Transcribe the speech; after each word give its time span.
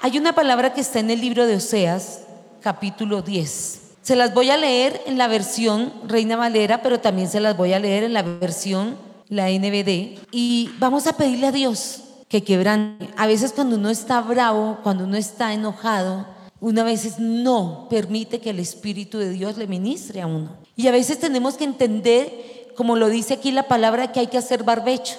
Hay 0.00 0.16
una 0.16 0.32
palabra 0.32 0.72
que 0.72 0.80
está 0.80 1.00
en 1.00 1.10
el 1.10 1.20
libro 1.20 1.44
de 1.48 1.56
Oseas, 1.56 2.20
capítulo 2.62 3.20
10. 3.20 3.80
Se 4.02 4.14
las 4.14 4.32
voy 4.32 4.48
a 4.48 4.56
leer 4.56 5.02
en 5.06 5.18
la 5.18 5.26
versión 5.26 5.92
Reina 6.06 6.36
Valera, 6.36 6.82
pero 6.82 7.00
también 7.00 7.28
se 7.28 7.40
las 7.40 7.56
voy 7.56 7.72
a 7.72 7.80
leer 7.80 8.04
en 8.04 8.12
la 8.12 8.22
versión 8.22 8.96
la 9.28 9.50
NBD. 9.50 10.20
Y 10.30 10.70
vamos 10.78 11.08
a 11.08 11.14
pedirle 11.14 11.48
a 11.48 11.52
Dios 11.52 12.04
que 12.28 12.44
quebrante. 12.44 13.08
A 13.16 13.26
veces 13.26 13.52
cuando 13.52 13.74
uno 13.74 13.90
está 13.90 14.20
bravo, 14.20 14.78
cuando 14.84 15.02
uno 15.02 15.16
está 15.16 15.52
enojado, 15.52 16.28
una 16.60 16.84
veces 16.84 17.18
no 17.18 17.88
permite 17.90 18.40
que 18.40 18.50
el 18.50 18.60
Espíritu 18.60 19.18
de 19.18 19.30
Dios 19.30 19.56
le 19.56 19.66
ministre 19.66 20.20
a 20.20 20.28
uno. 20.28 20.58
Y 20.76 20.86
a 20.86 20.92
veces 20.92 21.18
tenemos 21.18 21.56
que 21.56 21.64
entender, 21.64 22.72
como 22.76 22.94
lo 22.94 23.08
dice 23.08 23.34
aquí 23.34 23.50
la 23.50 23.64
palabra, 23.64 24.12
que 24.12 24.20
hay 24.20 24.28
que 24.28 24.38
hacer 24.38 24.62
barbecho. 24.62 25.16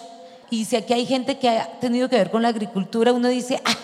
Y 0.50 0.64
si 0.64 0.78
aquí 0.78 0.94
hay 0.94 1.06
gente 1.06 1.38
que 1.38 1.50
ha 1.50 1.80
tenido 1.82 2.08
que 2.08 2.16
ver 2.16 2.32
con 2.32 2.44
la 2.44 2.48
agricultura, 2.48 3.12
uno 3.12 3.28
dice, 3.28 3.62
ah, 3.66 3.76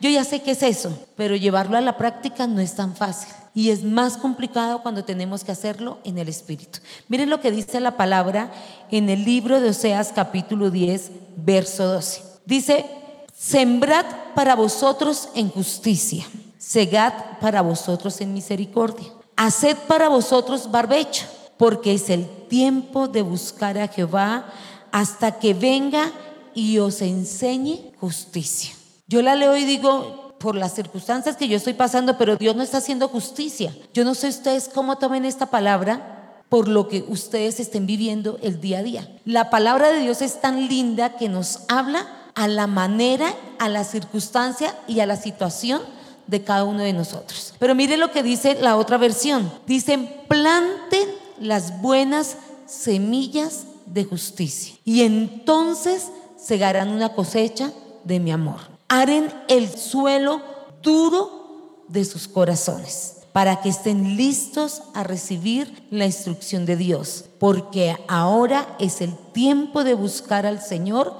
yo 0.00 0.10
ya 0.10 0.24
sé 0.24 0.42
qué 0.42 0.52
es 0.52 0.62
eso, 0.62 0.98
pero 1.16 1.36
llevarlo 1.36 1.76
a 1.76 1.80
la 1.80 1.96
práctica 1.96 2.46
no 2.46 2.60
es 2.60 2.74
tan 2.74 2.94
fácil. 2.94 3.32
Y 3.54 3.70
es 3.70 3.84
más 3.84 4.16
complicado 4.16 4.82
cuando 4.82 5.04
tenemos 5.04 5.44
que 5.44 5.52
hacerlo 5.52 5.98
en 6.04 6.18
el 6.18 6.28
Espíritu. 6.28 6.80
Miren 7.08 7.30
lo 7.30 7.40
que 7.40 7.52
dice 7.52 7.78
la 7.80 7.96
palabra 7.96 8.50
en 8.90 9.08
el 9.08 9.24
libro 9.24 9.60
de 9.60 9.70
Oseas 9.70 10.12
capítulo 10.14 10.70
10, 10.70 11.10
verso 11.36 11.86
12. 11.86 12.22
Dice, 12.44 12.84
sembrad 13.32 14.04
para 14.34 14.56
vosotros 14.56 15.28
en 15.34 15.48
justicia 15.50 16.26
segad 16.64 17.12
para 17.40 17.60
vosotros 17.60 18.20
en 18.20 18.32
misericordia. 18.32 19.06
Haced 19.36 19.76
para 19.86 20.08
vosotros 20.08 20.70
barbecho, 20.70 21.26
porque 21.58 21.94
es 21.94 22.08
el 22.08 22.26
tiempo 22.48 23.08
de 23.08 23.22
buscar 23.22 23.76
a 23.78 23.88
Jehová 23.88 24.46
hasta 24.90 25.38
que 25.38 25.54
venga 25.54 26.10
y 26.54 26.78
os 26.78 27.02
enseñe 27.02 27.92
justicia. 28.00 28.74
Yo 29.06 29.22
la 29.22 29.34
leo 29.34 29.56
y 29.56 29.64
digo, 29.64 30.24
por 30.38 30.56
las 30.56 30.74
circunstancias 30.74 31.36
que 31.36 31.48
yo 31.48 31.56
estoy 31.56 31.72
pasando, 31.74 32.18
pero 32.18 32.36
Dios 32.36 32.54
no 32.54 32.62
está 32.62 32.78
haciendo 32.78 33.08
justicia. 33.08 33.74
Yo 33.94 34.04
no 34.04 34.14
sé 34.14 34.28
ustedes 34.28 34.68
cómo 34.72 34.98
tomen 34.98 35.24
esta 35.24 35.46
palabra 35.46 36.42
por 36.48 36.68
lo 36.68 36.86
que 36.88 37.04
ustedes 37.08 37.60
estén 37.60 37.86
viviendo 37.86 38.38
el 38.42 38.60
día 38.60 38.80
a 38.80 38.82
día. 38.82 39.08
La 39.24 39.48
palabra 39.50 39.88
de 39.88 40.00
Dios 40.00 40.22
es 40.22 40.40
tan 40.40 40.68
linda 40.68 41.16
que 41.16 41.28
nos 41.28 41.60
habla 41.68 42.06
a 42.34 42.46
la 42.48 42.66
manera, 42.66 43.34
a 43.58 43.68
la 43.68 43.84
circunstancia 43.84 44.76
y 44.86 45.00
a 45.00 45.06
la 45.06 45.16
situación 45.16 45.80
de 46.26 46.42
cada 46.42 46.64
uno 46.64 46.80
de 46.80 46.92
nosotros. 46.92 47.54
Pero 47.58 47.74
mire 47.74 47.96
lo 47.96 48.10
que 48.10 48.22
dice 48.22 48.58
la 48.60 48.76
otra 48.76 48.98
versión. 48.98 49.50
Dicen, 49.66 50.10
planten 50.28 51.08
las 51.40 51.80
buenas 51.80 52.36
semillas 52.66 53.64
de 53.86 54.04
justicia 54.04 54.76
y 54.84 55.02
entonces 55.02 56.08
segarán 56.36 56.90
una 56.90 57.14
cosecha 57.14 57.72
de 58.04 58.20
mi 58.20 58.30
amor. 58.30 58.73
Haren 58.94 59.32
el 59.48 59.68
suelo 59.76 60.40
duro 60.80 61.84
de 61.88 62.04
sus 62.04 62.28
corazones 62.28 63.22
para 63.32 63.60
que 63.60 63.68
estén 63.68 64.16
listos 64.16 64.82
a 64.94 65.02
recibir 65.02 65.84
la 65.90 66.06
instrucción 66.06 66.64
de 66.64 66.76
Dios, 66.76 67.24
porque 67.40 67.96
ahora 68.06 68.76
es 68.78 69.00
el 69.00 69.16
tiempo 69.32 69.82
de 69.82 69.94
buscar 69.94 70.46
al 70.46 70.62
Señor 70.62 71.12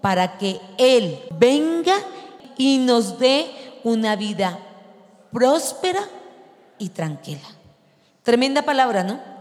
para 0.00 0.38
que 0.38 0.60
Él 0.78 1.18
venga 1.36 1.96
y 2.56 2.78
nos 2.78 3.18
dé 3.18 3.50
una 3.82 4.14
vida 4.14 4.60
próspera 5.32 6.04
y 6.78 6.90
tranquila. 6.90 7.48
Tremenda 8.22 8.62
palabra, 8.62 9.02
¿no? 9.02 9.35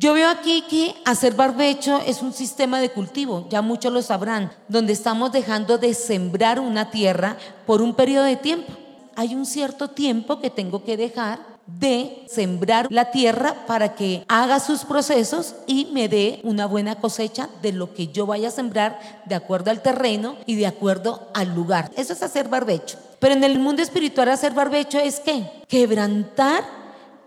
Yo 0.00 0.14
veo 0.14 0.30
aquí 0.30 0.62
que 0.62 0.94
hacer 1.04 1.34
barbecho 1.34 2.00
es 2.06 2.22
un 2.22 2.32
sistema 2.32 2.80
de 2.80 2.88
cultivo, 2.88 3.46
ya 3.50 3.60
muchos 3.60 3.92
lo 3.92 4.00
sabrán, 4.00 4.50
donde 4.66 4.94
estamos 4.94 5.30
dejando 5.30 5.76
de 5.76 5.92
sembrar 5.92 6.58
una 6.58 6.90
tierra 6.90 7.36
por 7.66 7.82
un 7.82 7.92
periodo 7.94 8.24
de 8.24 8.36
tiempo. 8.36 8.72
Hay 9.14 9.34
un 9.34 9.44
cierto 9.44 9.88
tiempo 9.88 10.40
que 10.40 10.48
tengo 10.48 10.84
que 10.84 10.96
dejar 10.96 11.40
de 11.66 12.24
sembrar 12.30 12.86
la 12.88 13.10
tierra 13.10 13.66
para 13.66 13.94
que 13.94 14.24
haga 14.26 14.58
sus 14.58 14.86
procesos 14.86 15.54
y 15.66 15.90
me 15.92 16.08
dé 16.08 16.40
una 16.44 16.64
buena 16.64 16.94
cosecha 16.94 17.50
de 17.60 17.72
lo 17.72 17.92
que 17.92 18.06
yo 18.06 18.24
vaya 18.24 18.48
a 18.48 18.52
sembrar 18.52 19.22
de 19.26 19.34
acuerdo 19.34 19.70
al 19.70 19.82
terreno 19.82 20.36
y 20.46 20.54
de 20.54 20.66
acuerdo 20.66 21.28
al 21.34 21.54
lugar. 21.54 21.90
Eso 21.94 22.14
es 22.14 22.22
hacer 22.22 22.48
barbecho. 22.48 22.96
Pero 23.18 23.34
en 23.34 23.44
el 23.44 23.58
mundo 23.58 23.82
espiritual 23.82 24.30
hacer 24.30 24.54
barbecho 24.54 24.98
es 24.98 25.20
qué? 25.20 25.44
Quebrantar 25.68 26.64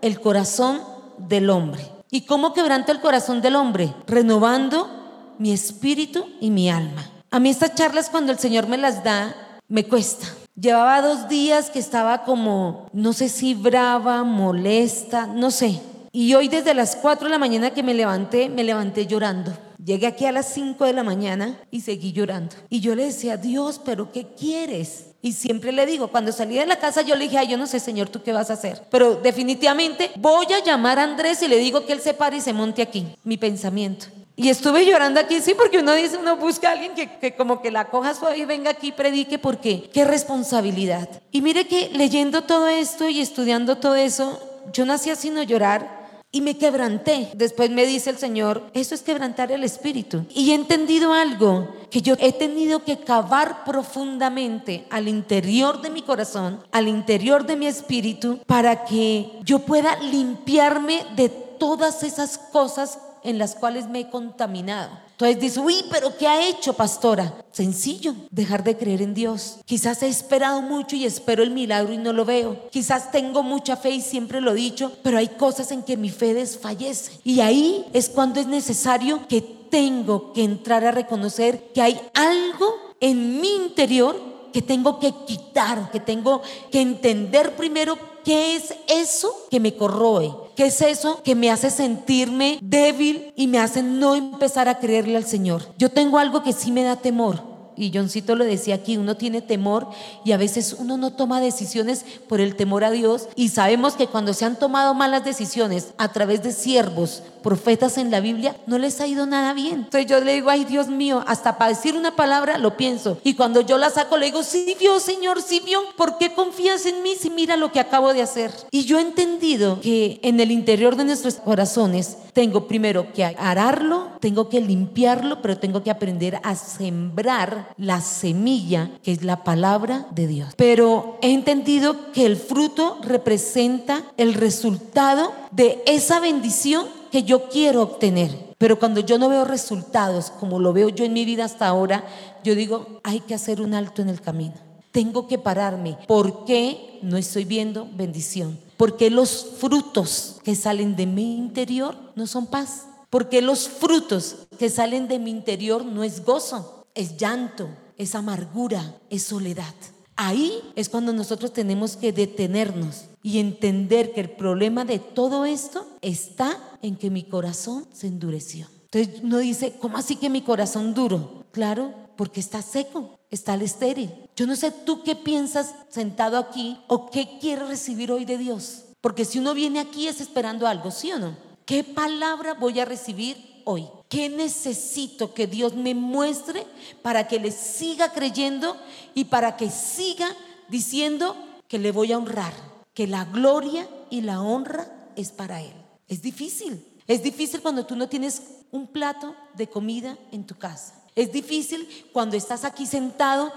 el 0.00 0.20
corazón 0.20 0.80
del 1.18 1.50
hombre. 1.50 1.93
¿Y 2.14 2.26
cómo 2.26 2.52
quebranta 2.52 2.92
el 2.92 3.00
corazón 3.00 3.42
del 3.42 3.56
hombre? 3.56 3.92
Renovando 4.06 5.34
mi 5.40 5.50
espíritu 5.50 6.24
y 6.40 6.52
mi 6.52 6.70
alma. 6.70 7.10
A 7.32 7.40
mí 7.40 7.50
estas 7.50 7.74
charlas 7.74 8.08
cuando 8.08 8.30
el 8.30 8.38
Señor 8.38 8.68
me 8.68 8.78
las 8.78 9.02
da, 9.02 9.34
me 9.66 9.88
cuesta. 9.88 10.24
Llevaba 10.54 11.02
dos 11.02 11.28
días 11.28 11.70
que 11.70 11.80
estaba 11.80 12.22
como, 12.22 12.88
no 12.92 13.12
sé 13.12 13.28
si 13.28 13.54
brava, 13.54 14.22
molesta, 14.22 15.26
no 15.26 15.50
sé. 15.50 15.80
Y 16.12 16.34
hoy 16.34 16.46
desde 16.46 16.72
las 16.72 16.94
4 16.94 17.24
de 17.24 17.32
la 17.32 17.38
mañana 17.40 17.70
que 17.70 17.82
me 17.82 17.94
levanté, 17.94 18.48
me 18.48 18.62
levanté 18.62 19.08
llorando. 19.08 19.52
Llegué 19.84 20.06
aquí 20.06 20.24
a 20.24 20.30
las 20.30 20.54
5 20.54 20.84
de 20.84 20.92
la 20.92 21.02
mañana 21.02 21.58
y 21.72 21.80
seguí 21.80 22.12
llorando. 22.12 22.54
Y 22.70 22.78
yo 22.78 22.94
le 22.94 23.06
decía, 23.06 23.38
Dios, 23.38 23.80
pero 23.84 24.12
¿qué 24.12 24.28
quieres? 24.38 25.06
Y 25.24 25.32
siempre 25.32 25.72
le 25.72 25.86
digo, 25.86 26.08
cuando 26.08 26.32
salí 26.32 26.58
de 26.58 26.66
la 26.66 26.78
casa 26.78 27.00
yo 27.00 27.16
le 27.16 27.24
dije, 27.24 27.38
ay, 27.38 27.48
yo 27.48 27.56
no 27.56 27.66
sé, 27.66 27.80
Señor, 27.80 28.10
¿tú 28.10 28.22
qué 28.22 28.30
vas 28.30 28.50
a 28.50 28.52
hacer? 28.52 28.82
Pero 28.90 29.14
definitivamente 29.14 30.10
voy 30.16 30.44
a 30.52 30.62
llamar 30.62 30.98
a 30.98 31.04
Andrés 31.04 31.40
y 31.40 31.48
le 31.48 31.56
digo 31.56 31.86
que 31.86 31.94
él 31.94 32.02
se 32.02 32.12
pare 32.12 32.36
y 32.36 32.40
se 32.42 32.52
monte 32.52 32.82
aquí. 32.82 33.06
Mi 33.24 33.38
pensamiento. 33.38 34.04
Y 34.36 34.50
estuve 34.50 34.84
llorando 34.84 35.18
aquí, 35.18 35.40
sí, 35.40 35.54
porque 35.56 35.78
uno 35.78 35.94
dice, 35.94 36.18
uno 36.18 36.36
busca 36.36 36.68
a 36.68 36.72
alguien 36.72 36.94
que, 36.94 37.08
que, 37.10 37.34
como 37.34 37.62
que 37.62 37.70
la 37.70 37.86
coja 37.86 38.12
suave 38.12 38.36
y 38.36 38.44
venga 38.44 38.72
aquí 38.72 38.88
y 38.88 38.92
predique, 38.92 39.38
porque 39.38 39.88
qué 39.94 40.04
responsabilidad. 40.04 41.08
Y 41.30 41.40
mire 41.40 41.66
que 41.66 41.88
leyendo 41.94 42.42
todo 42.42 42.68
esto 42.68 43.08
y 43.08 43.20
estudiando 43.20 43.78
todo 43.78 43.94
eso, 43.94 44.38
yo 44.74 44.84
nací 44.84 45.08
así 45.08 45.30
no 45.30 45.42
llorar 45.42 46.03
y 46.34 46.40
me 46.40 46.58
quebranté. 46.58 47.30
Después 47.36 47.70
me 47.70 47.86
dice 47.86 48.10
el 48.10 48.18
Señor, 48.18 48.64
eso 48.74 48.96
es 48.96 49.02
quebrantar 49.02 49.52
el 49.52 49.62
espíritu. 49.62 50.26
Y 50.34 50.50
he 50.50 50.54
entendido 50.54 51.12
algo, 51.12 51.68
que 51.90 52.02
yo 52.02 52.16
he 52.18 52.32
tenido 52.32 52.82
que 52.82 52.98
cavar 52.98 53.64
profundamente 53.64 54.84
al 54.90 55.06
interior 55.06 55.80
de 55.80 55.90
mi 55.90 56.02
corazón, 56.02 56.60
al 56.72 56.88
interior 56.88 57.46
de 57.46 57.54
mi 57.54 57.68
espíritu, 57.68 58.40
para 58.46 58.84
que 58.84 59.38
yo 59.44 59.60
pueda 59.60 59.96
limpiarme 60.00 61.06
de 61.14 61.28
todas 61.28 62.02
esas 62.02 62.36
cosas 62.36 62.98
en 63.22 63.38
las 63.38 63.54
cuales 63.54 63.88
me 63.88 64.00
he 64.00 64.10
contaminado. 64.10 65.03
Entonces 65.14 65.40
dice, 65.40 65.60
uy, 65.60 65.84
pero 65.92 66.16
¿qué 66.18 66.26
ha 66.26 66.48
hecho, 66.48 66.72
pastora? 66.72 67.44
Sencillo, 67.52 68.16
dejar 68.32 68.64
de 68.64 68.76
creer 68.76 69.00
en 69.00 69.14
Dios. 69.14 69.58
Quizás 69.64 70.02
he 70.02 70.08
esperado 70.08 70.60
mucho 70.60 70.96
y 70.96 71.04
espero 71.04 71.44
el 71.44 71.52
milagro 71.52 71.92
y 71.92 71.98
no 71.98 72.12
lo 72.12 72.24
veo. 72.24 72.68
Quizás 72.70 73.12
tengo 73.12 73.44
mucha 73.44 73.76
fe 73.76 73.90
y 73.90 74.00
siempre 74.00 74.40
lo 74.40 74.50
he 74.50 74.54
dicho, 74.54 74.90
pero 75.04 75.18
hay 75.18 75.28
cosas 75.28 75.70
en 75.70 75.84
que 75.84 75.96
mi 75.96 76.10
fe 76.10 76.34
desfallece. 76.34 77.20
Y 77.22 77.40
ahí 77.40 77.86
es 77.92 78.08
cuando 78.08 78.40
es 78.40 78.48
necesario 78.48 79.28
que 79.28 79.40
tengo 79.40 80.32
que 80.32 80.42
entrar 80.42 80.84
a 80.84 80.90
reconocer 80.90 81.70
que 81.72 81.82
hay 81.82 82.00
algo 82.14 82.74
en 82.98 83.40
mi 83.40 83.54
interior 83.54 84.34
que 84.52 84.62
tengo 84.62 84.98
que 84.98 85.12
quitar, 85.26 85.90
que 85.90 86.00
tengo 86.00 86.42
que 86.70 86.80
entender 86.80 87.56
primero 87.56 87.98
qué 88.24 88.56
es 88.56 88.74
eso 88.88 89.46
que 89.50 89.60
me 89.60 89.74
corroe, 89.74 90.34
qué 90.56 90.66
es 90.66 90.80
eso 90.82 91.22
que 91.22 91.34
me 91.34 91.50
hace 91.50 91.70
sentirme 91.70 92.58
débil 92.62 93.32
y 93.36 93.46
me 93.46 93.58
hace 93.58 93.82
no 93.82 94.14
empezar 94.14 94.68
a 94.68 94.78
creerle 94.78 95.16
al 95.16 95.24
Señor. 95.24 95.62
Yo 95.78 95.90
tengo 95.90 96.18
algo 96.18 96.42
que 96.42 96.52
sí 96.52 96.72
me 96.72 96.82
da 96.82 96.96
temor 96.96 97.53
y 97.76 97.92
Johncito 97.92 98.34
lo 98.36 98.44
decía 98.44 98.76
aquí, 98.76 98.96
uno 98.96 99.16
tiene 99.16 99.42
temor 99.42 99.88
y 100.24 100.32
a 100.32 100.36
veces 100.36 100.76
uno 100.78 100.96
no 100.96 101.12
toma 101.12 101.40
decisiones 101.40 102.04
por 102.28 102.40
el 102.40 102.56
temor 102.56 102.84
a 102.84 102.90
Dios 102.90 103.28
y 103.36 103.48
sabemos 103.48 103.94
que 103.94 104.06
cuando 104.06 104.34
se 104.34 104.44
han 104.44 104.58
tomado 104.58 104.94
malas 104.94 105.24
decisiones 105.24 105.88
a 105.98 106.12
través 106.12 106.42
de 106.42 106.52
siervos, 106.52 107.22
profetas 107.42 107.98
en 107.98 108.10
la 108.10 108.20
Biblia, 108.20 108.56
no 108.66 108.78
les 108.78 109.00
ha 109.00 109.06
ido 109.06 109.26
nada 109.26 109.52
bien. 109.52 109.74
Entonces 109.84 110.06
yo 110.06 110.18
le 110.20 110.34
digo, 110.34 110.48
ay 110.50 110.64
Dios 110.64 110.88
mío, 110.88 111.22
hasta 111.26 111.58
para 111.58 111.70
decir 111.70 111.94
una 111.94 112.16
palabra 112.16 112.58
lo 112.58 112.76
pienso 112.76 113.18
y 113.22 113.34
cuando 113.34 113.60
yo 113.60 113.78
la 113.78 113.90
saco 113.90 114.16
le 114.16 114.26
digo, 114.26 114.42
sí 114.42 114.76
vio 114.78 114.98
Señor, 115.00 115.42
sí 115.42 115.60
vio, 115.64 115.80
¿por 115.96 116.18
qué 116.18 116.34
confías 116.34 116.86
en 116.86 117.02
mí 117.02 117.14
si 117.18 117.30
mira 117.30 117.56
lo 117.56 117.72
que 117.72 117.80
acabo 117.80 118.14
de 118.14 118.22
hacer? 118.22 118.50
Y 118.70 118.84
yo 118.84 118.98
he 118.98 119.02
entendido 119.02 119.80
que 119.80 120.20
en 120.22 120.40
el 120.40 120.50
interior 120.50 120.96
de 120.96 121.04
nuestros 121.04 121.34
corazones 121.36 122.16
tengo 122.32 122.66
primero 122.66 123.12
que 123.12 123.24
ararlo, 123.24 124.08
tengo 124.20 124.48
que 124.48 124.60
limpiarlo, 124.60 125.40
pero 125.40 125.56
tengo 125.56 125.82
que 125.82 125.90
aprender 125.90 126.40
a 126.42 126.56
sembrar 126.56 127.63
la 127.76 128.00
semilla 128.00 128.90
que 129.02 129.12
es 129.12 129.22
la 129.22 129.44
palabra 129.44 130.06
de 130.14 130.26
Dios. 130.26 130.54
Pero 130.56 131.18
he 131.22 131.32
entendido 131.32 132.12
que 132.12 132.26
el 132.26 132.36
fruto 132.36 132.98
representa 133.02 134.02
el 134.16 134.34
resultado 134.34 135.32
de 135.50 135.82
esa 135.86 136.20
bendición 136.20 136.86
que 137.10 137.22
yo 137.22 137.48
quiero 137.48 137.82
obtener. 137.82 138.54
Pero 138.58 138.78
cuando 138.78 139.00
yo 139.00 139.18
no 139.18 139.28
veo 139.28 139.44
resultados 139.44 140.30
como 140.30 140.58
lo 140.58 140.72
veo 140.72 140.88
yo 140.88 141.04
en 141.04 141.12
mi 141.12 141.24
vida 141.24 141.44
hasta 141.44 141.68
ahora, 141.68 142.04
yo 142.42 142.54
digo, 142.54 143.00
hay 143.04 143.20
que 143.20 143.34
hacer 143.34 143.60
un 143.60 143.74
alto 143.74 144.02
en 144.02 144.08
el 144.08 144.20
camino. 144.20 144.54
Tengo 144.90 145.26
que 145.26 145.38
pararme. 145.38 145.98
¿Por 146.06 146.44
qué 146.44 146.98
no 147.02 147.16
estoy 147.16 147.44
viendo 147.44 147.88
bendición? 147.94 148.58
Porque 148.76 149.10
los 149.10 149.46
frutos 149.58 150.40
que 150.44 150.54
salen 150.54 150.96
de 150.96 151.06
mi 151.06 151.36
interior 151.36 151.96
no 152.16 152.26
son 152.26 152.46
paz. 152.46 152.86
Porque 153.10 153.42
los 153.42 153.68
frutos 153.68 154.46
que 154.58 154.68
salen 154.68 155.06
de 155.08 155.18
mi 155.18 155.30
interior 155.30 155.84
no 155.84 156.02
es 156.02 156.24
gozo 156.24 156.73
es 156.94 157.16
llanto, 157.16 157.68
es 157.96 158.14
amargura, 158.14 158.98
es 159.10 159.24
soledad. 159.24 159.74
Ahí 160.16 160.60
es 160.76 160.88
cuando 160.88 161.12
nosotros 161.12 161.52
tenemos 161.52 161.96
que 161.96 162.12
detenernos 162.12 163.06
y 163.22 163.38
entender 163.38 164.12
que 164.12 164.20
el 164.20 164.30
problema 164.30 164.84
de 164.84 165.00
todo 165.00 165.44
esto 165.44 165.86
está 166.02 166.56
en 166.82 166.96
que 166.96 167.10
mi 167.10 167.24
corazón 167.24 167.86
se 167.92 168.06
endureció. 168.06 168.68
Entonces 168.92 169.22
uno 169.24 169.38
dice, 169.38 169.74
¿cómo 169.80 169.96
así 169.96 170.16
que 170.16 170.30
mi 170.30 170.42
corazón 170.42 170.94
duro? 170.94 171.44
Claro, 171.50 171.92
porque 172.16 172.38
está 172.38 172.62
seco, 172.62 173.18
está 173.30 173.54
al 173.54 173.62
estéril. 173.62 174.12
Yo 174.36 174.46
no 174.46 174.54
sé 174.54 174.70
tú 174.70 175.02
qué 175.02 175.16
piensas 175.16 175.74
sentado 175.88 176.38
aquí 176.38 176.78
o 176.86 177.10
qué 177.10 177.38
quieres 177.40 177.68
recibir 177.68 178.12
hoy 178.12 178.24
de 178.24 178.38
Dios. 178.38 178.84
Porque 179.00 179.24
si 179.24 179.40
uno 179.40 179.52
viene 179.52 179.80
aquí 179.80 180.06
es 180.06 180.20
esperando 180.20 180.66
algo, 180.66 180.92
¿sí 180.92 181.10
o 181.10 181.18
no? 181.18 181.36
¿Qué 181.66 181.82
palabra 181.82 182.54
voy 182.54 182.78
a 182.78 182.84
recibir 182.84 183.53
hoy? 183.64 183.88
¿Qué 184.08 184.28
necesito 184.28 185.34
que 185.34 185.46
Dios 185.46 185.74
me 185.74 185.94
muestre 185.94 186.66
para 187.02 187.26
que 187.26 187.40
le 187.40 187.50
siga 187.50 188.12
creyendo 188.12 188.76
y 189.14 189.24
para 189.24 189.56
que 189.56 189.70
siga 189.70 190.28
diciendo 190.68 191.36
que 191.68 191.78
le 191.78 191.92
voy 191.92 192.12
a 192.12 192.18
honrar, 192.18 192.52
que 192.94 193.06
la 193.06 193.24
gloria 193.24 193.88
y 194.10 194.20
la 194.20 194.40
honra 194.40 195.10
es 195.16 195.30
para 195.32 195.62
Él? 195.62 195.74
Es 196.08 196.22
difícil. 196.22 196.84
Es 197.06 197.22
difícil 197.22 197.60
cuando 197.60 197.84
tú 197.84 197.96
no 197.96 198.08
tienes 198.08 198.42
un 198.70 198.86
plato 198.86 199.34
de 199.54 199.68
comida 199.68 200.16
en 200.32 200.46
tu 200.46 200.56
casa. 200.56 200.94
Es 201.14 201.32
difícil 201.32 201.88
cuando 202.12 202.36
estás 202.36 202.64
aquí 202.64 202.86
sentado 202.86 203.52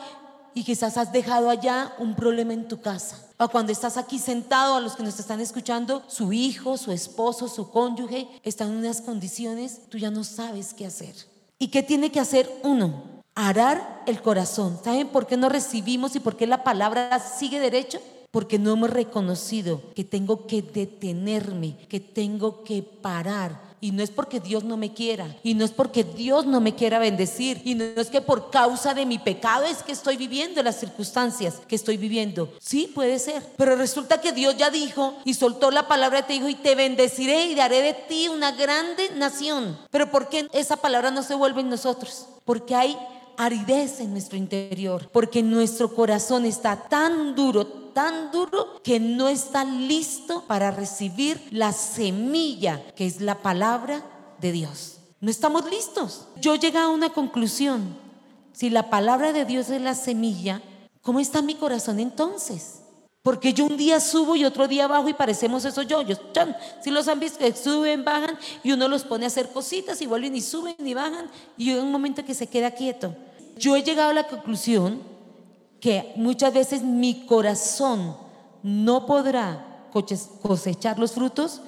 y 0.57 0.63
quizás 0.63 0.97
has 0.97 1.11
dejado 1.11 1.51
allá 1.51 1.93
un 1.99 2.15
problema 2.15 2.51
en 2.51 2.67
tu 2.67 2.81
casa. 2.81 3.23
O 3.37 3.47
cuando 3.47 3.71
estás 3.71 3.95
aquí 3.95 4.17
sentado, 4.17 4.75
a 4.75 4.79
los 4.79 4.95
que 4.95 5.03
nos 5.03 5.19
están 5.19 5.39
escuchando, 5.39 6.01
su 6.07 6.33
hijo, 6.33 6.77
su 6.77 6.91
esposo, 6.91 7.47
su 7.47 7.69
cónyuge 7.69 8.27
están 8.43 8.69
en 8.69 8.77
unas 8.77 9.01
condiciones, 9.01 9.81
tú 9.89 9.99
ya 9.99 10.09
no 10.09 10.23
sabes 10.23 10.73
qué 10.73 10.87
hacer. 10.87 11.13
¿Y 11.59 11.67
qué 11.67 11.83
tiene 11.83 12.11
que 12.11 12.19
hacer 12.19 12.49
uno? 12.63 13.03
Arar 13.35 14.01
el 14.07 14.19
corazón. 14.23 14.79
¿Saben 14.83 15.09
por 15.09 15.27
qué 15.27 15.37
no 15.37 15.47
recibimos 15.47 16.15
y 16.15 16.19
por 16.19 16.35
qué 16.35 16.47
la 16.47 16.63
palabra 16.63 17.19
sigue 17.19 17.59
derecho? 17.59 17.99
Porque 18.31 18.57
no 18.57 18.73
hemos 18.73 18.89
reconocido 18.89 19.93
que 19.93 20.03
tengo 20.03 20.47
que 20.47 20.63
detenerme, 20.63 21.77
que 21.87 21.99
tengo 21.99 22.63
que 22.63 22.81
parar 22.81 23.66
y 23.79 23.91
no 23.91 24.01
es 24.01 24.09
porque 24.09 24.39
Dios 24.39 24.63
no 24.63 24.75
me 24.75 24.93
quiera. 24.93 25.35
Y 25.43 25.53
no 25.53 25.63
es 25.63 25.71
porque 25.71 26.03
Dios 26.03 26.45
no 26.45 26.59
me 26.59 26.73
quiera 26.73 26.97
bendecir. 26.97 27.61
Y 27.63 27.75
no 27.75 27.83
es 27.83 28.09
que 28.09 28.21
por 28.21 28.49
causa 28.49 28.93
de 28.93 29.05
mi 29.05 29.19
pecado 29.19 29.65
es 29.65 29.83
que 29.83 29.91
estoy 29.91 30.17
viviendo 30.17 30.63
las 30.63 30.79
circunstancias 30.79 31.61
que 31.67 31.75
estoy 31.75 31.97
viviendo. 31.97 32.51
Sí, 32.59 32.91
puede 32.93 33.19
ser. 33.19 33.43
Pero 33.55 33.75
resulta 33.75 34.19
que 34.19 34.31
Dios 34.31 34.57
ya 34.57 34.71
dijo 34.71 35.15
y 35.25 35.35
soltó 35.35 35.69
la 35.69 35.87
palabra 35.87 36.19
y 36.19 36.23
te 36.23 36.33
dijo 36.33 36.49
y 36.49 36.55
te 36.55 36.75
bendeciré 36.75 37.45
y 37.45 37.55
daré 37.55 37.81
de 37.81 37.93
ti 37.93 38.27
una 38.29 38.51
grande 38.51 39.11
nación. 39.15 39.77
Pero 39.91 40.09
¿por 40.09 40.29
qué 40.29 40.47
esa 40.53 40.77
palabra 40.77 41.11
no 41.11 41.21
se 41.21 41.35
vuelve 41.35 41.61
en 41.61 41.69
nosotros? 41.69 42.25
Porque 42.45 42.73
hay 42.73 42.97
aridez 43.37 43.99
en 43.99 44.11
nuestro 44.11 44.37
interior, 44.37 45.07
porque 45.13 45.43
nuestro 45.43 45.93
corazón 45.93 46.45
está 46.45 46.75
tan 46.89 47.35
duro, 47.35 47.86
tan 47.97 48.29
duro, 48.31 48.79
que 48.83 48.99
no 48.99 49.27
está 49.27 49.63
listo 49.65 50.43
para 50.45 50.69
recibir 50.69 51.41
la 51.49 51.73
semilla 51.73 52.79
que 52.95 53.07
es 53.07 53.21
la 53.21 53.41
palabra 53.41 54.05
de 54.39 54.51
Dios. 54.51 54.99
No 55.19 55.31
estamos 55.31 55.67
listos. 55.67 56.27
Yo 56.39 56.53
llegué 56.53 56.77
a 56.77 56.89
una 56.89 57.09
conclusión. 57.09 57.97
Si 58.53 58.69
la 58.69 58.91
palabra 58.91 59.33
de 59.33 59.45
Dios 59.45 59.71
es 59.71 59.81
la 59.81 59.95
semilla, 59.95 60.61
¿cómo 61.01 61.19
está 61.19 61.41
mi 61.41 61.55
corazón 61.55 61.99
entonces? 61.99 62.83
Porque 63.23 63.51
yo 63.51 63.65
un 63.65 63.77
día 63.77 63.99
subo 63.99 64.35
y 64.35 64.45
otro 64.45 64.67
día 64.67 64.87
bajo 64.87 65.09
y 65.09 65.15
parecemos 65.15 65.65
esos 65.65 65.87
yoyos. 65.87 66.21
Si 66.83 66.91
los 66.91 67.07
han 67.07 67.19
visto 67.19 67.39
que 67.39 67.51
suben, 67.55 68.05
bajan 68.05 68.37
y 68.63 68.73
uno 68.73 68.87
los 68.87 69.05
pone 69.05 69.25
a 69.25 69.29
hacer 69.29 69.49
cositas 69.49 69.99
y 70.03 70.05
vuelven 70.05 70.35
y 70.35 70.41
suben 70.41 70.75
y 70.77 70.93
bajan 70.93 71.31
y 71.57 71.71
hay 71.71 71.79
un 71.79 71.91
momento 71.91 72.23
que 72.23 72.35
se 72.35 72.45
queda 72.45 72.69
quieto. 72.69 73.15
Yo 73.57 73.75
he 73.75 73.81
llegado 73.81 74.11
a 74.11 74.13
la 74.13 74.27
conclusión 74.27 75.16
que 75.79 76.13
muchas 76.15 76.53
veces 76.53 76.83
mi 76.83 77.25
corazón 77.25 78.15
no 78.63 79.05
podrá 79.05 79.89
cosechar 80.41 80.99
los 80.99 81.13
frutos 81.13 81.61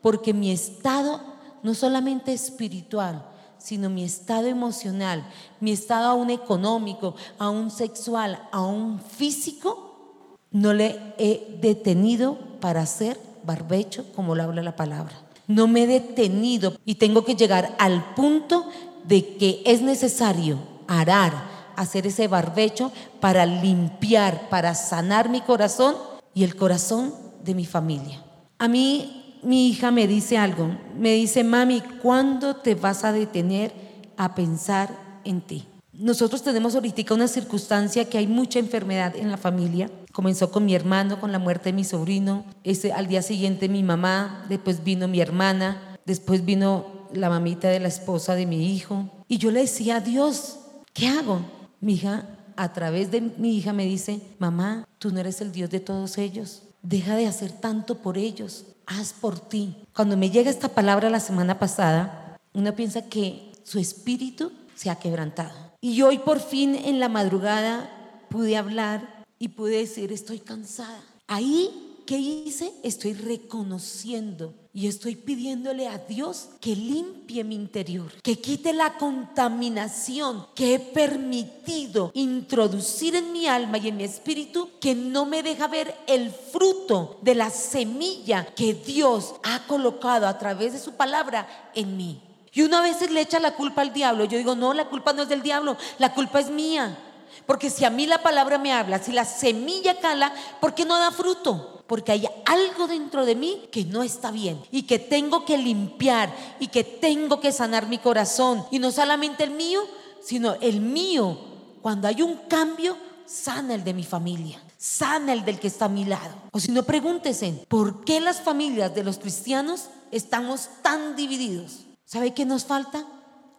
porque 0.00 0.32
mi 0.32 0.50
estado, 0.50 1.20
no 1.62 1.74
solamente 1.74 2.32
espiritual, 2.32 3.26
sino 3.58 3.90
mi 3.90 4.04
estado 4.04 4.46
emocional, 4.46 5.26
mi 5.60 5.72
estado 5.72 6.08
aún 6.08 6.30
económico, 6.30 7.14
aún 7.38 7.70
sexual, 7.70 8.48
aún 8.52 9.00
físico, 9.00 10.36
no 10.50 10.72
le 10.72 11.14
he 11.18 11.58
detenido 11.60 12.38
para 12.60 12.82
hacer 12.82 13.18
barbecho 13.44 14.04
como 14.14 14.34
lo 14.34 14.42
habla 14.42 14.62
la 14.62 14.76
palabra. 14.76 15.14
No 15.48 15.68
me 15.68 15.84
he 15.84 15.86
detenido 15.86 16.76
y 16.84 16.96
tengo 16.96 17.24
que 17.24 17.36
llegar 17.36 17.74
al 17.78 18.14
punto 18.14 18.66
de 19.04 19.36
que 19.36 19.62
es 19.64 19.82
necesario 19.82 20.58
arar, 20.86 21.55
hacer 21.76 22.06
ese 22.06 22.28
barbecho 22.28 22.92
para 23.20 23.46
limpiar, 23.46 24.48
para 24.48 24.74
sanar 24.74 25.28
mi 25.28 25.40
corazón 25.40 25.94
y 26.34 26.44
el 26.44 26.56
corazón 26.56 27.14
de 27.44 27.54
mi 27.54 27.64
familia. 27.64 28.22
A 28.58 28.68
mí 28.68 29.38
mi 29.42 29.68
hija 29.68 29.90
me 29.90 30.06
dice 30.06 30.38
algo, 30.38 30.76
me 30.98 31.12
dice, 31.12 31.44
mami, 31.44 31.80
¿cuándo 32.02 32.56
te 32.56 32.74
vas 32.74 33.04
a 33.04 33.12
detener 33.12 33.72
a 34.16 34.34
pensar 34.34 35.20
en 35.24 35.40
ti? 35.40 35.66
Nosotros 35.92 36.42
tenemos 36.42 36.74
ahorita 36.74 37.14
una 37.14 37.28
circunstancia 37.28 38.04
que 38.06 38.18
hay 38.18 38.26
mucha 38.26 38.58
enfermedad 38.58 39.16
en 39.16 39.30
la 39.30 39.38
familia. 39.38 39.90
Comenzó 40.12 40.50
con 40.50 40.64
mi 40.64 40.74
hermano, 40.74 41.20
con 41.20 41.32
la 41.32 41.38
muerte 41.38 41.70
de 41.70 41.72
mi 41.72 41.84
sobrino. 41.84 42.44
Ese, 42.64 42.92
al 42.92 43.06
día 43.06 43.22
siguiente 43.22 43.68
mi 43.68 43.82
mamá, 43.82 44.44
después 44.48 44.84
vino 44.84 45.08
mi 45.08 45.20
hermana, 45.20 45.96
después 46.04 46.44
vino 46.44 47.06
la 47.14 47.30
mamita 47.30 47.68
de 47.68 47.80
la 47.80 47.88
esposa 47.88 48.34
de 48.34 48.46
mi 48.46 48.74
hijo. 48.74 49.08
Y 49.28 49.38
yo 49.38 49.50
le 49.50 49.60
decía 49.60 50.00
Dios, 50.00 50.58
¿qué 50.92 51.08
hago? 51.08 51.40
Mi 51.86 51.92
hija, 51.92 52.26
a 52.56 52.72
través 52.72 53.12
de 53.12 53.20
mi 53.20 53.56
hija, 53.56 53.72
me 53.72 53.84
dice, 53.84 54.20
mamá, 54.40 54.88
tú 54.98 55.12
no 55.12 55.20
eres 55.20 55.40
el 55.40 55.52
Dios 55.52 55.70
de 55.70 55.78
todos 55.78 56.18
ellos. 56.18 56.64
Deja 56.82 57.14
de 57.14 57.28
hacer 57.28 57.52
tanto 57.52 57.98
por 57.98 58.18
ellos. 58.18 58.64
Haz 58.86 59.12
por 59.12 59.38
ti. 59.38 59.76
Cuando 59.94 60.16
me 60.16 60.30
llega 60.30 60.50
esta 60.50 60.66
palabra 60.66 61.10
la 61.10 61.20
semana 61.20 61.60
pasada, 61.60 62.38
uno 62.54 62.74
piensa 62.74 63.02
que 63.02 63.52
su 63.62 63.78
espíritu 63.78 64.50
se 64.74 64.90
ha 64.90 64.96
quebrantado. 64.96 65.54
Y 65.80 66.02
hoy 66.02 66.18
por 66.18 66.40
fin 66.40 66.74
en 66.74 66.98
la 66.98 67.08
madrugada 67.08 67.88
pude 68.30 68.56
hablar 68.56 69.24
y 69.38 69.50
pude 69.50 69.76
decir, 69.76 70.10
estoy 70.10 70.40
cansada. 70.40 71.04
Ahí 71.28 71.86
¿Qué 72.06 72.18
hice? 72.18 72.72
Estoy 72.84 73.14
reconociendo 73.14 74.54
y 74.76 74.88
estoy 74.88 75.16
pidiéndole 75.16 75.88
a 75.88 75.96
Dios 75.96 76.50
que 76.60 76.76
limpie 76.76 77.42
mi 77.44 77.54
interior, 77.54 78.12
que 78.20 78.38
quite 78.42 78.74
la 78.74 78.98
contaminación 78.98 80.46
que 80.54 80.74
he 80.74 80.78
permitido 80.78 82.10
introducir 82.12 83.16
en 83.16 83.32
mi 83.32 83.46
alma 83.46 83.78
y 83.78 83.88
en 83.88 83.96
mi 83.96 84.04
espíritu, 84.04 84.68
que 84.78 84.94
no 84.94 85.24
me 85.24 85.42
deja 85.42 85.66
ver 85.66 85.96
el 86.06 86.30
fruto 86.30 87.16
de 87.22 87.34
la 87.34 87.48
semilla 87.48 88.44
que 88.54 88.74
Dios 88.74 89.36
ha 89.44 89.66
colocado 89.66 90.28
a 90.28 90.38
través 90.38 90.74
de 90.74 90.78
su 90.78 90.92
palabra 90.92 91.70
en 91.74 91.96
mí. 91.96 92.20
Y 92.52 92.60
una 92.60 92.82
vez 92.82 93.10
le 93.10 93.22
echa 93.22 93.40
la 93.40 93.54
culpa 93.54 93.80
al 93.80 93.94
diablo. 93.94 94.26
Yo 94.26 94.36
digo, 94.36 94.54
no, 94.54 94.74
la 94.74 94.90
culpa 94.90 95.14
no 95.14 95.22
es 95.22 95.30
del 95.30 95.40
diablo, 95.40 95.78
la 95.98 96.12
culpa 96.12 96.40
es 96.40 96.50
mía. 96.50 96.98
Porque 97.46 97.70
si 97.70 97.86
a 97.86 97.90
mí 97.90 98.06
la 98.06 98.22
palabra 98.22 98.58
me 98.58 98.74
habla, 98.74 98.98
si 98.98 99.12
la 99.12 99.24
semilla 99.24 100.00
cala, 100.00 100.34
¿por 100.60 100.74
qué 100.74 100.84
no 100.84 100.98
da 100.98 101.12
fruto? 101.12 101.75
Porque 101.86 102.12
hay 102.12 102.26
algo 102.44 102.86
dentro 102.86 103.24
de 103.24 103.34
mí 103.34 103.62
que 103.70 103.84
no 103.84 104.02
está 104.02 104.30
bien 104.30 104.60
y 104.70 104.82
que 104.82 104.98
tengo 104.98 105.44
que 105.44 105.58
limpiar 105.58 106.34
y 106.58 106.68
que 106.68 106.84
tengo 106.84 107.40
que 107.40 107.52
sanar 107.52 107.88
mi 107.88 107.98
corazón. 107.98 108.64
Y 108.70 108.78
no 108.78 108.90
solamente 108.90 109.44
el 109.44 109.50
mío, 109.52 109.80
sino 110.22 110.54
el 110.54 110.80
mío. 110.80 111.38
Cuando 111.82 112.08
hay 112.08 112.22
un 112.22 112.36
cambio, 112.48 112.96
sana 113.26 113.74
el 113.74 113.84
de 113.84 113.94
mi 113.94 114.02
familia, 114.02 114.60
sana 114.76 115.32
el 115.32 115.44
del 115.44 115.60
que 115.60 115.68
está 115.68 115.84
a 115.84 115.88
mi 115.88 116.04
lado. 116.04 116.34
O 116.52 116.58
si 116.58 116.72
no, 116.72 116.82
pregúntese, 116.82 117.64
¿por 117.68 118.04
qué 118.04 118.20
las 118.20 118.40
familias 118.40 118.94
de 118.94 119.04
los 119.04 119.18
cristianos 119.18 119.88
estamos 120.10 120.68
tan 120.82 121.14
divididos? 121.14 121.84
¿Sabe 122.04 122.34
qué 122.34 122.44
nos 122.44 122.64
falta? 122.64 123.06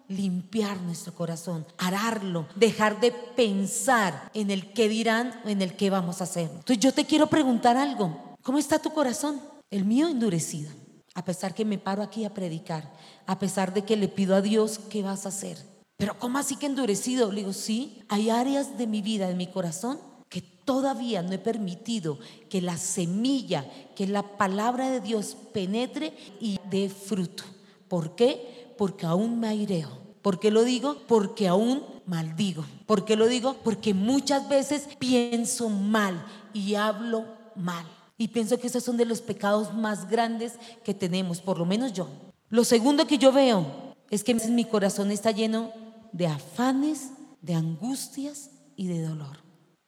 Limpiar 0.08 0.82
nuestro 0.82 1.14
corazón, 1.14 1.66
ararlo, 1.78 2.48
dejar 2.56 3.00
de 3.00 3.12
pensar 3.12 4.30
en 4.34 4.52
el 4.52 4.74
qué 4.74 4.90
dirán 4.90 5.42
o 5.46 5.50
en 5.50 5.62
el 5.62 5.76
qué 5.76 5.90
vamos 5.90 6.22
a 6.22 6.26
hacer. 6.26 6.50
Entonces 6.50 6.80
yo 6.80 6.94
te 6.94 7.06
quiero 7.06 7.28
preguntar 7.28 7.78
algo. 7.78 8.36
¿Cómo 8.42 8.58
está 8.58 8.80
tu 8.80 8.92
corazón? 8.92 9.42
El 9.70 9.86
mío 9.86 10.08
endurecido. 10.08 10.72
A 11.14 11.26
pesar 11.26 11.54
que 11.54 11.66
me 11.66 11.80
paro 11.80 12.04
aquí 12.04 12.26
a 12.26 12.34
predicar, 12.34 12.94
a 13.26 13.40
pesar 13.40 13.74
de 13.74 13.84
que 13.84 13.98
le 13.98 14.08
pido 14.08 14.36
a 14.36 14.42
Dios 14.42 14.80
qué 14.90 15.02
vas 15.02 15.26
a 15.26 15.30
hacer. 15.30 15.58
Pero 15.98 16.18
¿cómo 16.20 16.38
así 16.38 16.56
que 16.56 16.68
endurecido? 16.68 17.32
Le 17.32 17.42
digo, 17.42 17.54
sí, 17.54 18.04
hay 18.08 18.30
áreas 18.30 18.78
de 18.78 18.86
mi 18.86 19.02
vida, 19.02 19.28
de 19.28 19.34
mi 19.34 19.48
corazón, 19.48 20.00
que 20.30 20.42
todavía 20.42 21.24
no 21.24 21.34
he 21.34 21.40
permitido 21.40 22.20
que 22.50 22.62
la 22.62 22.78
semilla, 22.78 23.66
que 23.96 24.06
la 24.06 24.38
palabra 24.38 24.92
de 24.92 25.02
Dios 25.02 25.36
penetre 25.54 26.14
y 26.40 26.60
dé 26.70 26.90
fruto. 26.90 27.44
¿Por 27.88 28.16
qué? 28.16 28.67
Porque 28.78 29.06
aún 29.06 29.40
me 29.40 29.48
aireo. 29.48 29.90
¿Por 30.22 30.40
qué 30.40 30.52
lo 30.52 30.64
digo? 30.64 30.98
Porque 31.08 31.48
aún 31.48 31.84
maldigo. 32.06 32.66
¿Por 32.86 33.06
qué 33.06 33.16
lo 33.16 33.28
digo? 33.28 33.56
Porque 33.64 33.94
muchas 33.94 34.48
veces 34.50 34.88
pienso 35.00 35.70
mal 35.70 36.26
y 36.54 36.76
hablo 36.76 37.26
mal. 37.56 37.86
Y 38.18 38.30
pienso 38.30 38.60
que 38.60 38.68
esos 38.68 38.84
son 38.84 38.98
de 38.98 39.06
los 39.06 39.22
pecados 39.22 39.74
más 39.74 40.10
grandes 40.10 40.54
que 40.84 40.94
tenemos, 40.94 41.40
por 41.40 41.60
lo 41.60 41.66
menos 41.66 41.94
yo. 41.94 42.08
Lo 42.50 42.64
segundo 42.64 43.06
que 43.06 43.18
yo 43.18 43.32
veo 43.32 43.96
es 44.10 44.24
que 44.24 44.34
mi 44.34 44.66
corazón 44.66 45.12
está 45.12 45.32
lleno 45.32 45.72
de 46.12 46.28
afanes, 46.28 47.12
de 47.42 47.54
angustias 47.54 48.50
y 48.76 48.88
de 48.88 49.02
dolor. 49.02 49.38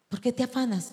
¿Por 0.09 0.21
qué 0.21 0.31
te 0.31 0.43
afanas? 0.43 0.91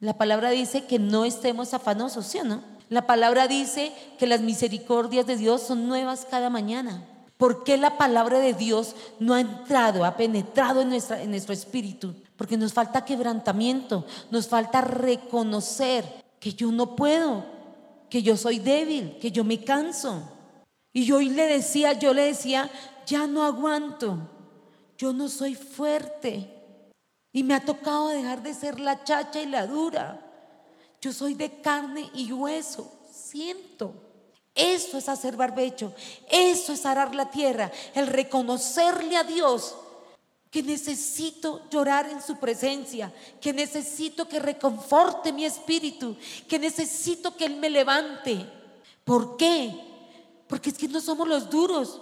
La 0.00 0.18
palabra 0.18 0.50
dice 0.50 0.84
que 0.84 0.98
no 0.98 1.24
estemos 1.24 1.72
afanosos, 1.72 2.26
¿sí 2.26 2.38
o 2.38 2.44
no? 2.44 2.62
La 2.88 3.06
palabra 3.06 3.48
dice 3.48 3.92
que 4.18 4.26
las 4.26 4.40
misericordias 4.40 5.26
de 5.26 5.36
Dios 5.36 5.62
son 5.62 5.88
nuevas 5.88 6.26
cada 6.30 6.50
mañana. 6.50 7.08
¿Por 7.44 7.62
qué 7.62 7.76
la 7.76 7.98
palabra 7.98 8.38
de 8.38 8.54
Dios 8.54 8.96
no 9.20 9.34
ha 9.34 9.40
entrado, 9.42 10.06
ha 10.06 10.16
penetrado 10.16 10.80
en, 10.80 10.88
nuestro 10.88 11.52
espíritu? 11.52 12.14
Porque 12.38 12.56
nos 12.56 12.72
falta 12.72 13.04
quebrantamiento, 13.04 14.06
nos 14.30 14.48
falta 14.48 14.80
reconocer 14.80 16.06
que 16.40 16.54
yo 16.54 16.72
no 16.72 16.96
puedo, 16.96 17.44
que 18.08 18.22
yo 18.22 18.38
soy 18.38 18.60
débil, 18.60 19.18
que 19.20 19.30
yo 19.30 19.44
me 19.44 19.62
canso. 19.62 20.22
Y 20.90 21.04
yo 21.04 21.16
hoy 21.16 21.28
le 21.28 21.44
decía, 21.44 21.92
yo 21.92 22.14
le 22.14 22.22
decía, 22.22 22.70
ya 23.04 23.26
no 23.26 23.42
aguanto, 23.44 24.26
yo 24.96 25.12
no 25.12 25.28
soy 25.28 25.54
fuerte. 25.54 26.48
Y 27.30 27.42
me 27.42 27.52
ha 27.52 27.60
tocado 27.62 28.08
dejar 28.08 28.42
de 28.42 28.54
ser 28.54 28.80
la 28.80 29.04
chacha 29.04 29.42
y 29.42 29.46
la 29.46 29.66
dura. 29.66 30.18
Yo 30.98 31.12
soy 31.12 31.34
de 31.34 31.60
carne 31.60 32.08
y 32.14 32.32
hueso, 32.32 32.90
siento. 33.12 34.03
Eso 34.54 34.98
es 34.98 35.08
hacer 35.08 35.36
barbecho, 35.36 35.92
eso 36.30 36.72
es 36.72 36.86
arar 36.86 37.14
la 37.14 37.30
tierra, 37.30 37.72
el 37.94 38.06
reconocerle 38.06 39.16
a 39.16 39.24
Dios 39.24 39.74
que 40.54 40.62
necesito 40.62 41.68
llorar 41.68 42.08
en 42.08 42.22
su 42.22 42.36
presencia, 42.36 43.12
que 43.40 43.52
necesito 43.52 44.28
que 44.28 44.38
reconforte 44.38 45.32
mi 45.32 45.44
espíritu, 45.44 46.16
que 46.48 46.60
necesito 46.60 47.36
que 47.36 47.46
Él 47.46 47.56
me 47.56 47.68
levante. 47.68 48.48
¿Por 49.02 49.36
qué? 49.36 49.74
Porque 50.46 50.70
es 50.70 50.78
que 50.78 50.86
no 50.86 51.00
somos 51.00 51.26
los 51.26 51.50
duros, 51.50 52.00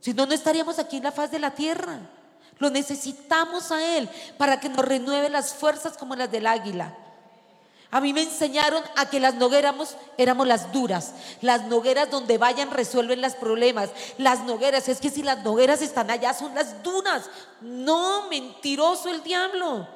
si 0.00 0.14
no, 0.14 0.24
no 0.24 0.32
estaríamos 0.32 0.78
aquí 0.78 0.96
en 0.96 1.02
la 1.02 1.12
faz 1.12 1.30
de 1.30 1.38
la 1.38 1.54
tierra. 1.54 2.10
Lo 2.58 2.70
necesitamos 2.70 3.70
a 3.70 3.98
Él 3.98 4.08
para 4.38 4.60
que 4.60 4.70
nos 4.70 4.84
renueve 4.86 5.28
las 5.28 5.52
fuerzas 5.52 5.98
como 5.98 6.16
las 6.16 6.30
del 6.30 6.46
águila. 6.46 6.96
A 7.94 8.00
mí 8.00 8.12
me 8.12 8.22
enseñaron 8.22 8.82
a 8.96 9.08
que 9.08 9.20
las 9.20 9.36
nogueras 9.36 9.96
éramos 10.18 10.48
las 10.48 10.72
duras, 10.72 11.12
las 11.40 11.68
nogueras 11.68 12.10
donde 12.10 12.38
vayan 12.38 12.72
resuelven 12.72 13.20
los 13.20 13.36
problemas, 13.36 13.90
las 14.18 14.40
nogueras, 14.40 14.88
es 14.88 14.98
que 14.98 15.10
si 15.10 15.22
las 15.22 15.44
nogueras 15.44 15.80
están 15.80 16.10
allá 16.10 16.34
son 16.34 16.56
las 16.56 16.82
dunas. 16.82 17.30
No, 17.60 18.28
mentiroso 18.28 19.08
el 19.10 19.22
diablo. 19.22 19.86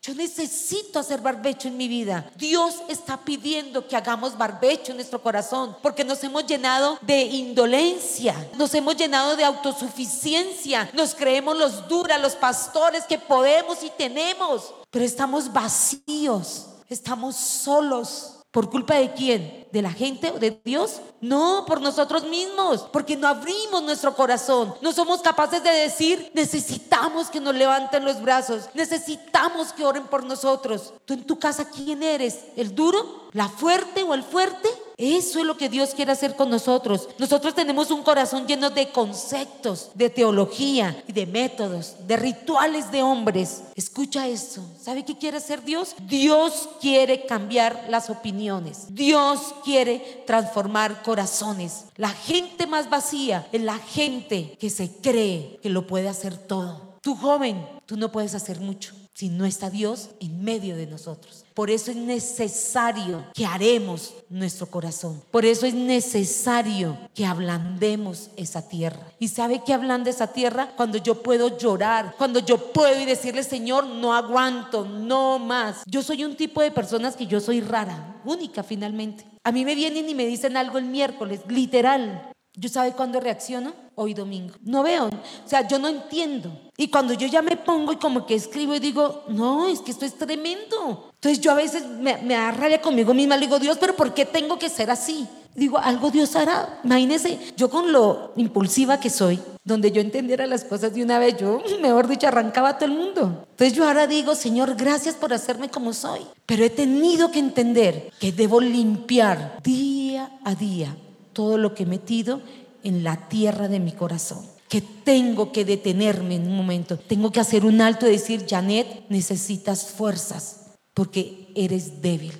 Yo 0.00 0.14
necesito 0.14 0.98
hacer 0.98 1.20
barbecho 1.20 1.68
en 1.68 1.76
mi 1.76 1.88
vida. 1.88 2.24
Dios 2.36 2.76
está 2.88 3.18
pidiendo 3.18 3.86
que 3.86 3.96
hagamos 3.96 4.38
barbecho 4.38 4.92
en 4.92 4.96
nuestro 4.96 5.22
corazón 5.22 5.76
porque 5.82 6.04
nos 6.04 6.24
hemos 6.24 6.46
llenado 6.46 6.98
de 7.02 7.20
indolencia, 7.20 8.34
nos 8.56 8.74
hemos 8.74 8.96
llenado 8.96 9.36
de 9.36 9.44
autosuficiencia, 9.44 10.88
nos 10.94 11.14
creemos 11.14 11.58
los 11.58 11.86
duras, 11.86 12.18
los 12.18 12.34
pastores 12.34 13.04
que 13.04 13.18
podemos 13.18 13.82
y 13.82 13.90
tenemos, 13.90 14.72
pero 14.90 15.04
estamos 15.04 15.52
vacíos 15.52 16.68
estamos 16.92 17.36
solos. 17.36 18.42
¿Por 18.50 18.70
culpa 18.70 18.96
de 18.96 19.12
quién? 19.14 19.61
¿De 19.72 19.82
la 19.82 19.92
gente 19.92 20.30
o 20.30 20.38
de 20.38 20.60
Dios? 20.64 21.00
No, 21.22 21.64
por 21.66 21.80
nosotros 21.80 22.24
mismos, 22.24 22.82
porque 22.92 23.16
no 23.16 23.26
abrimos 23.26 23.82
nuestro 23.82 24.14
corazón. 24.14 24.74
No 24.82 24.92
somos 24.92 25.22
capaces 25.22 25.62
de 25.64 25.70
decir, 25.70 26.30
necesitamos 26.34 27.30
que 27.30 27.40
nos 27.40 27.54
levanten 27.54 28.04
los 28.04 28.20
brazos, 28.20 28.68
necesitamos 28.74 29.72
que 29.72 29.84
oren 29.84 30.04
por 30.04 30.24
nosotros. 30.24 30.92
¿Tú 31.06 31.14
en 31.14 31.24
tu 31.24 31.38
casa 31.38 31.70
quién 31.70 32.02
eres? 32.02 32.40
¿El 32.56 32.74
duro? 32.74 33.22
¿La 33.32 33.48
fuerte 33.48 34.02
o 34.02 34.12
el 34.12 34.22
fuerte? 34.22 34.68
Eso 34.98 35.40
es 35.40 35.46
lo 35.46 35.56
que 35.56 35.70
Dios 35.70 35.94
quiere 35.94 36.12
hacer 36.12 36.36
con 36.36 36.50
nosotros. 36.50 37.08
Nosotros 37.18 37.54
tenemos 37.54 37.90
un 37.90 38.02
corazón 38.02 38.46
lleno 38.46 38.70
de 38.70 38.92
conceptos, 38.92 39.90
de 39.94 40.10
teología 40.10 41.02
y 41.08 41.12
de 41.12 41.26
métodos, 41.26 41.94
de 42.06 42.16
rituales 42.16 42.92
de 42.92 43.02
hombres. 43.02 43.62
Escucha 43.74 44.28
eso. 44.28 44.62
¿Sabe 44.80 45.04
qué 45.04 45.16
quiere 45.16 45.38
hacer 45.38 45.64
Dios? 45.64 45.96
Dios 46.06 46.68
quiere 46.80 47.24
cambiar 47.24 47.86
las 47.88 48.10
opiniones. 48.10 48.94
Dios 48.94 49.54
quiere 49.62 50.24
transformar 50.26 51.02
corazones. 51.02 51.86
La 51.96 52.10
gente 52.10 52.66
más 52.66 52.90
vacía 52.90 53.46
es 53.52 53.62
la 53.62 53.78
gente 53.78 54.56
que 54.58 54.70
se 54.70 54.90
cree 55.00 55.58
que 55.62 55.70
lo 55.70 55.86
puede 55.86 56.08
hacer 56.08 56.36
todo. 56.36 56.98
Tú 57.00 57.16
joven, 57.16 57.66
tú 57.86 57.96
no 57.96 58.12
puedes 58.12 58.34
hacer 58.34 58.60
mucho 58.60 58.94
si 59.14 59.28
no 59.28 59.44
está 59.44 59.70
Dios 59.70 60.10
en 60.20 60.42
medio 60.42 60.76
de 60.76 60.86
nosotros. 60.86 61.44
Por 61.54 61.70
eso 61.70 61.90
es 61.90 61.96
necesario 61.96 63.26
que 63.34 63.44
haremos 63.44 64.14
nuestro 64.30 64.66
corazón. 64.66 65.22
Por 65.30 65.44
eso 65.44 65.66
es 65.66 65.74
necesario 65.74 66.98
que 67.14 67.26
ablandemos 67.26 68.30
esa 68.36 68.68
tierra. 68.68 69.06
¿Y 69.18 69.28
sabe 69.28 69.62
que 69.64 69.74
ablande 69.74 70.10
esa 70.10 70.28
tierra? 70.28 70.72
Cuando 70.76 70.98
yo 70.98 71.22
puedo 71.22 71.58
llorar, 71.58 72.14
cuando 72.16 72.40
yo 72.40 72.72
puedo 72.72 73.00
y 73.00 73.04
decirle, 73.04 73.42
Señor, 73.42 73.86
no 73.86 74.14
aguanto, 74.14 74.86
no 74.86 75.38
más. 75.38 75.82
Yo 75.86 76.02
soy 76.02 76.24
un 76.24 76.36
tipo 76.36 76.62
de 76.62 76.70
personas 76.70 77.14
que 77.14 77.26
yo 77.26 77.40
soy 77.40 77.60
rara, 77.60 78.20
única 78.24 78.62
finalmente. 78.62 79.26
A 79.44 79.52
mí 79.52 79.64
me 79.64 79.74
vienen 79.74 80.08
y 80.08 80.14
me 80.14 80.24
dicen 80.24 80.56
algo 80.56 80.78
el 80.78 80.84
miércoles, 80.86 81.40
literal. 81.48 82.31
¿Yo 82.54 82.68
sabe 82.68 82.92
cuándo 82.92 83.18
reacciono? 83.18 83.72
Hoy 83.94 84.12
domingo. 84.12 84.54
No 84.62 84.82
veo, 84.82 85.06
o 85.06 85.48
sea, 85.48 85.66
yo 85.66 85.78
no 85.78 85.88
entiendo. 85.88 86.50
Y 86.76 86.88
cuando 86.88 87.14
yo 87.14 87.26
ya 87.26 87.40
me 87.40 87.56
pongo 87.56 87.92
y 87.92 87.96
como 87.96 88.26
que 88.26 88.34
escribo 88.34 88.74
y 88.74 88.78
digo, 88.78 89.24
no, 89.28 89.68
es 89.68 89.80
que 89.80 89.90
esto 89.90 90.04
es 90.04 90.18
tremendo. 90.18 91.10
Entonces 91.14 91.40
yo 91.40 91.50
a 91.50 91.54
veces 91.54 91.86
me, 91.86 92.18
me 92.18 92.34
da 92.34 92.50
rabia 92.50 92.82
conmigo 92.82 93.14
misma, 93.14 93.38
le 93.38 93.46
digo, 93.46 93.58
Dios, 93.58 93.78
pero 93.78 93.96
¿por 93.96 94.12
qué 94.12 94.26
tengo 94.26 94.58
que 94.58 94.68
ser 94.68 94.90
así? 94.90 95.26
Digo, 95.54 95.78
algo 95.78 96.10
Dios 96.10 96.36
hará. 96.36 96.80
Imagínese, 96.84 97.38
yo 97.56 97.70
con 97.70 97.90
lo 97.90 98.32
impulsiva 98.36 99.00
que 99.00 99.08
soy, 99.08 99.40
donde 99.64 99.90
yo 99.90 100.02
entendiera 100.02 100.46
las 100.46 100.64
cosas 100.64 100.94
de 100.94 101.02
una 101.02 101.18
vez, 101.18 101.38
yo, 101.38 101.62
mejor 101.80 102.06
dicho, 102.06 102.26
arrancaba 102.26 102.70
a 102.70 102.78
todo 102.78 102.90
el 102.90 102.98
mundo. 102.98 103.46
Entonces 103.50 103.72
yo 103.74 103.86
ahora 103.86 104.06
digo, 104.06 104.34
Señor, 104.34 104.74
gracias 104.74 105.14
por 105.14 105.32
hacerme 105.32 105.70
como 105.70 105.94
soy. 105.94 106.20
Pero 106.44 106.64
he 106.64 106.70
tenido 106.70 107.30
que 107.30 107.38
entender 107.38 108.10
que 108.20 108.30
debo 108.30 108.60
limpiar 108.60 109.58
día 109.62 110.38
a 110.44 110.54
día 110.54 110.96
todo 111.32 111.58
lo 111.58 111.74
que 111.74 111.84
he 111.84 111.86
metido 111.86 112.40
en 112.82 113.04
la 113.04 113.28
tierra 113.28 113.68
de 113.68 113.80
mi 113.80 113.92
corazón. 113.92 114.46
Que 114.68 114.80
tengo 114.80 115.52
que 115.52 115.64
detenerme 115.64 116.36
en 116.36 116.48
un 116.48 116.56
momento. 116.56 116.98
Tengo 116.98 117.30
que 117.30 117.40
hacer 117.40 117.64
un 117.64 117.80
alto 117.80 118.06
y 118.06 118.12
decir, 118.12 118.46
Janet, 118.48 119.04
necesitas 119.08 119.86
fuerzas 119.86 120.60
porque 120.94 121.52
eres 121.54 122.02
débil. 122.02 122.32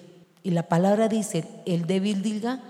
Y 0.42 0.50
la 0.50 0.68
palabra 0.68 1.08
dice, 1.08 1.44
el 1.66 1.86
débil 1.86 2.22
diga, 2.22 2.62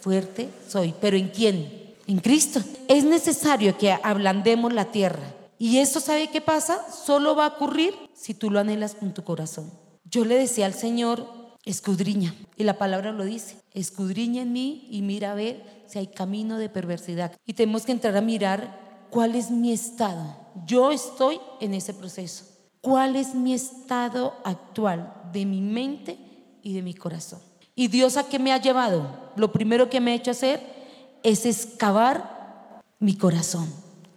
fuerte 0.00 0.48
soy. 0.68 0.94
¿Pero 1.00 1.16
en 1.16 1.28
quién? 1.28 1.94
En 2.06 2.20
Cristo. 2.20 2.60
Es 2.88 3.04
necesario 3.04 3.76
que 3.76 3.92
ablandemos 3.92 4.72
la 4.72 4.86
tierra. 4.86 5.34
Y 5.58 5.78
eso, 5.78 6.00
¿sabe 6.00 6.28
qué 6.28 6.40
pasa? 6.40 6.86
Solo 6.92 7.34
va 7.34 7.46
a 7.46 7.48
ocurrir 7.56 7.94
si 8.14 8.34
tú 8.34 8.50
lo 8.50 8.60
anhelas 8.60 8.94
con 8.94 9.12
tu 9.12 9.24
corazón. 9.24 9.70
Yo 10.04 10.24
le 10.24 10.36
decía 10.36 10.66
al 10.66 10.74
Señor, 10.74 11.26
escudriña. 11.68 12.34
Y 12.56 12.64
la 12.64 12.78
palabra 12.78 13.12
lo 13.12 13.24
dice, 13.24 13.56
escudriña 13.74 14.42
en 14.42 14.52
mí 14.52 14.88
y 14.90 15.02
mira 15.02 15.32
a 15.32 15.34
ver 15.34 15.84
si 15.86 15.98
hay 15.98 16.06
camino 16.06 16.58
de 16.58 16.68
perversidad. 16.68 17.32
Y 17.46 17.52
tenemos 17.52 17.84
que 17.84 17.92
entrar 17.92 18.16
a 18.16 18.22
mirar 18.22 19.06
cuál 19.10 19.34
es 19.34 19.50
mi 19.50 19.72
estado. 19.72 20.36
Yo 20.66 20.90
estoy 20.90 21.38
en 21.60 21.74
ese 21.74 21.94
proceso. 21.94 22.44
¿Cuál 22.80 23.16
es 23.16 23.34
mi 23.34 23.52
estado 23.52 24.34
actual 24.44 25.12
de 25.32 25.44
mi 25.44 25.60
mente 25.60 26.18
y 26.62 26.72
de 26.72 26.82
mi 26.82 26.94
corazón? 26.94 27.40
¿Y 27.74 27.88
Dios 27.88 28.16
a 28.16 28.28
qué 28.28 28.38
me 28.38 28.52
ha 28.52 28.60
llevado? 28.60 29.32
Lo 29.36 29.52
primero 29.52 29.90
que 29.90 30.00
me 30.00 30.12
ha 30.12 30.14
hecho 30.14 30.30
hacer 30.30 30.60
es 31.22 31.44
excavar 31.44 32.80
mi 32.98 33.14
corazón. 33.14 33.68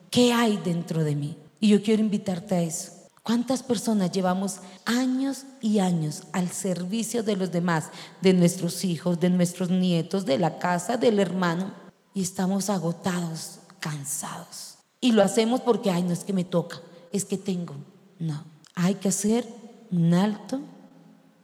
¿Qué 0.09 0.31
hay 0.31 0.57
dentro 0.57 1.03
de 1.03 1.15
mí? 1.15 1.37
Y 1.59 1.67
yo 1.69 1.83
quiero 1.83 2.01
invitarte 2.01 2.55
a 2.55 2.61
eso. 2.61 3.00
¿Cuántas 3.23 3.61
personas 3.61 4.11
llevamos 4.11 4.57
años 4.85 5.45
y 5.61 5.77
años 5.77 6.23
al 6.33 6.49
servicio 6.49 7.21
de 7.21 7.35
los 7.35 7.51
demás, 7.51 7.89
de 8.21 8.33
nuestros 8.33 8.83
hijos, 8.83 9.19
de 9.19 9.29
nuestros 9.29 9.69
nietos, 9.69 10.25
de 10.25 10.39
la 10.39 10.57
casa, 10.57 10.97
del 10.97 11.19
hermano? 11.19 11.71
Y 12.15 12.23
estamos 12.23 12.69
agotados, 12.71 13.59
cansados. 13.79 14.79
Y 14.99 15.11
lo 15.11 15.21
hacemos 15.21 15.61
porque, 15.61 15.91
ay, 15.91 16.01
no 16.01 16.13
es 16.13 16.23
que 16.23 16.33
me 16.33 16.43
toca, 16.43 16.81
es 17.11 17.25
que 17.25 17.37
tengo. 17.37 17.75
No, 18.17 18.43
hay 18.73 18.95
que 18.95 19.09
hacer 19.09 19.47
un 19.91 20.13
alto, 20.15 20.59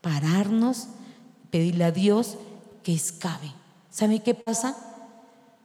pararnos, 0.02 0.88
pedirle 1.52 1.84
a 1.84 1.92
Dios 1.92 2.38
que 2.82 2.94
escabe. 2.94 3.52
¿Sabe 3.92 4.22
qué 4.22 4.34
pasa? 4.34 4.76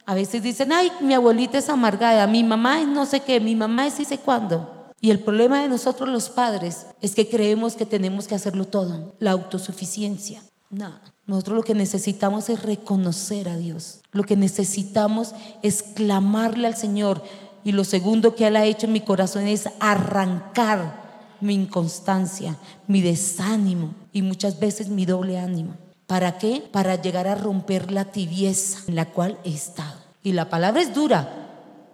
A 0.04 0.14
veces 0.14 0.42
dicen, 0.42 0.72
ay, 0.72 0.92
mi 1.00 1.14
abuelita 1.14 1.56
es 1.56 1.70
amargada, 1.70 2.26
mi 2.26 2.44
mamá 2.44 2.80
es 2.80 2.88
no 2.88 3.06
sé 3.06 3.20
qué, 3.20 3.40
mi 3.40 3.54
mamá 3.54 3.86
es 3.86 3.96
dice 3.96 4.18
cuándo. 4.18 4.81
Y 5.02 5.10
el 5.10 5.18
problema 5.18 5.60
de 5.60 5.68
nosotros 5.68 6.08
los 6.08 6.30
padres 6.30 6.86
es 7.00 7.16
que 7.16 7.28
creemos 7.28 7.74
que 7.74 7.84
tenemos 7.84 8.28
que 8.28 8.36
hacerlo 8.36 8.66
todo, 8.66 9.16
la 9.18 9.32
autosuficiencia. 9.32 10.40
No, 10.70 10.94
nosotros 11.26 11.56
lo 11.56 11.62
que 11.64 11.74
necesitamos 11.74 12.48
es 12.48 12.62
reconocer 12.62 13.48
a 13.48 13.56
Dios. 13.56 14.00
Lo 14.12 14.22
que 14.22 14.36
necesitamos 14.36 15.34
es 15.62 15.82
clamarle 15.82 16.68
al 16.68 16.76
Señor. 16.76 17.20
Y 17.64 17.72
lo 17.72 17.82
segundo 17.82 18.36
que 18.36 18.46
Él 18.46 18.54
ha 18.54 18.64
hecho 18.64 18.86
en 18.86 18.92
mi 18.92 19.00
corazón 19.00 19.48
es 19.48 19.68
arrancar 19.80 21.02
mi 21.40 21.54
inconstancia, 21.54 22.56
mi 22.86 23.02
desánimo 23.02 23.94
y 24.12 24.22
muchas 24.22 24.60
veces 24.60 24.88
mi 24.88 25.04
doble 25.04 25.36
ánimo. 25.36 25.74
¿Para 26.06 26.38
qué? 26.38 26.62
Para 26.70 27.02
llegar 27.02 27.26
a 27.26 27.34
romper 27.34 27.90
la 27.90 28.04
tibieza 28.04 28.78
en 28.86 28.94
la 28.94 29.06
cual 29.06 29.36
he 29.42 29.52
estado. 29.52 29.98
Y 30.22 30.32
la 30.32 30.48
palabra 30.48 30.80
es 30.80 30.94
dura, 30.94 31.41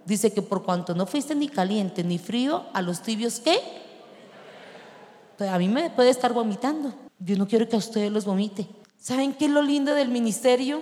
Dice 0.09 0.33
que 0.33 0.41
por 0.41 0.63
cuanto 0.63 0.95
no 0.95 1.05
fuiste 1.05 1.35
ni 1.35 1.51
caliente 1.51 2.03
ni 2.03 2.17
frío, 2.17 2.65
a 2.73 2.81
los 2.81 3.03
tibios 3.03 3.41
¿qué? 3.41 3.61
Pues 5.37 5.51
a 5.51 5.59
mí 5.59 5.69
me 5.69 5.91
puede 5.91 6.09
estar 6.09 6.33
vomitando. 6.33 6.95
Yo 7.19 7.37
no 7.37 7.47
quiero 7.47 7.69
que 7.69 7.77
a 7.77 7.79
ustedes 7.79 8.11
los 8.11 8.25
vomite. 8.25 8.67
¿Saben 8.99 9.35
qué 9.35 9.45
es 9.45 9.51
lo 9.51 9.61
lindo 9.61 9.95
del 9.95 10.09
ministerio? 10.09 10.81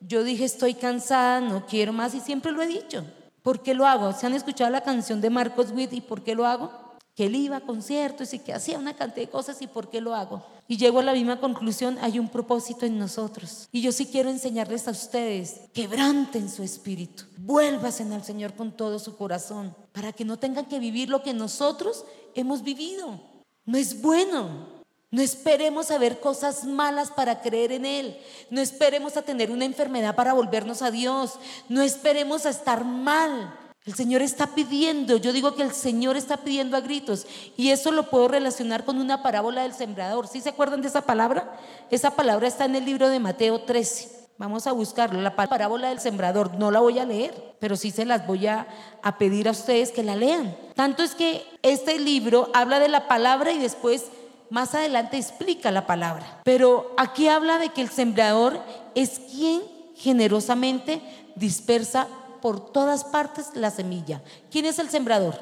Yo 0.00 0.24
dije, 0.24 0.44
estoy 0.44 0.74
cansada, 0.74 1.40
no 1.40 1.64
quiero 1.64 1.94
más 1.94 2.14
y 2.14 2.20
siempre 2.20 2.52
lo 2.52 2.60
he 2.60 2.66
dicho. 2.66 3.02
¿Por 3.40 3.62
qué 3.62 3.72
lo 3.72 3.86
hago? 3.86 4.12
¿Se 4.12 4.26
han 4.26 4.34
escuchado 4.34 4.68
la 4.68 4.82
canción 4.82 5.22
de 5.22 5.30
Marcos 5.30 5.70
Witt 5.70 5.94
y 5.94 6.02
por 6.02 6.22
qué 6.22 6.34
lo 6.34 6.44
hago? 6.44 6.70
Que 7.14 7.24
él 7.24 7.34
iba 7.34 7.56
a 7.56 7.60
conciertos 7.62 8.34
y 8.34 8.40
que 8.40 8.52
hacía 8.52 8.78
una 8.78 8.92
cantidad 8.92 9.24
de 9.24 9.32
cosas 9.32 9.62
y 9.62 9.68
por 9.68 9.88
qué 9.88 10.02
lo 10.02 10.14
hago. 10.14 10.44
Y 10.68 10.76
llego 10.76 10.98
a 10.98 11.04
la 11.04 11.12
misma 11.12 11.40
conclusión, 11.40 11.96
hay 12.00 12.18
un 12.18 12.28
propósito 12.28 12.86
en 12.86 12.98
nosotros. 12.98 13.68
Y 13.70 13.82
yo 13.82 13.92
sí 13.92 14.06
quiero 14.06 14.30
enseñarles 14.30 14.88
a 14.88 14.90
ustedes, 14.90 15.60
quebranten 15.72 16.50
su 16.50 16.62
espíritu, 16.62 17.24
vuélvasen 17.38 18.12
al 18.12 18.24
Señor 18.24 18.54
con 18.54 18.72
todo 18.72 18.98
su 18.98 19.16
corazón, 19.16 19.74
para 19.92 20.12
que 20.12 20.24
no 20.24 20.38
tengan 20.38 20.66
que 20.66 20.80
vivir 20.80 21.08
lo 21.08 21.22
que 21.22 21.34
nosotros 21.34 22.04
hemos 22.34 22.62
vivido. 22.62 23.20
No 23.64 23.78
es 23.78 24.00
bueno. 24.00 24.76
No 25.10 25.22
esperemos 25.22 25.90
a 25.90 25.98
ver 25.98 26.18
cosas 26.20 26.64
malas 26.64 27.10
para 27.10 27.40
creer 27.40 27.72
en 27.72 27.86
Él. 27.86 28.18
No 28.50 28.60
esperemos 28.60 29.16
a 29.16 29.22
tener 29.22 29.50
una 29.52 29.64
enfermedad 29.64 30.16
para 30.16 30.34
volvernos 30.34 30.82
a 30.82 30.90
Dios. 30.90 31.34
No 31.68 31.80
esperemos 31.82 32.44
a 32.44 32.50
estar 32.50 32.84
mal. 32.84 33.54
El 33.86 33.94
Señor 33.94 34.20
está 34.20 34.48
pidiendo, 34.48 35.16
yo 35.16 35.32
digo 35.32 35.54
que 35.54 35.62
el 35.62 35.70
Señor 35.70 36.16
está 36.16 36.38
pidiendo 36.38 36.76
a 36.76 36.80
gritos 36.80 37.24
y 37.56 37.70
eso 37.70 37.92
lo 37.92 38.10
puedo 38.10 38.26
relacionar 38.26 38.84
con 38.84 38.98
una 38.98 39.22
parábola 39.22 39.62
del 39.62 39.74
sembrador. 39.74 40.26
¿Sí 40.26 40.40
se 40.40 40.48
acuerdan 40.48 40.82
de 40.82 40.88
esa 40.88 41.02
palabra? 41.02 41.56
Esa 41.88 42.10
palabra 42.10 42.48
está 42.48 42.64
en 42.64 42.74
el 42.74 42.84
libro 42.84 43.08
de 43.08 43.20
Mateo 43.20 43.60
13. 43.60 44.26
Vamos 44.38 44.66
a 44.66 44.72
buscarlo, 44.72 45.20
la 45.20 45.36
parábola 45.36 45.90
del 45.90 46.00
sembrador. 46.00 46.56
No 46.56 46.72
la 46.72 46.80
voy 46.80 46.98
a 46.98 47.06
leer, 47.06 47.54
pero 47.60 47.76
sí 47.76 47.92
se 47.92 48.04
las 48.04 48.26
voy 48.26 48.48
a, 48.48 48.66
a 49.04 49.18
pedir 49.18 49.46
a 49.46 49.52
ustedes 49.52 49.92
que 49.92 50.02
la 50.02 50.16
lean. 50.16 50.56
Tanto 50.74 51.04
es 51.04 51.14
que 51.14 51.44
este 51.62 52.00
libro 52.00 52.50
habla 52.54 52.80
de 52.80 52.88
la 52.88 53.06
palabra 53.06 53.52
y 53.52 53.58
después 53.58 54.06
más 54.50 54.74
adelante 54.74 55.16
explica 55.16 55.70
la 55.70 55.86
palabra. 55.86 56.40
Pero 56.42 56.92
aquí 56.98 57.28
habla 57.28 57.58
de 57.58 57.68
que 57.68 57.82
el 57.82 57.90
sembrador 57.90 58.60
es 58.96 59.20
quien 59.30 59.62
generosamente 59.94 61.00
dispersa 61.36 62.08
por 62.46 62.70
todas 62.70 63.02
partes 63.02 63.48
la 63.54 63.72
semilla. 63.72 64.22
¿Quién 64.52 64.66
es 64.66 64.78
el 64.78 64.88
sembrador? 64.88 65.36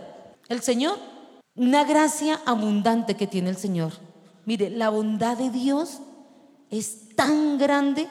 El 0.48 0.62
Señor. 0.62 0.96
Una 1.54 1.84
gracia 1.84 2.40
abundante 2.46 3.14
que 3.14 3.26
tiene 3.26 3.50
el 3.50 3.58
Señor. 3.58 3.92
Mire, 4.46 4.70
la 4.70 4.88
bondad 4.88 5.36
de 5.36 5.50
Dios 5.50 5.98
es 6.70 7.14
tan 7.14 7.58
grande 7.58 8.08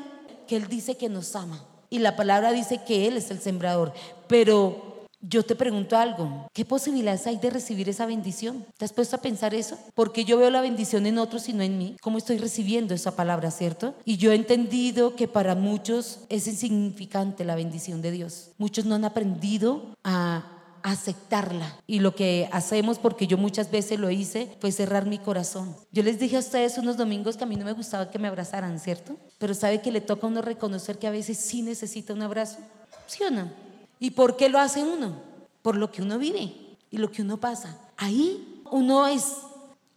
que 0.47 0.57
Él 0.57 0.67
dice 0.67 0.95
que 0.95 1.09
nos 1.09 1.35
ama. 1.35 1.65
Y 1.89 1.97
la 1.97 2.15
palabra 2.15 2.51
dice 2.51 2.83
que 2.85 3.07
Él 3.07 3.17
es 3.17 3.31
el 3.31 3.39
sembrador. 3.39 3.93
Pero 4.27 4.92
yo 5.25 5.43
te 5.43 5.55
pregunto 5.55 5.95
algo, 5.95 6.49
¿qué 6.53 6.65
posibilidades 6.65 7.25
hay 7.27 7.37
de 7.37 7.49
recibir 7.49 7.87
esa 7.87 8.05
bendición? 8.05 8.65
¿Te 8.77 8.83
has 8.83 8.91
puesto 8.91 9.15
a 9.15 9.21
pensar 9.21 9.53
eso? 9.53 9.77
Porque 9.95 10.25
yo 10.25 10.37
veo 10.37 10.49
la 10.49 10.59
bendición 10.59 11.05
en 11.05 11.17
otros 11.17 11.47
y 11.47 11.53
no 11.53 11.63
en 11.63 11.77
mí. 11.77 11.95
¿Cómo 12.01 12.17
estoy 12.17 12.37
recibiendo 12.37 12.93
esa 12.93 13.15
palabra, 13.15 13.49
cierto? 13.49 13.95
Y 14.03 14.17
yo 14.17 14.33
he 14.33 14.35
entendido 14.35 15.15
que 15.15 15.29
para 15.29 15.55
muchos 15.55 16.19
es 16.27 16.47
insignificante 16.47 17.45
la 17.45 17.55
bendición 17.55 18.01
de 18.01 18.11
Dios. 18.11 18.51
Muchos 18.57 18.85
no 18.85 18.95
han 18.95 19.05
aprendido 19.05 19.95
a 20.03 20.43
aceptarla. 20.83 21.79
Y 21.87 21.99
lo 21.99 22.13
que 22.13 22.49
hacemos, 22.51 22.99
porque 22.99 23.25
yo 23.25 23.37
muchas 23.37 23.71
veces 23.71 23.99
lo 23.99 24.11
hice, 24.11 24.49
fue 24.59 24.73
cerrar 24.73 25.05
mi 25.05 25.19
corazón. 25.19 25.73
Yo 25.93 26.03
les 26.03 26.19
dije 26.19 26.35
a 26.35 26.39
ustedes 26.39 26.77
unos 26.77 26.97
domingos 26.97 27.37
que 27.37 27.45
a 27.45 27.47
mí 27.47 27.55
no 27.55 27.63
me 27.63 27.71
gustaba 27.71 28.11
que 28.11 28.19
me 28.19 28.27
abrazaran, 28.27 28.77
¿cierto? 28.77 29.15
Pero 29.39 29.53
sabe 29.53 29.79
que 29.79 29.93
le 29.93 30.01
toca 30.01 30.27
a 30.27 30.29
uno 30.29 30.41
reconocer 30.41 30.99
que 30.99 31.07
a 31.07 31.11
veces 31.11 31.37
sí 31.37 31.61
necesita 31.61 32.13
un 32.13 32.21
abrazo. 32.21 32.57
¿Sí 33.07 33.23
o 33.23 33.31
no? 33.31 33.72
¿Y 33.99 34.11
por 34.11 34.35
qué 34.35 34.49
lo 34.49 34.59
hace 34.59 34.83
uno? 34.83 35.15
Por 35.61 35.77
lo 35.77 35.91
que 35.91 36.01
uno 36.01 36.17
vive 36.17 36.77
y 36.91 36.97
lo 36.97 37.11
que 37.11 37.21
uno 37.21 37.39
pasa. 37.39 37.77
Ahí 37.97 38.61
uno 38.71 39.07
es, 39.07 39.33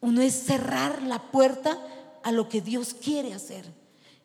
uno 0.00 0.22
es 0.22 0.34
cerrar 0.34 1.02
la 1.02 1.30
puerta 1.30 1.78
a 2.22 2.32
lo 2.32 2.48
que 2.48 2.60
Dios 2.60 2.94
quiere 2.94 3.34
hacer. 3.34 3.64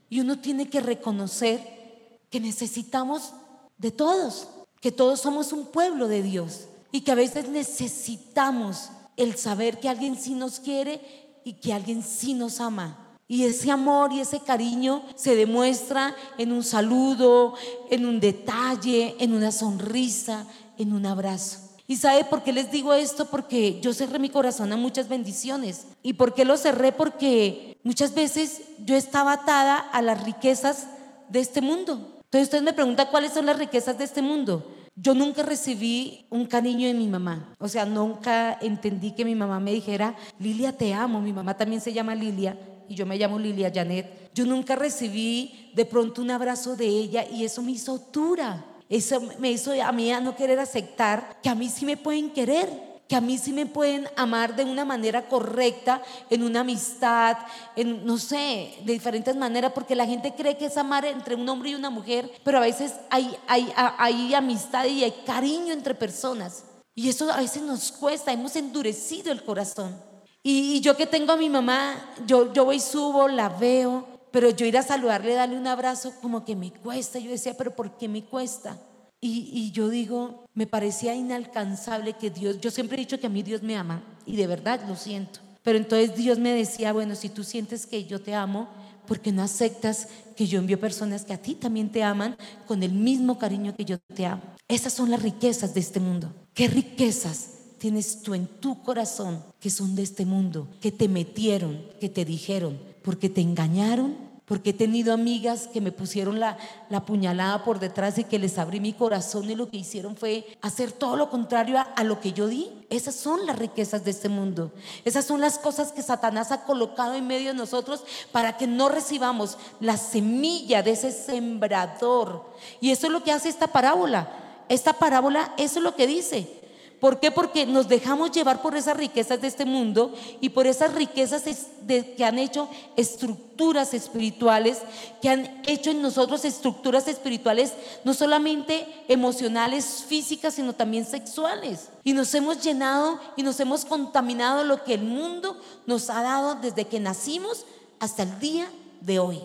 Y 0.10 0.20
uno 0.20 0.40
tiene 0.40 0.70
que 0.70 0.82
reconocer 0.82 2.20
que 2.30 2.40
necesitamos 2.40 3.34
de 3.78 3.92
todos, 3.92 4.48
que 4.80 4.92
todos 4.92 5.22
somos 5.22 5.54
un 5.54 5.66
pueblo 5.68 6.08
de 6.08 6.24
Dios 6.24 6.68
y 6.92 7.02
que 7.02 7.12
a 7.12 7.16
veces 7.16 7.50
necesitamos 7.50 8.90
el 9.18 9.36
saber 9.38 9.80
que 9.80 9.90
alguien 9.90 10.18
sí 10.18 10.34
nos 10.34 10.60
quiere 10.60 11.02
y 11.44 11.54
que 11.54 11.74
alguien 11.74 12.04
sí 12.04 12.34
nos 12.34 12.60
ama. 12.60 13.11
Y 13.32 13.46
ese 13.46 13.72
amor 13.72 14.12
y 14.12 14.20
ese 14.20 14.42
cariño 14.42 15.04
se 15.16 15.38
demuestra 15.38 16.14
en 16.38 16.52
un 16.52 16.66
saludo, 16.66 17.54
en 17.90 18.06
un 18.06 18.20
detalle, 18.20 19.16
en 19.20 19.34
una 19.34 19.54
sonrisa, 19.54 20.46
en 20.78 20.92
un 20.92 21.06
abrazo. 21.06 21.60
¿Y 21.88 21.96
sabe 21.96 22.26
por 22.26 22.44
qué 22.44 22.52
les 22.52 22.72
digo 22.72 22.94
esto? 22.94 23.28
Porque 23.28 23.80
yo 23.80 23.94
cerré 23.94 24.20
mi 24.20 24.28
corazón 24.28 24.74
a 24.74 24.76
muchas 24.76 25.08
bendiciones. 25.08 25.88
¿Y 26.04 26.12
por 26.12 26.34
qué 26.34 26.44
lo 26.44 26.58
cerré? 26.58 26.92
Porque 26.92 27.78
muchas 27.86 28.14
veces 28.14 28.64
yo 28.80 28.98
estaba 28.98 29.32
atada 29.32 29.78
a 29.78 30.02
las 30.02 30.22
riquezas 30.26 30.88
de 31.30 31.40
este 31.40 31.62
mundo. 31.62 32.20
Entonces 32.26 32.48
ustedes 32.48 32.64
me 32.64 32.74
preguntan 32.74 33.08
cuáles 33.12 33.32
son 33.32 33.46
las 33.46 33.58
riquezas 33.58 33.98
de 33.98 34.04
este 34.04 34.22
mundo. 34.22 34.70
Yo 34.98 35.14
nunca 35.14 35.42
recibí 35.42 36.26
un 36.30 36.48
cariño 36.48 36.86
de 36.86 36.96
mi 36.96 37.08
mamá. 37.08 37.56
O 37.60 37.70
sea, 37.70 37.86
nunca 37.86 38.58
entendí 38.60 39.12
que 39.12 39.24
mi 39.24 39.36
mamá 39.36 39.62
me 39.62 39.72
dijera, 39.72 40.18
Lilia, 40.38 40.76
te 40.76 40.94
amo. 40.94 41.22
Mi 41.22 41.32
mamá 41.32 41.56
también 41.56 41.80
se 41.80 41.94
llama 41.94 42.14
Lilia 42.14 42.58
y 42.92 42.96
yo 42.96 43.06
me 43.06 43.18
llamo 43.18 43.40
Lilia 43.40 43.72
Janet, 43.74 44.32
yo 44.34 44.46
nunca 44.46 44.76
recibí 44.76 45.72
de 45.74 45.86
pronto 45.86 46.22
un 46.22 46.30
abrazo 46.30 46.76
de 46.76 46.86
ella 46.86 47.26
y 47.26 47.46
eso 47.46 47.62
me 47.62 47.72
hizo 47.72 47.98
dura. 48.12 48.66
Eso 48.90 49.22
me 49.40 49.50
hizo 49.50 49.72
a 49.82 49.92
mí 49.94 50.12
a 50.12 50.20
no 50.20 50.36
querer 50.36 50.60
aceptar 50.60 51.40
que 51.42 51.48
a 51.48 51.56
mí 51.56 51.70
sí 51.70 51.86
me 51.86 51.96
pueden 51.96 52.32
querer, 52.32 52.70
que 53.08 53.16
a 53.16 53.22
mí 53.22 53.38
sí 53.38 53.54
me 53.54 53.66
pueden 53.66 54.10
amar 54.18 54.58
de 54.58 54.66
una 54.66 54.84
manera 54.84 55.30
correcta, 55.30 56.02
en 56.30 56.44
una 56.44 56.60
amistad, 56.60 57.38
en 57.78 58.06
no 58.06 58.18
sé, 58.18 58.74
de 58.84 58.92
diferentes 58.92 59.38
maneras, 59.38 59.72
porque 59.74 59.96
la 59.96 60.06
gente 60.06 60.34
cree 60.36 60.58
que 60.58 60.66
es 60.66 60.76
amar 60.76 61.06
entre 61.06 61.36
un 61.36 61.48
hombre 61.48 61.70
y 61.70 61.76
una 61.76 61.90
mujer, 61.90 62.30
pero 62.44 62.58
a 62.58 62.62
veces 62.62 62.96
hay, 63.10 63.34
hay, 63.48 63.72
hay 63.76 64.34
amistad 64.34 64.84
y 64.84 65.06
hay 65.06 65.14
cariño 65.26 65.72
entre 65.72 65.96
personas. 65.96 66.66
Y 66.94 67.08
eso 67.08 67.32
a 67.32 67.38
veces 67.38 67.64
nos 67.64 67.94
cuesta, 67.94 68.34
hemos 68.34 68.58
endurecido 68.58 69.32
el 69.32 69.46
corazón. 69.46 70.11
Y, 70.44 70.82
yo 70.82 70.98
que 70.98 71.06
tengo 71.06 71.34
a 71.34 71.38
mi 71.38 71.50
mamá, 71.50 71.96
yo, 72.26 72.52
yo 72.54 72.66
voy, 72.66 72.80
subo, 72.80 73.28
la 73.28 73.50
veo, 73.50 74.08
pero 74.32 74.50
yo 74.50 74.66
ir 74.66 74.78
a 74.78 74.84
saludarle, 74.84 75.36
darle 75.36 75.58
un 75.58 75.68
abrazo, 75.68 76.14
como 76.22 76.44
que 76.44 76.56
me 76.56 76.72
cuesta. 76.72 77.20
Yo 77.20 77.30
decía, 77.30 77.56
pero 77.56 77.76
¿por 77.76 77.98
qué 77.98 78.08
me 78.08 78.24
cuesta? 78.24 78.78
Y, 79.20 79.50
y, 79.54 79.72
yo 79.72 79.90
digo, 79.90 80.46
me 80.56 80.66
parecía 80.66 81.14
inalcanzable 81.14 82.14
que 82.14 82.32
Dios, 82.32 82.60
yo 82.60 82.72
siempre 82.72 82.98
he 82.98 83.02
dicho 83.02 83.20
que 83.20 83.28
a 83.28 83.30
mí 83.30 83.44
Dios 83.44 83.62
me 83.62 83.78
ama 83.78 84.04
y 84.26 84.36
de 84.36 84.48
verdad 84.48 84.82
lo 84.88 84.96
siento. 84.96 85.40
Pero 85.64 85.78
entonces 85.78 86.16
Dios 86.16 86.40
me 86.40 86.54
decía, 86.54 86.92
bueno, 86.92 87.14
si 87.16 87.30
tú 87.30 87.44
sientes 87.44 87.86
que 87.86 88.06
yo 88.06 88.20
te 88.20 88.34
amo, 88.34 88.68
¿por 89.06 89.20
qué 89.20 89.32
no 89.32 89.44
aceptas 89.44 90.08
que 90.36 90.48
yo 90.48 90.58
envío 90.58 90.80
personas 90.80 91.24
que 91.24 91.34
a 91.34 91.38
ti 91.38 91.54
también 91.54 91.92
te 91.92 92.02
aman 92.02 92.36
con 92.66 92.82
el 92.82 92.94
mismo 92.94 93.38
cariño 93.38 93.76
que 93.76 93.86
yo 93.86 94.00
te 94.00 94.26
amo? 94.26 94.42
Esas 94.68 94.94
son 94.94 95.12
las 95.12 95.22
riquezas 95.22 95.76
de 95.76 95.82
este 95.82 96.00
mundo. 96.00 96.34
¿Qué 96.56 96.68
riquezas? 96.68 97.61
Tienes 97.82 98.22
tú 98.22 98.36
en 98.36 98.46
tu 98.46 98.84
corazón 98.84 99.44
que 99.60 99.72
son 99.72 99.96
de 99.96 100.04
este 100.04 100.24
mundo, 100.24 100.68
que 100.82 100.92
te 100.92 101.08
metieron, 101.08 101.84
que 102.00 102.10
te 102.10 102.26
dijeron, 102.26 102.80
porque 103.02 103.28
te 103.28 103.42
engañaron, 103.42 104.16
porque 104.46 104.70
he 104.70 104.74
tenido 104.74 105.16
amigas 105.16 105.66
que 105.66 105.82
me 105.82 105.92
pusieron 105.92 106.40
la, 106.40 106.60
la 106.92 107.08
puñalada 107.08 107.64
por 107.64 107.80
detrás 107.80 108.20
y 108.20 108.24
que 108.24 108.38
les 108.38 108.60
abrí 108.60 108.80
mi 108.80 108.94
corazón 108.94 109.50
y 109.50 109.56
lo 109.56 109.68
que 109.68 109.78
hicieron 109.78 110.16
fue 110.16 110.46
hacer 110.62 110.92
todo 110.92 111.16
lo 111.16 111.32
contrario 111.32 111.80
a, 111.80 111.82
a 111.82 112.04
lo 112.04 112.20
que 112.20 112.34
yo 112.34 112.48
di. 112.48 112.70
Esas 112.92 113.16
son 113.16 113.48
las 113.48 113.58
riquezas 113.58 114.06
de 114.06 114.12
este 114.12 114.30
mundo. 114.30 114.72
Esas 115.04 115.26
son 115.26 115.42
las 115.42 115.58
cosas 115.58 115.92
que 115.92 116.04
Satanás 116.04 116.52
ha 116.52 116.66
colocado 116.66 117.16
en 117.16 117.26
medio 117.26 117.48
de 117.48 117.56
nosotros 117.56 118.04
para 118.32 118.58
que 118.58 118.68
no 118.68 118.90
recibamos 118.90 119.58
la 119.80 119.98
semilla 119.98 120.84
de 120.84 120.92
ese 120.92 121.12
sembrador. 121.12 122.46
Y 122.80 122.92
eso 122.92 123.08
es 123.08 123.12
lo 123.12 123.24
que 123.24 123.32
hace 123.32 123.50
esta 123.50 123.68
parábola. 123.68 124.30
Esta 124.70 124.94
parábola, 124.94 125.56
eso 125.58 125.80
es 125.80 125.84
lo 125.84 125.96
que 125.96 126.06
dice. 126.06 126.61
¿Por 127.02 127.20
qué? 127.20 127.32
Porque 127.32 127.66
nos 127.66 127.88
dejamos 127.88 128.32
llevar 128.32 128.62
por 128.62 128.76
esas 128.76 128.96
riquezas 128.96 129.42
de 129.42 129.48
este 129.48 129.66
mundo 129.66 130.14
y 130.40 130.50
por 130.50 130.68
esas 130.68 130.94
riquezas 130.94 131.44
que 131.88 132.24
han 132.24 132.38
hecho 132.38 132.70
estructuras 132.96 133.96
espirituales, 133.96 134.78
que 135.20 135.30
han 135.30 135.64
hecho 135.66 135.90
en 135.90 136.04
nosotros 136.04 136.46
estructuras 136.46 137.08
espirituales 137.08 137.74
no 138.04 138.14
solamente 138.14 138.86
emocionales, 139.08 140.06
físicas, 140.08 140.54
sino 140.54 140.74
también 140.74 141.04
sexuales. 141.04 141.90
Y 142.04 142.14
nos 142.14 142.36
hemos 142.36 142.62
llenado 142.62 143.20
y 143.36 143.42
nos 143.42 143.60
hemos 143.60 143.84
contaminado 143.84 144.64
lo 144.64 144.84
que 144.84 144.94
el 144.94 145.02
mundo 145.02 145.60
nos 145.88 146.12
ha 146.12 146.22
dado 146.22 146.54
desde 146.54 146.86
que 146.86 147.00
nacimos 147.00 147.66
hasta 148.00 148.22
el 148.22 148.40
día 148.40 148.70
de 149.02 149.18
hoy. 149.18 149.40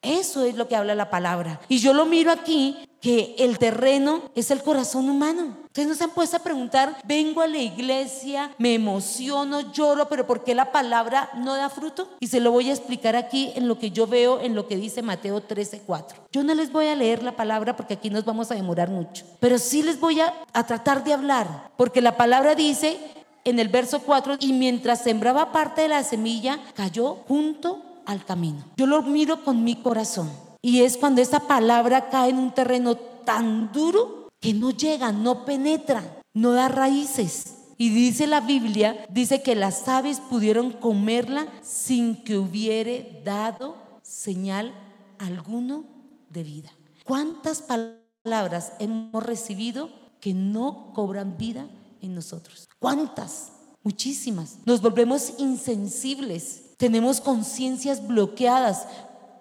Eso 0.00 0.44
es 0.44 0.54
lo 0.54 0.68
que 0.68 0.76
habla 0.76 0.94
la 0.94 1.10
palabra. 1.10 1.60
Y 1.68 1.78
yo 1.78 1.92
lo 1.92 2.06
miro 2.06 2.30
aquí, 2.30 2.88
que 3.00 3.34
el 3.38 3.58
terreno 3.58 4.22
es 4.34 4.50
el 4.50 4.62
corazón 4.62 5.08
humano. 5.08 5.56
Ustedes 5.66 5.88
nos 5.88 6.02
han 6.02 6.10
puesto 6.10 6.36
a 6.36 6.40
preguntar, 6.40 7.00
vengo 7.04 7.40
a 7.40 7.46
la 7.46 7.58
iglesia, 7.58 8.50
me 8.58 8.74
emociono, 8.74 9.72
lloro, 9.72 10.08
pero 10.08 10.26
¿por 10.26 10.44
qué 10.44 10.54
la 10.54 10.72
palabra 10.72 11.30
no 11.36 11.54
da 11.54 11.70
fruto? 11.70 12.08
Y 12.20 12.26
se 12.26 12.40
lo 12.40 12.50
voy 12.50 12.70
a 12.70 12.74
explicar 12.74 13.16
aquí 13.16 13.52
en 13.54 13.68
lo 13.68 13.78
que 13.78 13.90
yo 13.90 14.06
veo, 14.06 14.40
en 14.40 14.54
lo 14.54 14.66
que 14.66 14.76
dice 14.76 15.02
Mateo 15.02 15.40
13, 15.40 15.82
4. 15.86 16.28
Yo 16.32 16.42
no 16.42 16.54
les 16.54 16.72
voy 16.72 16.86
a 16.86 16.96
leer 16.96 17.22
la 17.22 17.36
palabra 17.36 17.76
porque 17.76 17.94
aquí 17.94 18.10
nos 18.10 18.24
vamos 18.24 18.50
a 18.50 18.54
demorar 18.54 18.90
mucho, 18.90 19.24
pero 19.38 19.58
sí 19.58 19.82
les 19.82 20.00
voy 20.00 20.20
a, 20.20 20.34
a 20.52 20.66
tratar 20.66 21.04
de 21.04 21.12
hablar, 21.12 21.70
porque 21.76 22.00
la 22.00 22.16
palabra 22.16 22.54
dice 22.54 22.98
en 23.44 23.58
el 23.58 23.68
verso 23.68 24.00
4, 24.00 24.36
y 24.40 24.52
mientras 24.52 25.02
sembraba 25.02 25.52
parte 25.52 25.82
de 25.82 25.88
la 25.88 26.04
semilla, 26.04 26.58
cayó 26.74 27.14
junto 27.26 27.82
al 28.06 28.24
camino. 28.24 28.64
Yo 28.76 28.86
lo 28.86 29.02
miro 29.02 29.44
con 29.44 29.64
mi 29.64 29.76
corazón. 29.76 30.49
Y 30.62 30.82
es 30.82 30.96
cuando 30.96 31.22
esa 31.22 31.40
palabra 31.40 32.10
cae 32.10 32.30
en 32.30 32.38
un 32.38 32.52
terreno 32.52 32.96
tan 32.96 33.72
duro 33.72 34.28
que 34.40 34.54
no 34.54 34.70
llega, 34.70 35.12
no 35.12 35.44
penetra, 35.44 36.22
no 36.34 36.52
da 36.52 36.68
raíces. 36.68 37.56
Y 37.78 37.90
dice 37.90 38.26
la 38.26 38.40
Biblia, 38.40 39.06
dice 39.08 39.42
que 39.42 39.54
las 39.54 39.88
aves 39.88 40.20
pudieron 40.20 40.72
comerla 40.72 41.46
sin 41.62 42.22
que 42.24 42.36
hubiere 42.36 43.22
dado 43.24 43.76
señal 44.02 44.74
alguno 45.18 45.84
de 46.28 46.42
vida. 46.42 46.70
¿Cuántas 47.04 47.62
palabras 47.62 48.72
hemos 48.78 49.22
recibido 49.22 49.88
que 50.20 50.34
no 50.34 50.92
cobran 50.94 51.38
vida 51.38 51.66
en 52.02 52.14
nosotros? 52.14 52.68
¿Cuántas? 52.78 53.52
Muchísimas. 53.82 54.58
Nos 54.66 54.82
volvemos 54.82 55.34
insensibles. 55.38 56.76
Tenemos 56.76 57.22
conciencias 57.22 58.06
bloqueadas 58.06 58.86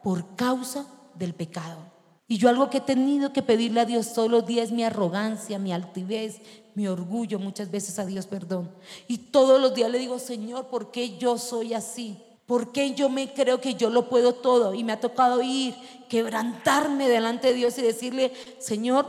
por 0.02 0.36
causa 0.36 0.86
del 1.16 1.34
pecado. 1.34 1.78
Y 2.28 2.38
yo 2.38 2.48
algo 2.48 2.70
que 2.70 2.78
he 2.78 2.82
tenido 2.82 3.34
que 3.34 3.42
pedirle 3.42 3.82
a 3.82 3.86
Dios 3.86 4.14
todos 4.14 4.30
los 4.30 4.46
días 4.46 4.66
es 4.66 4.72
mi 4.72 4.84
arrogancia, 4.84 5.58
mi 5.58 5.74
altivez, 5.74 6.42
mi 6.76 6.88
orgullo, 6.88 7.40
muchas 7.40 7.72
veces 7.72 7.98
a 7.98 8.06
Dios 8.06 8.28
perdón. 8.28 8.70
Y 9.08 9.18
todos 9.18 9.60
los 9.60 9.74
días 9.74 9.90
le 9.90 9.98
digo, 9.98 10.20
Señor, 10.20 10.68
¿por 10.68 10.92
qué 10.92 11.18
yo 11.18 11.40
soy 11.40 11.74
así? 11.74 12.22
¿Por 12.46 12.72
qué 12.72 12.94
yo 12.94 13.10
me 13.10 13.34
creo 13.34 13.60
que 13.60 13.74
yo 13.74 13.90
lo 13.90 14.10
puedo 14.10 14.34
todo? 14.34 14.76
Y 14.76 14.84
me 14.84 14.92
ha 14.92 15.00
tocado 15.00 15.42
ir, 15.42 15.76
quebrantarme 16.08 17.08
delante 17.10 17.48
de 17.48 17.54
Dios 17.56 17.78
y 17.80 17.82
decirle, 17.82 18.32
Señor, 18.60 19.08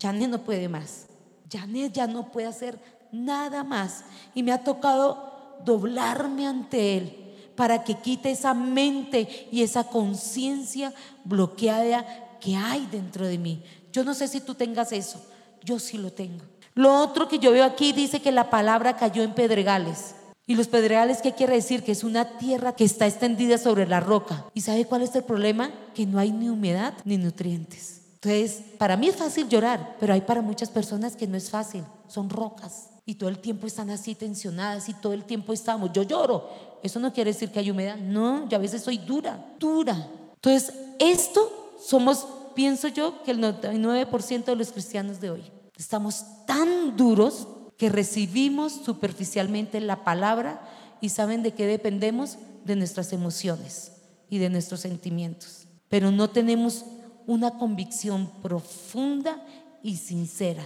Janet 0.00 0.30
no 0.30 0.38
puede 0.38 0.68
más. 0.68 1.06
Janet 1.50 1.92
ya 1.92 2.06
no 2.06 2.30
puede 2.30 2.46
hacer 2.46 2.78
nada 3.10 3.64
más. 3.64 4.04
Y 4.32 4.44
me 4.44 4.52
ha 4.52 4.62
tocado 4.62 5.58
doblarme 5.64 6.46
ante 6.46 6.98
Él 6.98 7.27
para 7.58 7.82
que 7.82 7.94
quite 7.96 8.30
esa 8.30 8.54
mente 8.54 9.48
y 9.50 9.64
esa 9.64 9.82
conciencia 9.82 10.94
bloqueada 11.24 12.06
que 12.40 12.54
hay 12.54 12.86
dentro 12.86 13.26
de 13.26 13.36
mí. 13.36 13.64
Yo 13.92 14.04
no 14.04 14.14
sé 14.14 14.28
si 14.28 14.40
tú 14.40 14.54
tengas 14.54 14.92
eso, 14.92 15.20
yo 15.64 15.80
sí 15.80 15.98
lo 15.98 16.12
tengo. 16.12 16.44
Lo 16.76 16.96
otro 17.00 17.26
que 17.26 17.40
yo 17.40 17.50
veo 17.50 17.64
aquí 17.64 17.92
dice 17.92 18.22
que 18.22 18.30
la 18.30 18.48
palabra 18.48 18.96
cayó 18.96 19.24
en 19.24 19.34
pedregales. 19.34 20.14
¿Y 20.46 20.54
los 20.54 20.68
pedregales 20.68 21.20
qué 21.20 21.32
quiere 21.32 21.54
decir? 21.54 21.82
Que 21.82 21.90
es 21.90 22.04
una 22.04 22.38
tierra 22.38 22.76
que 22.76 22.84
está 22.84 23.08
extendida 23.08 23.58
sobre 23.58 23.88
la 23.88 23.98
roca. 23.98 24.44
¿Y 24.54 24.60
sabe 24.60 24.84
cuál 24.84 25.02
es 25.02 25.12
el 25.16 25.24
problema? 25.24 25.72
Que 25.96 26.06
no 26.06 26.20
hay 26.20 26.30
ni 26.30 26.48
humedad 26.50 26.94
ni 27.04 27.18
nutrientes. 27.18 28.02
Entonces, 28.22 28.62
para 28.78 28.96
mí 28.96 29.08
es 29.08 29.16
fácil 29.16 29.48
llorar, 29.48 29.96
pero 29.98 30.14
hay 30.14 30.20
para 30.20 30.42
muchas 30.42 30.70
personas 30.70 31.16
que 31.16 31.26
no 31.26 31.36
es 31.36 31.50
fácil. 31.50 31.82
Son 32.06 32.30
rocas 32.30 32.90
y 33.08 33.14
todo 33.14 33.30
el 33.30 33.38
tiempo 33.38 33.66
están 33.66 33.88
así 33.88 34.14
tensionadas 34.14 34.90
y 34.90 34.92
todo 34.92 35.14
el 35.14 35.24
tiempo 35.24 35.54
estamos, 35.54 35.90
yo 35.94 36.02
lloro. 36.02 36.67
Eso 36.82 37.00
no 37.00 37.12
quiere 37.12 37.32
decir 37.32 37.50
que 37.50 37.58
hay 37.58 37.70
humedad, 37.70 37.96
no, 37.96 38.48
yo 38.48 38.56
a 38.56 38.60
veces 38.60 38.82
soy 38.82 38.98
dura, 38.98 39.54
dura. 39.58 40.08
Entonces, 40.34 40.72
esto 40.98 41.74
somos, 41.80 42.26
pienso 42.54 42.88
yo, 42.88 43.22
que 43.22 43.32
el 43.32 43.40
99% 43.40 44.44
de 44.44 44.56
los 44.56 44.72
cristianos 44.72 45.20
de 45.20 45.30
hoy. 45.30 45.42
Estamos 45.76 46.24
tan 46.46 46.96
duros 46.96 47.48
que 47.76 47.88
recibimos 47.88 48.72
superficialmente 48.72 49.80
la 49.80 50.04
palabra 50.04 50.60
y 51.00 51.10
saben 51.10 51.42
de 51.42 51.52
qué 51.52 51.66
dependemos, 51.66 52.38
de 52.64 52.76
nuestras 52.76 53.12
emociones 53.12 53.92
y 54.28 54.38
de 54.38 54.50
nuestros 54.50 54.80
sentimientos. 54.80 55.66
Pero 55.88 56.10
no 56.10 56.28
tenemos 56.28 56.84
una 57.26 57.58
convicción 57.58 58.30
profunda 58.42 59.42
y 59.82 59.96
sincera 59.96 60.64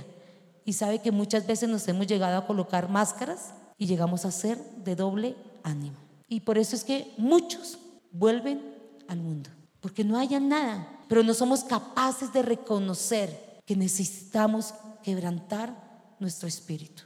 y 0.65 0.73
sabe 0.75 1.01
que 1.01 1.11
muchas 1.11 1.47
veces 1.47 1.69
nos 1.69 1.87
hemos 1.89 2.07
llegado 2.07 2.39
a 2.39 2.47
colocar 2.47 2.89
máscaras 2.89 3.53
y 3.79 3.87
llegamos 3.87 4.25
a 4.25 4.31
ser 4.31 4.59
de 4.85 4.97
doble 4.97 5.37
ánimo. 5.63 5.97
Y 6.33 6.41
por 6.41 6.57
eso 6.57 6.75
es 6.75 6.83
que 6.83 7.13
muchos 7.19 7.77
vuelven 8.11 8.75
al 9.07 9.19
mundo, 9.19 9.51
porque 9.83 10.03
no 10.03 10.17
hayan 10.17 10.49
nada, 10.49 10.89
pero 11.07 11.23
no 11.23 11.35
somos 11.35 11.63
capaces 11.63 12.33
de 12.33 12.41
reconocer 12.41 13.61
que 13.67 13.77
necesitamos 13.77 14.73
quebrantar 15.03 15.77
nuestro 16.19 16.49
espíritu. 16.49 17.03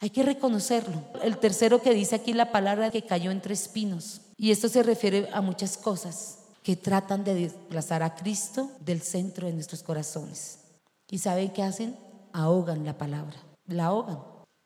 Hay 0.00 0.08
que 0.08 0.22
reconocerlo. 0.22 1.02
El 1.22 1.36
tercero 1.36 1.82
que 1.82 1.92
dice 1.92 2.14
aquí 2.14 2.32
la 2.32 2.50
palabra 2.50 2.90
que 2.90 3.04
cayó 3.04 3.30
entre 3.30 3.52
espinos. 3.52 4.22
Y 4.38 4.52
esto 4.52 4.70
se 4.70 4.82
refiere 4.82 5.28
a 5.30 5.42
muchas 5.42 5.76
cosas 5.76 6.38
que 6.62 6.76
tratan 6.76 7.24
de 7.24 7.34
desplazar 7.34 8.02
a 8.02 8.14
Cristo 8.14 8.70
del 8.80 9.02
centro 9.02 9.48
de 9.48 9.52
nuestros 9.52 9.82
corazones. 9.82 10.60
¿Y 11.10 11.18
saben 11.18 11.50
qué 11.50 11.62
hacen? 11.62 11.94
Ahogan 12.32 12.86
la 12.86 12.96
palabra, 12.96 13.36
la 13.66 13.84
ahogan. 13.84 14.18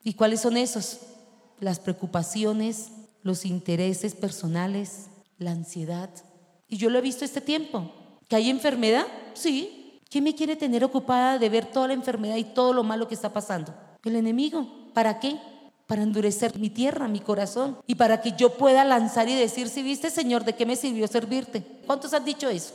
¿Y 0.04 0.14
cuáles 0.14 0.42
son 0.42 0.56
esos? 0.56 1.00
Las 1.60 1.80
preocupaciones, 1.80 2.90
los 3.22 3.44
intereses 3.44 4.14
personales, 4.14 5.06
la 5.38 5.52
ansiedad. 5.52 6.10
Y 6.68 6.76
yo 6.76 6.90
lo 6.90 6.98
he 6.98 7.02
visto 7.02 7.24
este 7.24 7.40
tiempo. 7.40 7.90
¿Que 8.28 8.36
hay 8.36 8.50
enfermedad? 8.50 9.06
Sí. 9.34 10.00
¿Quién 10.10 10.24
me 10.24 10.34
quiere 10.34 10.56
tener 10.56 10.84
ocupada 10.84 11.38
de 11.38 11.48
ver 11.48 11.66
toda 11.66 11.88
la 11.88 11.94
enfermedad 11.94 12.36
y 12.36 12.44
todo 12.44 12.72
lo 12.72 12.84
malo 12.84 13.08
que 13.08 13.14
está 13.14 13.32
pasando? 13.32 13.74
El 14.04 14.16
enemigo. 14.16 14.90
¿Para 14.92 15.18
qué? 15.18 15.38
Para 15.86 16.02
endurecer 16.02 16.58
mi 16.58 16.70
tierra, 16.70 17.08
mi 17.08 17.20
corazón. 17.20 17.78
Y 17.86 17.96
para 17.96 18.20
que 18.20 18.32
yo 18.32 18.54
pueda 18.54 18.84
lanzar 18.84 19.28
y 19.28 19.34
decir, 19.34 19.68
si 19.68 19.82
viste, 19.82 20.10
Señor, 20.10 20.44
¿de 20.44 20.54
qué 20.54 20.66
me 20.66 20.76
sirvió 20.76 21.06
servirte? 21.08 21.62
¿Cuántos 21.86 22.14
han 22.14 22.24
dicho 22.24 22.48
eso? 22.48 22.74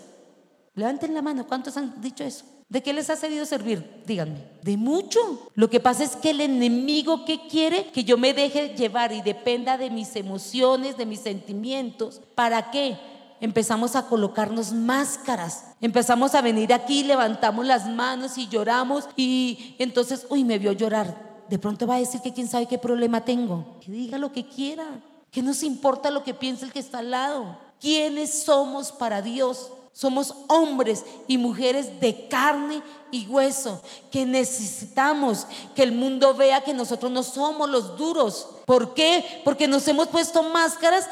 Levanten 0.76 1.14
la 1.14 1.22
mano, 1.22 1.48
¿cuántos 1.48 1.78
han 1.78 2.00
dicho 2.02 2.24
eso? 2.24 2.46
¿De 2.70 2.84
qué 2.84 2.94
les 2.94 3.10
ha 3.10 3.16
servido 3.16 3.46
servir? 3.46 4.04
Díganme. 4.06 4.44
De 4.62 4.78
mucho. 4.78 5.20
Lo 5.56 5.72
que 5.72 5.80
pasa 5.80 6.04
es 6.04 6.16
que 6.16 6.30
el 6.30 6.42
enemigo 6.42 7.26
que 7.26 7.48
quiere 7.48 7.88
que 7.88 8.04
yo 8.04 8.16
me 8.16 8.36
deje 8.36 8.76
llevar 8.76 9.12
y 9.12 9.24
dependa 9.24 9.76
de 9.80 9.90
mis 9.90 10.16
emociones, 10.16 10.96
de 10.96 11.08
mis 11.08 11.22
sentimientos. 11.22 12.22
¿Para 12.36 12.70
qué? 12.70 13.00
Empezamos 13.42 13.96
a 13.96 14.06
colocarnos 14.06 14.72
máscaras. 14.72 15.66
Empezamos 15.82 16.36
a 16.36 16.42
venir 16.42 16.72
aquí, 16.72 17.04
levantamos 17.04 17.66
las 17.66 17.88
manos 17.88 18.38
y 18.38 18.48
lloramos 18.48 19.10
y 19.16 19.76
entonces, 19.80 20.28
uy, 20.30 20.44
me 20.44 20.60
vio 20.60 20.72
llorar. 20.72 21.46
De 21.50 21.58
pronto 21.58 21.88
va 21.88 21.96
a 21.96 22.00
decir 22.00 22.22
que 22.22 22.34
quién 22.34 22.48
sabe 22.48 22.68
qué 22.68 22.78
problema 22.78 23.26
tengo. 23.26 23.80
Que 23.84 23.92
diga 23.92 24.20
lo 24.20 24.32
que 24.32 24.46
quiera. 24.46 24.86
Que 25.32 25.42
nos 25.42 25.64
importa 25.64 26.12
lo 26.12 26.24
que 26.24 26.36
piensa 26.36 26.68
el 26.68 26.72
que 26.72 26.80
está 26.80 27.00
al 27.00 27.10
lado. 27.10 27.58
¿Quiénes 27.80 28.44
somos 28.44 28.92
para 28.92 29.24
Dios? 29.24 29.72
Somos 30.00 30.34
hombres 30.48 31.04
y 31.28 31.38
mujeres 31.38 32.00
de 32.00 32.30
carne 32.30 32.82
y 33.12 33.28
hueso 33.28 33.82
que 34.10 34.26
necesitamos 34.26 35.46
que 35.76 35.84
el 35.84 35.92
mundo 35.92 36.34
vea 36.34 36.64
que 36.64 36.74
nosotros 36.74 37.12
no 37.12 37.22
somos 37.22 37.70
los 37.70 37.98
duros. 37.98 38.48
¿Por 38.66 38.94
qué? 38.94 39.42
Porque 39.44 39.68
nos 39.68 39.86
hemos 39.90 40.08
puesto 40.08 40.42
máscaras. 40.42 41.10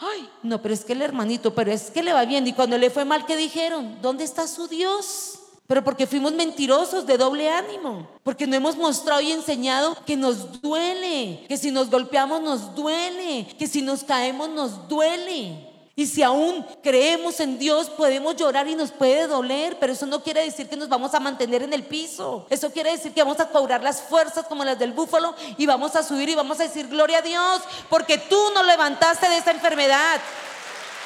Ay, 0.00 0.28
no, 0.42 0.60
pero 0.60 0.74
es 0.74 0.84
que 0.84 0.94
el 0.94 1.02
hermanito, 1.02 1.54
pero 1.54 1.70
es 1.70 1.92
que 1.92 2.02
le 2.02 2.12
va 2.12 2.24
bien. 2.24 2.44
Y 2.48 2.52
cuando 2.52 2.76
le 2.76 2.90
fue 2.90 3.04
mal, 3.04 3.24
¿qué 3.24 3.36
dijeron? 3.36 3.98
¿Dónde 4.02 4.24
está 4.24 4.48
su 4.48 4.66
Dios? 4.66 5.38
Pero 5.68 5.84
porque 5.84 6.08
fuimos 6.08 6.32
mentirosos 6.32 7.06
de 7.06 7.16
doble 7.16 7.48
ánimo, 7.48 8.08
porque 8.24 8.48
no 8.48 8.56
hemos 8.56 8.76
mostrado 8.76 9.20
y 9.20 9.30
enseñado 9.30 9.96
que 10.04 10.16
nos 10.16 10.60
duele, 10.60 11.44
que 11.46 11.56
si 11.56 11.70
nos 11.70 11.88
golpeamos 11.88 12.42
nos 12.42 12.74
duele, 12.74 13.46
que 13.56 13.68
si 13.68 13.80
nos 13.80 14.02
caemos 14.02 14.48
nos 14.48 14.88
duele. 14.88 15.73
Y 15.96 16.08
si 16.08 16.24
aún 16.24 16.66
creemos 16.82 17.38
en 17.38 17.56
Dios, 17.56 17.88
podemos 17.88 18.34
llorar 18.34 18.66
y 18.66 18.74
nos 18.74 18.90
puede 18.90 19.28
doler, 19.28 19.78
pero 19.78 19.92
eso 19.92 20.06
no 20.06 20.24
quiere 20.24 20.42
decir 20.42 20.68
que 20.68 20.76
nos 20.76 20.88
vamos 20.88 21.14
a 21.14 21.20
mantener 21.20 21.62
en 21.62 21.72
el 21.72 21.84
piso. 21.84 22.46
Eso 22.50 22.72
quiere 22.72 22.90
decir 22.90 23.12
que 23.12 23.22
vamos 23.22 23.38
a 23.38 23.48
cobrar 23.48 23.80
las 23.80 24.02
fuerzas 24.02 24.46
como 24.46 24.64
las 24.64 24.76
del 24.76 24.92
búfalo 24.92 25.36
y 25.56 25.66
vamos 25.66 25.94
a 25.94 26.02
subir 26.02 26.28
y 26.28 26.34
vamos 26.34 26.58
a 26.58 26.64
decir 26.64 26.88
gloria 26.88 27.18
a 27.18 27.22
Dios, 27.22 27.62
porque 27.88 28.18
tú 28.18 28.40
nos 28.54 28.66
levantaste 28.66 29.28
de 29.28 29.36
esta 29.36 29.52
enfermedad. 29.52 30.20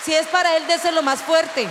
Si 0.04 0.14
es 0.14 0.26
para 0.28 0.56
Él, 0.56 0.64
lo 0.94 1.02
más 1.02 1.20
fuerte. 1.20 1.68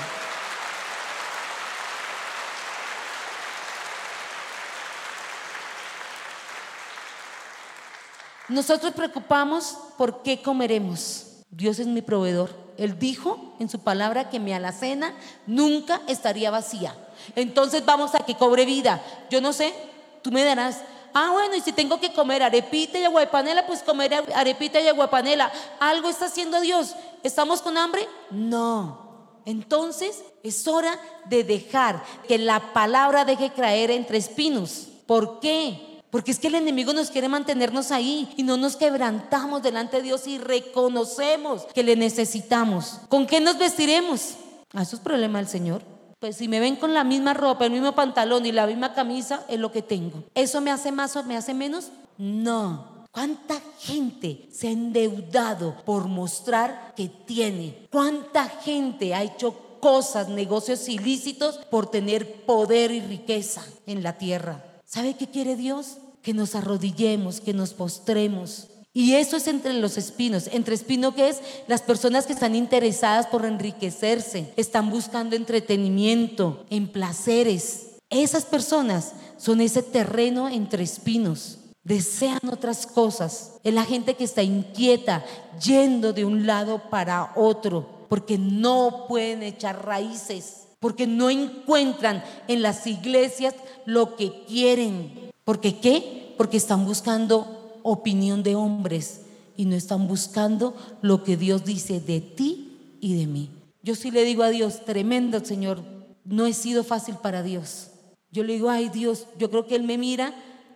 Nosotros 8.47 8.93
preocupamos 8.93 9.75
por 9.97 10.21
qué 10.21 10.43
comeremos. 10.43 11.25
Dios 11.49 11.79
es 11.79 11.87
mi 11.87 12.03
proveedor. 12.03 12.66
Él 12.77 12.99
dijo 12.99 13.55
en 13.59 13.69
su 13.69 13.79
palabra 13.79 14.29
que 14.29 14.39
mi 14.39 14.53
alacena 14.53 15.13
nunca 15.45 16.01
estaría 16.07 16.51
vacía. 16.51 16.95
Entonces 17.35 17.83
vamos 17.85 18.15
a 18.15 18.19
que 18.19 18.35
cobre 18.35 18.65
vida. 18.65 19.01
Yo 19.29 19.41
no 19.41 19.53
sé, 19.53 19.73
tú 20.21 20.31
me 20.31 20.43
darás. 20.43 20.81
Ah, 21.13 21.31
bueno, 21.31 21.55
y 21.55 21.61
si 21.61 21.71
tengo 21.71 21.99
que 21.99 22.13
comer 22.13 22.43
arepita 22.43 22.99
y 22.99 23.03
aguapanela, 23.03 23.65
pues 23.65 23.81
comer 23.81 24.13
arepita 24.35 24.79
y 24.79 24.87
aguapanela. 24.87 25.51
¿Algo 25.79 26.09
está 26.09 26.25
haciendo 26.25 26.61
Dios? 26.61 26.95
¿Estamos 27.23 27.61
con 27.61 27.77
hambre? 27.77 28.07
No. 28.29 29.07
Entonces 29.45 30.23
es 30.43 30.67
hora 30.67 30.99
de 31.25 31.43
dejar 31.43 32.03
que 32.27 32.37
la 32.37 32.73
palabra 32.73 33.25
deje 33.25 33.49
caer 33.49 33.91
entre 33.91 34.17
espinos. 34.17 34.89
¿Por 35.07 35.39
qué? 35.39 35.86
Porque 36.09 36.31
es 36.31 36.39
que 36.39 36.47
el 36.47 36.55
enemigo 36.55 36.93
nos 36.93 37.11
quiere 37.11 37.27
mantenernos 37.27 37.91
ahí 37.91 38.33
y 38.37 38.43
no 38.43 38.57
nos 38.57 38.75
quebrantamos 38.75 39.61
delante 39.61 39.97
de 39.97 40.03
Dios 40.03 40.27
y 40.27 40.37
reconocemos 40.37 41.63
que 41.73 41.83
le 41.83 41.95
necesitamos. 41.95 42.99
¿Con 43.09 43.27
qué 43.27 43.41
nos 43.41 43.57
vestiremos? 43.57 44.35
Ah, 44.73 44.83
eso 44.83 44.95
es 44.95 45.01
problema 45.01 45.39
del 45.39 45.47
Señor. 45.47 45.81
Pues 46.19 46.37
si 46.37 46.47
me 46.47 46.59
ven 46.59 46.77
con 46.77 46.93
la 46.93 47.03
misma 47.03 47.33
ropa, 47.33 47.65
el 47.65 47.71
mismo 47.71 47.93
pantalón 47.93 48.45
y 48.45 48.51
la 48.51 48.65
misma 48.65 48.93
camisa, 48.93 49.43
es 49.47 49.59
lo 49.59 49.71
que 49.71 49.81
tengo. 49.81 50.23
¿Eso 50.33 50.61
me 50.61 50.71
hace 50.71 50.91
más 50.91 51.15
o 51.15 51.23
me 51.23 51.37
hace 51.37 51.53
menos? 51.53 51.89
No. 52.17 53.05
¿Cuánta 53.11 53.55
gente 53.79 54.47
se 54.51 54.67
ha 54.67 54.71
endeudado 54.71 55.75
por 55.85 56.07
mostrar 56.07 56.93
que 56.95 57.09
tiene? 57.09 57.87
¿Cuánta 57.91 58.45
gente 58.47 59.13
ha 59.13 59.23
hecho 59.23 59.79
cosas, 59.79 60.29
negocios 60.29 60.87
ilícitos 60.89 61.57
por 61.69 61.89
tener 61.89 62.45
poder 62.45 62.91
y 62.91 63.01
riqueza 63.01 63.63
en 63.85 64.03
la 64.03 64.17
tierra? 64.17 64.63
¿Sabe 64.87 65.15
qué 65.15 65.27
quiere 65.27 65.55
Dios? 65.55 65.97
Que 66.23 66.33
nos 66.33 66.55
arrodillemos, 66.55 67.39
que 67.39 67.53
nos 67.53 67.73
postremos, 67.73 68.69
y 68.97 69.13
eso 69.13 69.37
es 69.37 69.45
entre 69.45 69.73
los 69.73 69.95
espinos. 69.95 70.49
Entre 70.51 70.73
espino 70.73 71.13
que 71.13 71.29
es 71.29 71.41
las 71.67 71.83
personas 71.83 72.25
que 72.25 72.33
están 72.33 72.55
interesadas 72.55 73.27
por 73.27 73.45
enriquecerse, 73.45 74.51
están 74.57 74.89
buscando 74.89 75.35
entretenimiento, 75.35 76.65
en 76.71 76.87
placeres. 76.87 77.89
Esas 78.09 78.45
personas 78.45 79.11
son 79.37 79.61
ese 79.61 79.83
terreno 79.83 80.49
entre 80.49 80.81
espinos. 80.81 81.59
Desean 81.83 82.39
otras 82.51 82.87
cosas. 82.87 83.59
Es 83.63 83.71
la 83.71 83.85
gente 83.85 84.15
que 84.15 84.23
está 84.23 84.41
inquieta, 84.41 85.23
yendo 85.63 86.11
de 86.11 86.25
un 86.25 86.47
lado 86.47 86.89
para 86.89 87.33
otro, 87.35 88.07
porque 88.09 88.39
no 88.39 89.05
pueden 89.07 89.43
echar 89.43 89.85
raíces, 89.85 90.66
porque 90.87 91.05
no 91.05 91.29
encuentran 91.29 92.23
en 92.47 92.61
las 92.61 92.87
iglesias 92.87 93.53
lo 93.83 94.15
que 94.15 94.45
quieren. 94.45 95.33
¿Porque 95.43 95.79
qué? 95.79 96.33
Porque 96.37 96.55
están 96.55 96.85
buscando 96.85 97.81
opinión 97.83 98.41
de 98.41 98.55
hombres 98.55 99.23
y 99.57 99.65
no 99.65 99.75
están 99.75 100.07
buscando 100.07 100.77
lo 101.01 101.25
que 101.25 101.35
Dios 101.35 101.65
dice 101.65 101.99
de 101.99 102.21
ti 102.21 102.97
y 103.01 103.19
de 103.19 103.27
mí. 103.27 103.49
Yo 103.83 103.95
sí 103.95 104.11
le 104.11 104.23
digo 104.23 104.43
a 104.43 104.49
Dios, 104.49 104.85
tremendo 104.85 105.43
Señor, 105.43 105.83
no 106.23 106.45
he 106.45 106.53
sido 106.53 106.85
fácil 106.85 107.15
para 107.15 107.43
Dios. 107.43 107.89
Yo 108.31 108.45
le 108.45 108.53
digo, 108.53 108.69
ay 108.69 108.87
Dios, 108.87 109.27
yo 109.37 109.51
creo 109.51 109.67
que 109.67 109.75
Él 109.75 109.83
me 109.83 109.97
mira 109.97 110.33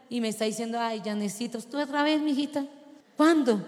y 0.10 0.20
me 0.20 0.28
está 0.28 0.44
diciendo, 0.44 0.78
ay, 0.78 1.02
ya 1.06 1.16
necesito, 1.16 1.58
tú 1.62 1.80
otra 1.80 2.04
vez, 2.04 2.22
mijita. 2.22 2.66
¿Cuándo? 3.16 3.66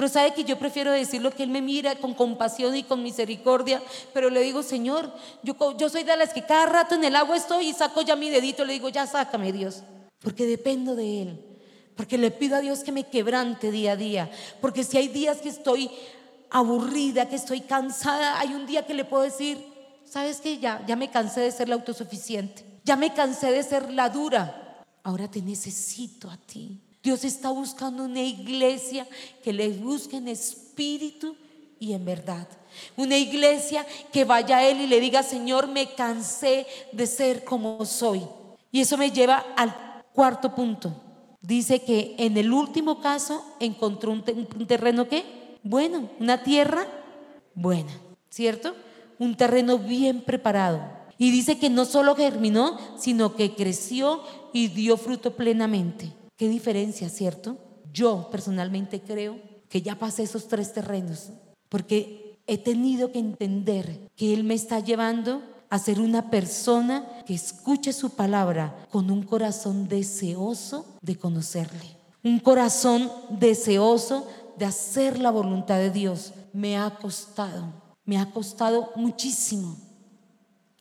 Pero 0.00 0.08
sabe 0.08 0.32
que 0.32 0.44
yo 0.44 0.58
prefiero 0.58 0.92
decir 0.92 1.20
lo 1.20 1.30
que 1.30 1.42
Él 1.42 1.50
me 1.50 1.60
mira 1.60 1.94
con 1.96 2.14
compasión 2.14 2.74
y 2.74 2.84
con 2.84 3.02
misericordia, 3.02 3.82
pero 4.14 4.30
le 4.30 4.40
digo, 4.40 4.62
Señor, 4.62 5.12
yo, 5.42 5.54
soy 5.90 6.04
de 6.04 6.16
las 6.16 6.32
que 6.32 6.46
cada 6.46 6.64
rato 6.64 6.94
en 6.94 7.04
el 7.04 7.14
agua 7.14 7.36
estoy 7.36 7.68
y 7.68 7.74
saco 7.74 8.00
ya 8.00 8.16
mi 8.16 8.30
dedito, 8.30 8.64
le 8.64 8.72
digo, 8.72 8.88
ya 8.88 9.06
sácame 9.06 9.52
Dios, 9.52 9.82
porque 10.20 10.46
dependo 10.46 10.94
de 10.96 11.20
Él. 11.20 11.44
Porque 11.96 12.16
le 12.16 12.30
pido 12.30 12.56
a 12.56 12.60
Dios 12.60 12.82
que 12.82 12.92
me 12.92 13.08
quebrante 13.08 13.70
día 13.70 13.92
a 13.92 13.96
día. 13.96 14.30
Porque 14.62 14.84
si 14.84 14.96
hay 14.96 15.08
días 15.08 15.42
que 15.42 15.50
estoy 15.50 15.90
aburrida, 16.48 17.28
que 17.28 17.36
estoy 17.36 17.60
cansada, 17.60 18.40
hay 18.40 18.54
un 18.54 18.64
día 18.64 18.86
que 18.86 18.94
le 18.94 19.04
puedo 19.04 19.24
decir, 19.24 19.62
¿sabes 20.06 20.40
qué? 20.40 20.56
Ya, 20.56 20.82
ya 20.86 20.96
me 20.96 21.10
cansé 21.10 21.42
de 21.42 21.52
ser 21.52 21.68
la 21.68 21.74
autosuficiente. 21.74 22.64
Ya 22.84 22.96
me 22.96 23.12
cansé 23.12 23.52
de 23.52 23.62
ser 23.62 23.92
la 23.92 24.08
dura. 24.08 24.82
Ahora 25.02 25.30
te 25.30 25.42
necesito 25.42 26.30
a 26.30 26.38
ti. 26.38 26.80
Dios 27.02 27.24
está 27.24 27.50
buscando 27.50 28.04
una 28.04 28.22
iglesia 28.22 29.06
que 29.42 29.52
le 29.52 29.68
busque 29.70 30.16
en 30.16 30.28
espíritu 30.28 31.36
y 31.78 31.92
en 31.92 32.04
verdad. 32.04 32.46
Una 32.96 33.16
iglesia 33.16 33.86
que 34.12 34.24
vaya 34.24 34.58
a 34.58 34.68
Él 34.68 34.82
y 34.82 34.86
le 34.86 35.00
diga, 35.00 35.22
Señor, 35.22 35.66
me 35.66 35.94
cansé 35.94 36.66
de 36.92 37.06
ser 37.06 37.44
como 37.44 37.84
soy. 37.84 38.22
Y 38.70 38.80
eso 38.80 38.96
me 38.96 39.10
lleva 39.10 39.44
al 39.56 40.04
cuarto 40.12 40.54
punto 40.54 40.94
dice 41.40 41.82
que 41.82 42.14
en 42.18 42.36
el 42.36 42.52
último 42.52 43.00
caso 43.00 43.44
encontró 43.60 44.12
un, 44.12 44.22
terreno 44.66 45.08
que 45.08 45.58
bueno, 45.62 46.08
una 46.18 46.42
tierra 46.42 46.86
buena, 47.54 47.92
¿cierto? 48.30 48.74
Un 49.18 49.36
terreno 49.36 49.78
bien 49.78 50.22
preparado. 50.22 50.80
Y 51.18 51.30
dice 51.30 51.58
que 51.58 51.68
no 51.68 51.84
solo 51.84 52.16
germinó, 52.16 52.78
sino 52.96 53.36
que 53.36 53.54
creció 53.54 54.22
y 54.54 54.68
dio 54.68 54.96
fruto 54.96 55.36
plenamente. 55.36 56.12
Qué 56.40 56.48
diferencia, 56.48 57.10
¿cierto? 57.10 57.58
Yo 57.92 58.30
personalmente 58.30 59.02
creo 59.02 59.38
que 59.68 59.82
ya 59.82 59.98
pasé 59.98 60.22
esos 60.22 60.48
tres 60.48 60.72
terrenos, 60.72 61.32
porque 61.68 62.40
he 62.46 62.56
tenido 62.56 63.12
que 63.12 63.18
entender 63.18 64.08
que 64.16 64.32
Él 64.32 64.44
me 64.44 64.54
está 64.54 64.80
llevando 64.80 65.42
a 65.68 65.78
ser 65.78 66.00
una 66.00 66.30
persona 66.30 67.06
que 67.26 67.34
escuche 67.34 67.92
su 67.92 68.16
palabra 68.16 68.88
con 68.90 69.10
un 69.10 69.22
corazón 69.22 69.86
deseoso 69.86 70.96
de 71.02 71.18
conocerle. 71.18 71.98
Un 72.24 72.38
corazón 72.38 73.12
deseoso 73.28 74.26
de 74.56 74.64
hacer 74.64 75.18
la 75.18 75.30
voluntad 75.30 75.76
de 75.76 75.90
Dios. 75.90 76.32
Me 76.54 76.78
ha 76.78 76.96
costado, 76.96 77.66
me 78.06 78.16
ha 78.16 78.30
costado 78.30 78.92
muchísimo. 78.96 79.76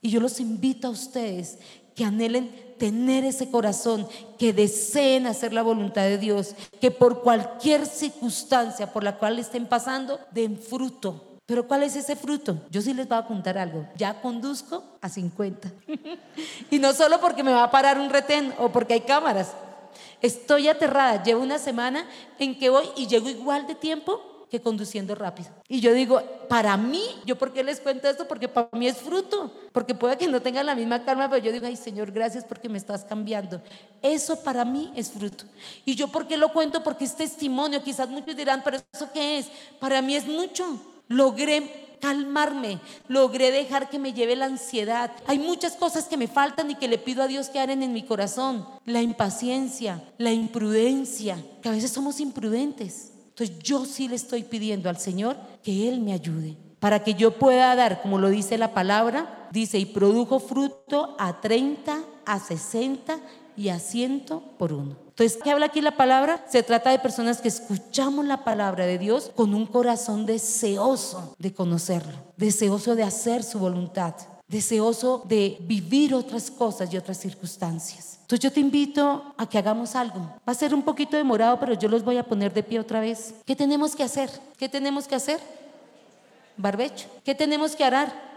Y 0.02 0.10
yo 0.10 0.22
los 0.22 0.40
invito 0.40 0.88
a 0.88 0.92
ustedes 0.92 1.58
que 1.96 2.06
anhelen 2.06 2.50
tener 2.80 3.24
ese 3.26 3.52
corazón, 3.52 4.08
que 4.40 4.54
deseen 4.54 5.28
hacer 5.28 5.54
la 5.54 5.62
voluntad 5.62 6.04
de 6.04 6.18
Dios, 6.18 6.56
que 6.82 6.90
por 6.90 7.22
cualquier 7.22 7.86
circunstancia 7.86 8.92
por 8.92 9.04
la 9.04 9.18
cual 9.18 9.38
estén 9.38 9.68
pasando, 9.68 10.20
den 10.32 10.58
fruto 10.58 11.30
pero 11.50 11.68
¿cuál 11.68 11.82
es 11.82 11.96
ese 11.96 12.16
fruto? 12.16 12.60
Yo 12.70 12.80
sí 12.80 12.94
les 12.94 13.10
voy 13.10 13.18
a 13.18 13.26
contar 13.26 13.58
algo. 13.58 13.88
Ya 13.96 14.22
conduzco 14.22 14.84
a 15.02 15.10
50. 15.10 15.72
y 16.70 16.78
no 16.78 16.94
solo 16.94 17.20
porque 17.20 17.42
me 17.42 17.52
va 17.52 17.64
a 17.64 17.72
parar 17.72 18.00
un 18.00 18.12
retén 18.12 18.54
o 18.60 18.70
porque 18.70 18.94
hay 18.94 19.02
cámaras. 19.02 19.54
Estoy 20.22 20.68
aterrada. 20.68 21.24
Llevo 21.24 21.42
una 21.42 21.58
semana 21.58 22.08
en 22.38 22.60
que 22.60 22.70
voy 22.70 22.86
y 22.96 23.08
llego 23.08 23.32
igual 23.32 23.66
de 23.66 23.74
tiempo 23.74 24.39
que 24.50 24.62
conduciendo 24.62 25.16
rápido. 25.16 25.50
Y 25.68 25.80
yo 25.80 25.94
digo, 25.94 26.22
para 26.48 26.76
mí, 26.78 27.04
¿yo 27.26 27.38
por 27.38 27.54
qué 27.54 27.64
les 27.64 27.80
cuento 27.80 28.10
esto? 28.10 28.28
Porque 28.28 28.48
para 28.48 28.70
mí 28.74 28.88
es 28.88 28.98
fruto, 28.98 29.54
porque 29.72 29.94
puede 29.94 30.18
que 30.18 30.28
no 30.28 30.42
tengan 30.42 30.66
la 30.66 30.76
misma 30.76 31.04
calma, 31.04 31.30
pero 31.30 31.44
yo 31.44 31.52
digo, 31.52 31.68
ay 31.68 31.76
Señor, 31.76 32.12
gracias 32.12 32.44
porque 32.44 32.70
me 32.70 32.78
estás 32.78 33.04
cambiando. 33.04 33.62
Eso 34.02 34.44
para 34.44 34.66
mí 34.66 34.92
es 34.96 35.12
fruto. 35.12 35.46
Y 35.86 35.96
yo 35.96 36.08
por 36.08 36.28
qué 36.28 36.38
lo 36.38 36.52
cuento? 36.52 36.84
Porque 36.84 37.06
es 37.06 37.16
testimonio. 37.16 37.84
Quizás 37.84 38.10
muchos 38.10 38.36
dirán, 38.36 38.62
pero 38.64 38.78
¿eso 38.92 39.10
qué 39.14 39.38
es? 39.38 39.48
Para 39.80 40.02
mí 40.02 40.16
es 40.16 40.26
mucho 40.28 40.80
logré 41.10 41.90
calmarme, 42.00 42.80
logré 43.10 43.52
dejar 43.52 43.90
que 43.90 44.00
me 44.00 44.14
lleve 44.14 44.38
la 44.38 44.46
ansiedad. 44.46 45.12
Hay 45.28 45.38
muchas 45.38 45.76
cosas 45.76 46.06
que 46.06 46.16
me 46.16 46.28
faltan 46.28 46.72
y 46.72 46.76
que 46.76 46.88
le 46.88 46.98
pido 46.98 47.22
a 47.24 47.28
Dios 47.28 47.50
que 47.50 47.60
hagan 47.60 47.84
en 47.84 47.92
mi 47.92 48.04
corazón. 48.04 48.66
La 48.86 49.02
impaciencia, 49.02 50.02
la 50.18 50.32
imprudencia, 50.32 51.44
que 51.62 51.68
a 51.68 51.74
veces 51.74 51.92
somos 51.92 52.22
imprudentes. 52.22 53.12
Entonces 53.40 53.64
yo 53.64 53.86
sí 53.86 54.10
le 54.10 54.16
estoy 54.16 54.44
pidiendo 54.44 54.90
al 54.90 54.98
Señor 54.98 55.38
que 55.64 55.88
Él 55.88 56.02
me 56.02 56.12
ayude 56.12 56.58
para 56.80 57.04
que 57.06 57.14
yo 57.14 57.32
pueda 57.32 57.74
dar, 57.74 58.02
como 58.02 58.18
lo 58.18 58.28
dice 58.28 58.58
la 58.58 58.74
palabra, 58.74 59.48
dice, 59.52 59.80
y 59.80 59.86
produjo 59.86 60.40
fruto 60.40 61.16
a 61.18 61.40
30, 61.40 62.00
a 62.26 62.40
60 62.40 63.18
y 63.56 63.70
a 63.70 63.80
100 63.80 64.26
por 64.58 64.74
uno. 64.74 64.98
Entonces, 65.08 65.40
¿qué 65.42 65.52
habla 65.52 65.68
aquí 65.68 65.80
la 65.80 65.96
palabra? 65.96 66.46
Se 66.50 66.64
trata 66.64 66.92
de 66.92 67.00
personas 67.00 67.40
que 67.40 67.48
escuchamos 67.48 68.26
la 68.26 68.44
palabra 68.44 68.86
de 68.86 68.98
Dios 68.98 69.32
con 69.34 69.54
un 69.54 69.66
corazón 69.66 70.26
deseoso 70.26 71.36
de 71.38 71.54
conocerlo, 71.54 72.18
deseoso 72.36 72.96
de 72.96 73.04
hacer 73.04 73.44
su 73.44 73.60
voluntad, 73.60 74.16
deseoso 74.50 75.24
de 75.28 75.58
vivir 75.62 76.14
otras 76.14 76.52
cosas 76.52 76.92
y 76.92 76.98
otras 76.98 77.18
circunstancias. 77.18 78.18
Entonces 78.22 78.44
yo 78.44 78.52
te 78.52 78.60
invito 78.60 79.34
a 79.38 79.48
que 79.48 79.58
hagamos 79.58 79.96
algo. 79.96 80.20
Va 80.20 80.52
a 80.52 80.54
ser 80.54 80.74
un 80.74 80.84
poquito 80.84 81.16
demorado, 81.16 81.60
pero 81.60 81.74
yo 81.74 81.88
los 81.88 82.04
voy 82.04 82.18
a 82.18 82.24
poner 82.24 82.54
de 82.54 82.64
pie 82.64 82.80
otra 82.80 83.00
vez. 83.00 83.34
¿Qué 83.46 83.56
tenemos 83.56 83.96
que 83.96 84.04
hacer? 84.04 84.30
¿Qué 84.58 84.68
tenemos 84.68 85.08
que 85.08 85.16
hacer? 85.16 85.40
Barbecho. 86.58 87.08
¿Qué 87.24 87.34
tenemos 87.34 87.76
que 87.76 87.84
arar? 87.84 88.29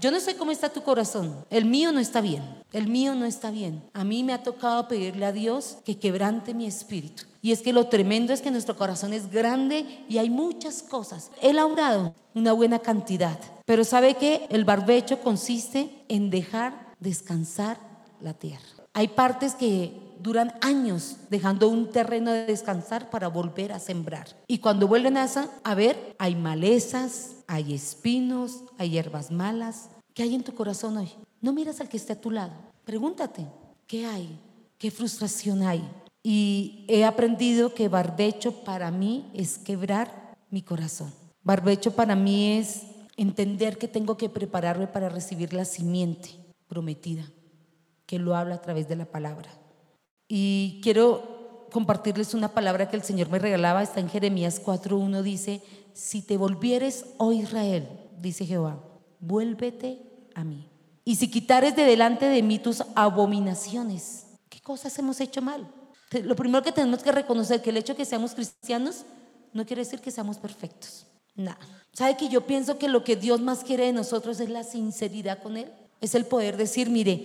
Yo 0.00 0.10
no 0.10 0.20
sé 0.20 0.36
cómo 0.36 0.50
está 0.50 0.68
tu 0.68 0.82
corazón. 0.82 1.44
El 1.50 1.64
mío 1.64 1.92
no 1.92 2.00
está 2.00 2.20
bien. 2.20 2.42
El 2.72 2.88
mío 2.88 3.14
no 3.14 3.24
está 3.24 3.50
bien. 3.50 3.82
A 3.92 4.04
mí 4.04 4.24
me 4.24 4.32
ha 4.32 4.42
tocado 4.42 4.88
pedirle 4.88 5.26
a 5.26 5.32
Dios 5.32 5.78
que 5.84 5.98
quebrante 5.98 6.54
mi 6.54 6.66
espíritu. 6.66 7.24
Y 7.40 7.52
es 7.52 7.62
que 7.62 7.72
lo 7.72 7.88
tremendo 7.88 8.32
es 8.32 8.40
que 8.40 8.50
nuestro 8.50 8.76
corazón 8.76 9.12
es 9.12 9.30
grande 9.30 10.04
y 10.08 10.18
hay 10.18 10.30
muchas 10.30 10.82
cosas. 10.82 11.30
He 11.42 11.52
laurado 11.52 12.14
una 12.34 12.52
buena 12.52 12.78
cantidad. 12.78 13.38
Pero 13.64 13.84
¿sabe 13.84 14.14
que 14.14 14.46
El 14.50 14.64
barbecho 14.64 15.20
consiste 15.20 16.04
en 16.08 16.30
dejar 16.30 16.94
descansar 17.00 17.78
la 18.20 18.34
tierra. 18.34 18.64
Hay 18.94 19.08
partes 19.08 19.54
que 19.54 20.03
duran 20.24 20.54
años 20.62 21.18
dejando 21.28 21.68
un 21.68 21.90
terreno 21.90 22.32
de 22.32 22.46
descansar 22.46 23.10
para 23.10 23.28
volver 23.28 23.72
a 23.72 23.78
sembrar. 23.78 24.26
Y 24.48 24.58
cuando 24.58 24.88
vuelven 24.88 25.18
a, 25.18 25.28
a 25.62 25.74
ver, 25.74 26.16
hay 26.18 26.34
malezas, 26.34 27.36
hay 27.46 27.74
espinos, 27.74 28.64
hay 28.78 28.90
hierbas 28.90 29.30
malas. 29.30 29.90
¿Qué 30.14 30.22
hay 30.22 30.34
en 30.34 30.42
tu 30.42 30.54
corazón 30.54 30.96
hoy? 30.96 31.10
No 31.42 31.52
miras 31.52 31.82
al 31.82 31.90
que 31.90 31.98
esté 31.98 32.14
a 32.14 32.20
tu 32.20 32.30
lado. 32.30 32.54
Pregúntate, 32.86 33.46
¿qué 33.86 34.06
hay? 34.06 34.40
¿Qué 34.78 34.90
frustración 34.90 35.62
hay? 35.62 35.86
Y 36.22 36.86
he 36.88 37.04
aprendido 37.04 37.74
que 37.74 37.88
barbecho 37.88 38.64
para 38.64 38.90
mí 38.90 39.30
es 39.34 39.58
quebrar 39.58 40.34
mi 40.50 40.62
corazón. 40.62 41.12
Barbecho 41.42 41.94
para 41.94 42.16
mí 42.16 42.56
es 42.56 42.84
entender 43.18 43.76
que 43.76 43.88
tengo 43.88 44.16
que 44.16 44.30
prepararme 44.30 44.86
para 44.86 45.10
recibir 45.10 45.52
la 45.52 45.66
simiente 45.66 46.30
prometida, 46.66 47.24
que 48.06 48.18
lo 48.18 48.34
habla 48.34 48.54
a 48.54 48.62
través 48.62 48.88
de 48.88 48.96
la 48.96 49.04
palabra. 49.04 49.50
Y 50.28 50.80
quiero 50.82 51.68
compartirles 51.70 52.34
una 52.34 52.54
palabra 52.54 52.88
que 52.88 52.96
el 52.96 53.02
Señor 53.02 53.28
me 53.30 53.38
regalaba, 53.38 53.82
está 53.82 54.00
en 54.00 54.08
Jeremías 54.08 54.62
4.1, 54.62 55.22
dice, 55.22 55.60
si 55.92 56.22
te 56.22 56.36
volvieres, 56.36 57.04
oh 57.18 57.32
Israel, 57.32 57.88
dice 58.20 58.46
Jehová, 58.46 58.82
vuélvete 59.20 60.00
a 60.34 60.44
mí. 60.44 60.68
Y 61.04 61.16
si 61.16 61.30
quitares 61.30 61.76
de 61.76 61.84
delante 61.84 62.26
de 62.26 62.42
mí 62.42 62.58
tus 62.58 62.82
abominaciones, 62.94 64.26
¿qué 64.48 64.60
cosas 64.60 64.98
hemos 64.98 65.20
hecho 65.20 65.42
mal? 65.42 65.70
Lo 66.22 66.36
primero 66.36 66.62
que 66.62 66.72
tenemos 66.72 67.02
que 67.02 67.12
reconocer 67.12 67.60
que 67.60 67.70
el 67.70 67.76
hecho 67.76 67.92
de 67.92 67.98
que 67.98 68.04
seamos 68.04 68.34
cristianos 68.34 69.04
no 69.52 69.66
quiere 69.66 69.82
decir 69.82 70.00
que 70.00 70.10
seamos 70.10 70.38
perfectos. 70.38 71.06
Nada. 71.34 71.58
¿Sabe 71.92 72.16
que 72.16 72.28
yo 72.28 72.46
pienso 72.46 72.78
que 72.78 72.88
lo 72.88 73.02
que 73.02 73.16
Dios 73.16 73.40
más 73.40 73.64
quiere 73.64 73.86
de 73.86 73.92
nosotros 73.92 74.38
es 74.40 74.48
la 74.48 74.62
sinceridad 74.62 75.42
con 75.42 75.56
Él? 75.56 75.72
Es 76.00 76.14
el 76.14 76.26
poder 76.26 76.56
decir, 76.56 76.90
mire, 76.90 77.24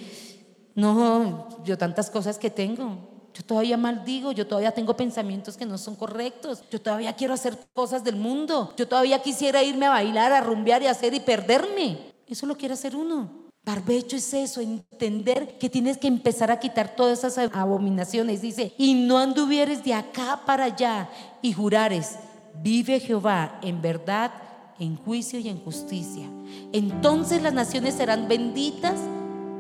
no, 0.79 1.47
yo 1.63 1.77
tantas 1.77 2.09
cosas 2.09 2.37
que 2.37 2.49
tengo, 2.49 2.97
yo 3.33 3.43
todavía 3.43 3.77
maldigo, 3.77 4.31
yo 4.31 4.47
todavía 4.47 4.71
tengo 4.71 4.95
pensamientos 4.95 5.57
que 5.57 5.65
no 5.65 5.77
son 5.77 5.95
correctos, 5.95 6.63
yo 6.71 6.81
todavía 6.81 7.13
quiero 7.13 7.33
hacer 7.33 7.57
cosas 7.73 8.03
del 8.03 8.15
mundo, 8.15 8.73
yo 8.77 8.87
todavía 8.87 9.21
quisiera 9.21 9.61
irme 9.63 9.85
a 9.85 9.91
bailar, 9.91 10.31
a 10.31 10.41
rumbear 10.41 10.81
y 10.81 10.87
hacer 10.87 11.13
y 11.13 11.19
perderme. 11.19 12.13
Eso 12.27 12.45
lo 12.45 12.57
quiere 12.57 12.73
hacer 12.73 12.95
uno. 12.95 13.49
Barbecho 13.63 14.15
es 14.15 14.33
eso, 14.33 14.61
entender 14.61 15.57
que 15.57 15.69
tienes 15.69 15.97
que 15.97 16.07
empezar 16.07 16.49
a 16.49 16.59
quitar 16.59 16.95
todas 16.95 17.23
esas 17.23 17.49
abominaciones. 17.53 18.41
Dice, 18.41 18.73
y 18.77 18.93
no 18.93 19.17
anduvieres 19.17 19.83
de 19.83 19.93
acá 19.93 20.41
para 20.45 20.65
allá 20.65 21.09
y 21.41 21.53
jurares, 21.53 22.15
vive 22.61 22.99
Jehová 22.99 23.59
en 23.61 23.81
verdad, 23.81 24.31
en 24.79 24.95
juicio 24.95 25.39
y 25.39 25.49
en 25.49 25.63
justicia. 25.63 26.25
Entonces 26.71 27.41
las 27.41 27.53
naciones 27.53 27.95
serán 27.95 28.27
benditas 28.27 28.99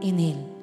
en 0.01 0.19
él 0.19 0.58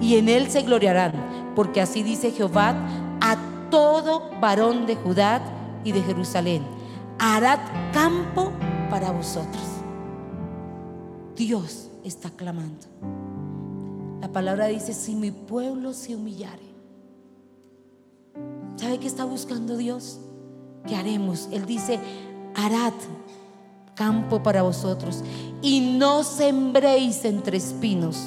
y 0.00 0.16
en 0.16 0.28
él 0.28 0.50
se 0.50 0.62
gloriarán, 0.62 1.52
porque 1.54 1.80
así 1.80 2.02
dice 2.02 2.30
Jehová 2.30 2.74
a 3.20 3.36
todo 3.70 4.30
varón 4.40 4.86
de 4.86 4.96
Judá 4.96 5.40
y 5.84 5.92
de 5.92 6.02
Jerusalén, 6.02 6.62
hará 7.18 7.90
campo 7.92 8.52
para 8.90 9.10
vosotros. 9.10 9.62
Dios 11.34 11.88
está 12.04 12.30
clamando. 12.30 12.86
La 14.20 14.28
palabra 14.32 14.66
dice, 14.66 14.92
si 14.94 15.14
mi 15.14 15.30
pueblo 15.30 15.92
se 15.92 16.16
humillare. 16.16 16.66
¿Sabe 18.76 18.98
qué 18.98 19.06
está 19.06 19.24
buscando 19.24 19.76
Dios? 19.76 20.20
¿Qué 20.86 20.96
haremos? 20.96 21.48
Él 21.52 21.66
dice, 21.66 21.98
harad 22.54 22.92
campo 23.94 24.42
para 24.42 24.62
vosotros 24.62 25.22
y 25.62 25.96
no 25.98 26.22
sembréis 26.22 27.24
entre 27.24 27.56
espinos. 27.56 28.18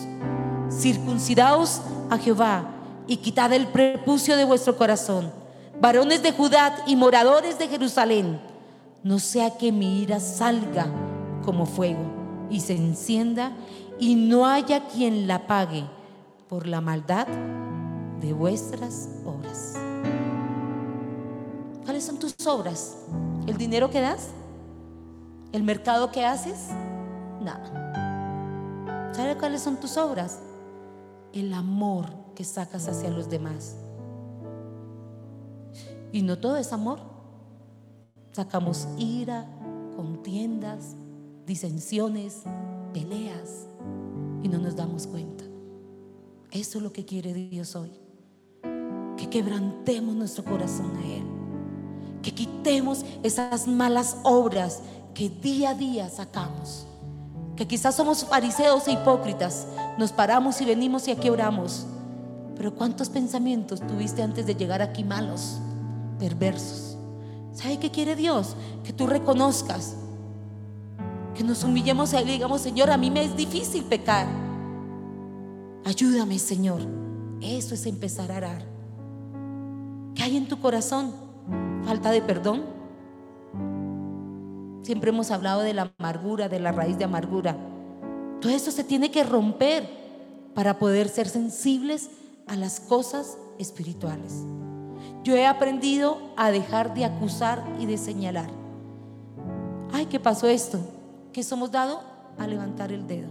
Circuncidaos 0.70 1.82
a 2.10 2.18
Jehová 2.18 2.72
y 3.08 3.18
quitad 3.18 3.52
el 3.54 3.68
prepucio 3.68 4.38
de 4.38 4.46
vuestro 4.46 4.78
corazón. 4.78 5.32
Varones 5.82 6.22
de 6.22 6.32
Judá 6.32 6.84
y 6.86 6.96
moradores 6.96 7.58
de 7.58 7.68
Jerusalén, 7.68 8.40
no 9.04 9.20
sea 9.20 9.58
que 9.58 9.72
mi 9.72 10.02
ira 10.02 10.20
salga 10.20 10.88
como 11.44 11.66
fuego 11.66 12.02
y 12.50 12.60
se 12.60 12.76
encienda 12.76 13.54
y 13.98 14.16
no 14.16 14.46
haya 14.46 14.88
quien 14.88 15.28
la 15.28 15.48
pague 15.48 15.86
por 16.48 16.68
la 16.68 16.82
maldad 16.82 17.28
de 18.22 18.34
vuestras 18.34 19.10
obras. 19.26 19.76
¿Cuáles 21.86 22.04
son 22.04 22.20
tus 22.20 22.36
obras? 22.46 22.98
¿El 23.48 23.58
dinero 23.58 23.90
que 23.90 24.02
das? 24.02 24.28
¿El 25.52 25.64
mercado 25.64 26.12
que 26.12 26.26
haces? 26.26 26.68
Nada. 27.42 29.12
¿Sabes 29.14 29.38
cuáles 29.38 29.62
son 29.62 29.78
tus 29.78 29.98
obras? 29.98 30.40
El 31.34 31.54
amor 31.54 32.08
que 32.36 32.44
sacas 32.44 32.88
hacia 32.88 33.10
los 33.10 33.30
demás. 33.30 33.76
Y 36.12 36.22
no 36.22 36.38
todo 36.38 36.58
es 36.58 36.74
amor. 36.74 37.00
Sacamos 38.32 38.88
ira, 38.98 39.46
contiendas, 39.96 40.96
disensiones, 41.46 42.44
peleas 42.94 43.68
y 44.44 44.48
no 44.48 44.58
nos 44.58 44.76
damos 44.76 45.08
cuenta. 45.08 45.44
Eso 46.52 46.78
es 46.78 46.84
lo 46.84 46.92
que 46.92 47.06
quiere 47.06 47.34
Dios 47.34 47.76
hoy. 47.76 47.92
Que 49.18 49.30
quebrantemos 49.30 50.16
nuestro 50.16 50.44
corazón 50.46 50.96
a 50.98 51.06
Él 51.06 51.40
que 52.22 52.34
quitemos 52.34 53.06
esas 53.24 53.68
malas 53.68 54.18
obras 54.24 54.82
que 55.14 55.30
día 55.30 55.72
a 55.72 55.74
día 55.74 56.10
sacamos. 56.10 56.86
Que 57.60 57.68
quizás 57.68 57.94
somos 57.94 58.24
fariseos 58.24 58.88
e 58.88 58.94
hipócritas, 58.94 59.68
nos 59.98 60.14
paramos 60.14 60.62
y 60.62 60.66
venimos 60.66 61.10
y 61.10 61.12
aquí 61.12 61.30
oramos. 61.30 61.86
Pero 62.56 62.74
¿cuántos 62.74 63.10
pensamientos 63.10 63.82
tuviste 63.86 64.24
antes 64.24 64.46
de 64.46 64.56
llegar 64.56 64.82
aquí 64.82 65.04
malos, 65.04 65.58
perversos? 66.20 66.98
¿Sabe 67.52 67.78
qué 67.78 67.92
quiere 67.92 68.16
Dios? 68.16 68.56
Que 68.86 68.94
tú 68.94 69.08
reconozcas, 69.08 69.98
que 71.36 71.44
nos 71.44 71.66
humillemos 71.66 72.14
y 72.14 72.24
digamos, 72.24 72.62
Señor, 72.62 72.92
a 72.92 72.98
mí 72.98 73.12
me 73.12 73.26
es 73.26 73.36
difícil 73.36 73.84
pecar. 73.84 74.26
Ayúdame, 75.84 76.40
Señor. 76.40 76.80
Eso 77.42 77.74
es 77.74 77.86
empezar 77.86 78.32
a 78.32 78.38
orar. 78.38 78.64
¿Qué 80.16 80.24
hay 80.24 80.38
en 80.38 80.48
tu 80.48 80.62
corazón? 80.62 81.14
falta 81.84 82.12
de 82.12 82.22
perdón. 82.22 82.79
Siempre 84.82 85.10
hemos 85.10 85.32
hablado 85.32 85.62
de 85.62 85.74
la 85.74 85.92
amargura, 85.98 86.50
de 86.50 86.60
la 86.60 86.72
raíz 86.72 86.98
de 86.98 87.04
amargura. 87.04 87.56
Todo 88.42 88.52
eso 88.52 88.72
se 88.72 88.84
tiene 88.84 89.12
que 89.12 89.24
romper 89.24 89.88
para 90.54 90.80
poder 90.80 91.10
ser 91.10 91.28
sensibles 91.28 92.10
a 92.48 92.56
las 92.56 92.80
cosas 92.80 93.38
espirituales. 93.58 94.34
Yo 95.24 95.36
he 95.36 95.46
aprendido 95.46 96.18
a 96.38 96.52
dejar 96.52 96.94
de 96.94 97.06
acusar 97.06 97.64
y 97.80 97.86
de 97.86 97.98
señalar. 97.98 98.50
Ay, 99.92 100.06
¿qué 100.06 100.20
pasó 100.20 100.48
esto? 100.48 100.80
¿Qué 101.34 101.44
somos 101.44 101.72
dado? 101.72 102.02
A 102.38 102.48
levantar 102.48 102.92
el 102.92 103.06
dedo. 103.06 103.28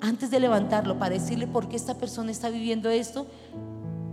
Antes 0.00 0.30
de 0.30 0.40
levantarlo 0.40 0.98
para 0.98 1.14
decirle 1.14 1.46
por 1.46 1.68
qué 1.68 1.76
esta 1.76 1.94
persona 1.94 2.30
está 2.30 2.50
viviendo 2.50 2.90
esto, 2.90 3.26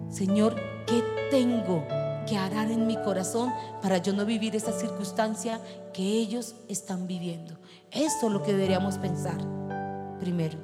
Señor, 0.09 0.55
¿qué 0.87 1.03
tengo 1.29 1.83
que 2.25 2.37
harán 2.37 2.71
en 2.71 2.87
mi 2.87 2.97
corazón 2.97 3.51
para 3.81 3.97
yo 3.97 4.13
no 4.13 4.25
vivir 4.25 4.55
esa 4.55 4.71
circunstancia 4.71 5.59
que 5.93 6.03
ellos 6.03 6.55
están 6.67 7.07
viviendo. 7.07 7.55
Eso 7.91 8.27
es 8.27 8.33
lo 8.33 8.43
que 8.43 8.53
deberíamos 8.53 8.97
pensar 8.97 9.37
primero. 10.19 10.57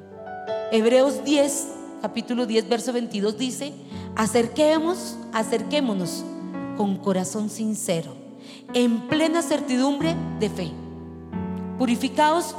Hebreos 0.71 1.23
10, 1.23 1.67
capítulo 2.01 2.45
10, 2.45 2.69
verso 2.69 2.93
22 2.93 3.37
dice, 3.37 3.73
acerquemos, 4.15 5.17
acerquémonos 5.33 6.23
con 6.77 6.97
corazón 6.97 7.49
sincero, 7.49 8.13
en 8.73 9.07
plena 9.07 9.41
certidumbre 9.41 10.15
de 10.39 10.49
fe. 10.49 10.71
Purificaos 11.77 12.55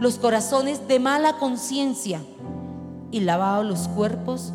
los 0.00 0.18
corazones 0.18 0.86
de 0.88 0.98
mala 0.98 1.38
conciencia 1.38 2.20
y 3.10 3.20
lavaos 3.20 3.64
los 3.64 3.88
cuerpos 3.88 4.52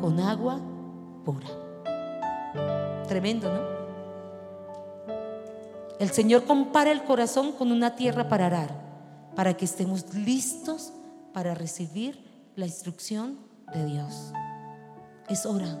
con 0.00 0.20
agua 0.20 0.60
pura. 1.24 1.65
Tremendo, 3.06 3.52
¿no? 3.52 3.76
El 5.98 6.10
Señor 6.10 6.44
compara 6.44 6.92
el 6.92 7.04
corazón 7.04 7.52
con 7.52 7.72
una 7.72 7.96
tierra 7.96 8.28
para 8.28 8.46
arar, 8.46 8.70
para 9.34 9.56
que 9.56 9.64
estemos 9.64 10.14
listos 10.14 10.92
para 11.32 11.54
recibir 11.54 12.22
la 12.54 12.66
instrucción 12.66 13.38
de 13.72 13.84
Dios. 13.86 14.32
Es 15.28 15.46
hora 15.46 15.78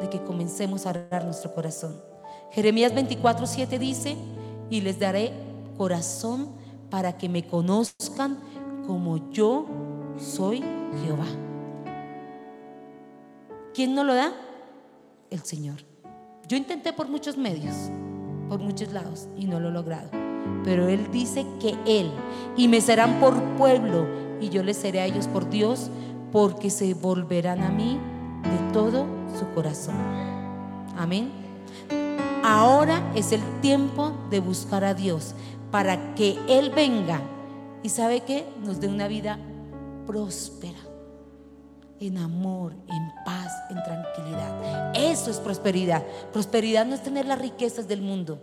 de 0.00 0.08
que 0.08 0.22
comencemos 0.22 0.86
a 0.86 0.90
arar 0.90 1.24
nuestro 1.24 1.54
corazón. 1.54 2.00
Jeremías 2.52 2.94
24, 2.94 3.46
7 3.46 3.78
dice, 3.78 4.16
y 4.70 4.80
les 4.80 4.98
daré 4.98 5.32
corazón 5.76 6.50
para 6.90 7.16
que 7.16 7.28
me 7.28 7.46
conozcan 7.46 8.38
como 8.86 9.30
yo 9.30 9.66
soy 10.18 10.62
Jehová. 11.04 11.26
¿Quién 13.74 13.94
no 13.94 14.04
lo 14.04 14.14
da? 14.14 14.32
El 15.30 15.40
Señor. 15.40 15.87
Yo 16.48 16.56
intenté 16.56 16.94
por 16.94 17.08
muchos 17.08 17.36
medios, 17.36 17.74
por 18.48 18.58
muchos 18.58 18.90
lados 18.90 19.28
y 19.36 19.44
no 19.44 19.60
lo 19.60 19.68
he 19.68 19.72
logrado. 19.72 20.08
Pero 20.64 20.88
Él 20.88 21.10
dice 21.12 21.44
que 21.60 21.76
Él, 21.84 22.10
y 22.56 22.68
me 22.68 22.80
serán 22.80 23.20
por 23.20 23.38
pueblo, 23.58 24.06
y 24.40 24.48
yo 24.48 24.62
les 24.62 24.78
seré 24.78 25.00
a 25.00 25.04
ellos 25.04 25.26
por 25.26 25.50
Dios, 25.50 25.90
porque 26.32 26.70
se 26.70 26.94
volverán 26.94 27.62
a 27.62 27.68
mí 27.68 27.98
de 28.42 28.72
todo 28.72 29.04
su 29.38 29.46
corazón. 29.54 29.96
Amén. 30.96 31.30
Ahora 32.42 33.12
es 33.14 33.32
el 33.32 33.42
tiempo 33.60 34.12
de 34.30 34.40
buscar 34.40 34.84
a 34.84 34.94
Dios 34.94 35.34
para 35.70 36.14
que 36.14 36.38
Él 36.48 36.72
venga 36.74 37.20
y 37.82 37.90
sabe 37.90 38.22
que 38.22 38.46
nos 38.64 38.80
dé 38.80 38.88
una 38.88 39.06
vida 39.06 39.38
próspera 40.06 40.78
en 42.00 42.18
amor, 42.18 42.74
en 42.88 43.12
paz, 43.24 43.52
en 43.70 43.82
tranquilidad. 43.82 44.92
Eso 44.94 45.30
es 45.30 45.38
prosperidad. 45.38 46.04
Prosperidad 46.32 46.86
no 46.86 46.94
es 46.94 47.02
tener 47.02 47.26
las 47.26 47.38
riquezas 47.38 47.88
del 47.88 48.02
mundo. 48.02 48.40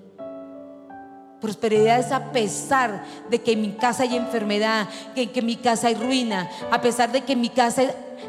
Prosperidad 1.39 1.99
es 1.99 2.11
a 2.11 2.31
pesar 2.31 3.03
de 3.29 3.41
que 3.41 3.53
en 3.53 3.61
mi 3.61 3.71
casa 3.73 4.03
hay 4.03 4.15
enfermedad, 4.15 4.87
que 5.13 5.29
en 5.33 5.45
mi 5.45 5.57
casa 5.57 5.87
hay 5.87 5.95
ruina, 5.95 6.49
a 6.71 6.81
pesar 6.81 7.11
de 7.11 7.21
que 7.21 7.33
en 7.33 7.41
mi 7.41 7.49
casa 7.49 7.83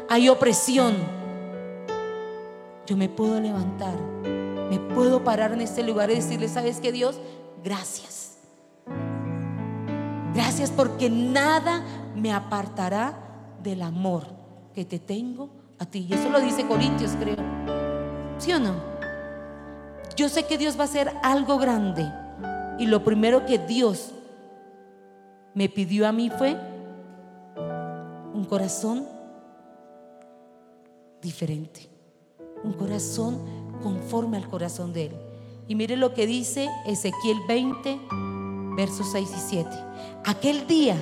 hay 0.09 0.29
opresión. 0.29 0.95
Yo 2.85 2.95
me 2.95 3.09
puedo 3.09 3.39
levantar, 3.39 3.95
me 4.69 4.79
puedo 4.93 5.23
parar 5.23 5.51
en 5.53 5.61
este 5.61 5.83
lugar 5.83 6.09
y 6.11 6.15
decirle, 6.15 6.47
¿sabes 6.47 6.79
qué 6.79 6.91
Dios? 6.91 7.19
Gracias. 7.63 8.37
Gracias 10.33 10.69
porque 10.69 11.09
nada 11.09 11.83
me 12.15 12.31
apartará 12.31 13.17
del 13.63 13.81
amor 13.81 14.36
que 14.77 14.85
te 14.85 14.99
tengo 14.99 15.49
a 15.79 15.87
ti. 15.87 16.05
Y 16.07 16.13
eso 16.13 16.29
lo 16.29 16.39
dice 16.39 16.67
Corintios, 16.67 17.09
creo. 17.19 17.35
¿Sí 18.37 18.51
o 18.51 18.59
no? 18.59 18.75
Yo 20.15 20.29
sé 20.29 20.45
que 20.45 20.55
Dios 20.55 20.77
va 20.77 20.81
a 20.81 20.85
hacer 20.85 21.11
algo 21.23 21.57
grande. 21.57 22.07
Y 22.77 22.85
lo 22.85 23.03
primero 23.03 23.43
que 23.47 23.57
Dios 23.57 24.11
me 25.55 25.67
pidió 25.67 26.07
a 26.07 26.11
mí 26.11 26.29
fue 26.29 26.55
un 28.35 28.45
corazón 28.47 29.07
diferente. 31.23 31.89
Un 32.63 32.73
corazón 32.73 33.41
conforme 33.81 34.37
al 34.37 34.47
corazón 34.47 34.93
de 34.93 35.07
Él. 35.07 35.15
Y 35.67 35.73
mire 35.73 35.97
lo 35.97 36.13
que 36.13 36.27
dice 36.27 36.69
Ezequiel 36.85 37.39
20, 37.47 37.99
versos 38.75 39.07
6 39.11 39.27
y 39.27 39.39
7. 39.39 39.69
Aquel 40.23 40.67
día 40.67 40.97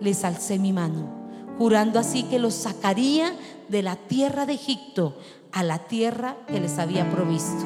les 0.00 0.24
alcé 0.24 0.58
mi 0.58 0.72
mano, 0.72 1.25
jurando 1.58 1.98
así 1.98 2.24
que 2.24 2.38
los 2.38 2.54
sacaría 2.54 3.32
de 3.68 3.82
la 3.82 3.96
tierra 3.96 4.46
de 4.46 4.54
Egipto 4.54 5.14
a 5.52 5.62
la 5.62 5.78
tierra 5.78 6.36
que 6.46 6.60
les 6.60 6.78
había 6.78 7.10
provisto, 7.10 7.64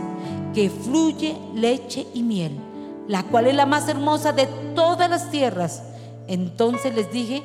que 0.55 0.71
fluye 0.71 1.37
leche 1.55 2.07
y 2.15 2.23
miel, 2.23 2.53
la 3.09 3.25
cual 3.25 3.49
es 3.49 3.55
la 3.55 3.67
más 3.67 3.89
hermosa 3.89 4.33
de 4.33 4.47
todas 4.75 5.11
las 5.11 5.31
tierras. 5.31 5.83
Entonces 6.29 6.95
les 6.95 7.11
dije, 7.11 7.43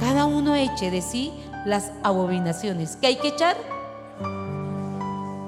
cada 0.00 0.24
uno 0.24 0.54
eche 0.54 0.90
de 0.90 1.02
sí 1.02 1.32
las 1.66 1.92
abominaciones 2.02 2.96
que 2.96 3.08
hay 3.08 3.16
que 3.16 3.28
echar 3.28 3.56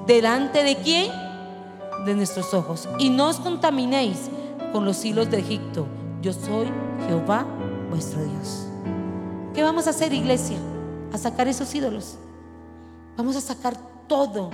delante 0.05 0.63
de 0.63 0.75
quién? 0.77 1.11
De 2.05 2.15
nuestros 2.15 2.53
ojos. 2.53 2.87
Y 2.99 3.09
no 3.09 3.27
os 3.27 3.39
contaminéis 3.39 4.29
con 4.71 4.85
los 4.85 5.03
hilos 5.03 5.29
de 5.29 5.39
Egipto. 5.39 5.85
Yo 6.21 6.31
soy 6.33 6.67
Jehová 7.07 7.45
vuestro 7.89 8.23
Dios. 8.23 8.66
¿Qué 9.57 9.63
vamos 9.63 9.87
a 9.87 9.89
hacer, 9.89 10.13
iglesia? 10.13 10.59
A 11.11 11.17
sacar 11.17 11.47
esos 11.47 11.73
ídolos. 11.73 12.19
Vamos 13.17 13.35
a 13.35 13.41
sacar 13.41 13.75
todo 14.07 14.51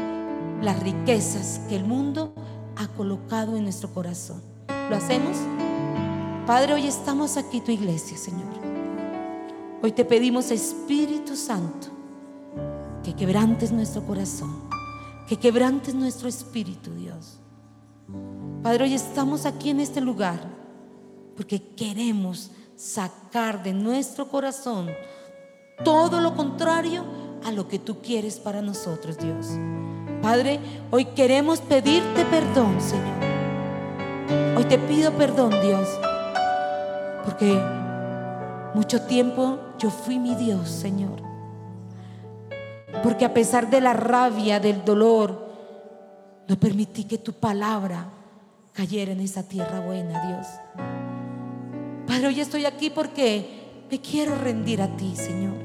las 0.61 0.81
riquezas 0.81 1.59
que 1.67 1.75
el 1.75 1.83
mundo 1.83 2.33
ha 2.77 2.87
colocado 2.87 3.57
en 3.57 3.63
nuestro 3.63 3.93
corazón. 3.93 4.41
¿Lo 4.89 4.95
hacemos? 4.95 5.35
Padre, 6.47 6.75
hoy 6.75 6.87
estamos 6.87 7.35
aquí, 7.35 7.59
tu 7.59 7.73
iglesia, 7.73 8.17
Señor. 8.17 8.47
Hoy 9.81 9.91
te 9.91 10.05
pedimos, 10.05 10.51
Espíritu 10.51 11.35
Santo, 11.35 11.87
que 13.03 13.13
quebrantes 13.13 13.73
nuestro 13.73 14.05
corazón, 14.07 14.55
que 15.27 15.35
quebrantes 15.35 15.93
nuestro 15.95 16.29
espíritu, 16.29 16.91
Dios. 16.95 17.39
Padre, 18.63 18.85
hoy 18.85 18.93
estamos 18.93 19.45
aquí 19.45 19.69
en 19.69 19.81
este 19.81 19.99
lugar 19.99 20.39
porque 21.35 21.61
queremos 21.75 22.51
sacar 22.75 23.63
de 23.63 23.73
nuestro 23.73 24.27
corazón 24.29 24.89
todo 25.83 26.19
lo 26.19 26.35
contrario 26.35 27.03
a 27.43 27.51
lo 27.51 27.67
que 27.67 27.79
tú 27.79 28.01
quieres 28.01 28.39
para 28.39 28.61
nosotros, 28.61 29.17
Dios. 29.17 29.47
Padre, 30.21 30.59
hoy 30.91 31.05
queremos 31.05 31.59
pedirte 31.59 32.25
perdón, 32.25 32.79
Señor. 32.79 33.33
Hoy 34.57 34.63
te 34.65 34.77
pido 34.77 35.11
perdón, 35.13 35.51
Dios, 35.61 35.87
porque 37.25 37.59
mucho 38.73 39.01
tiempo 39.01 39.59
yo 39.77 39.89
fui 39.89 40.19
mi 40.19 40.35
Dios, 40.35 40.69
Señor. 40.69 41.21
Porque 43.03 43.25
a 43.25 43.33
pesar 43.33 43.69
de 43.69 43.81
la 43.81 43.93
rabia, 43.93 44.59
del 44.59 44.85
dolor, 44.85 45.47
no 46.47 46.57
permití 46.57 47.03
que 47.03 47.17
tu 47.17 47.33
palabra 47.33 48.05
cayera 48.71 49.11
en 49.11 49.19
esa 49.19 49.43
tierra 49.43 49.81
buena, 49.81 50.25
Dios. 50.27 50.47
Padre, 52.13 52.27
hoy 52.27 52.41
estoy 52.41 52.65
aquí 52.67 52.91
porque 52.91 53.85
me 53.89 53.99
quiero 53.99 54.35
rendir 54.35 54.83
a 54.83 54.87
ti, 54.97 55.15
Señor. 55.15 55.55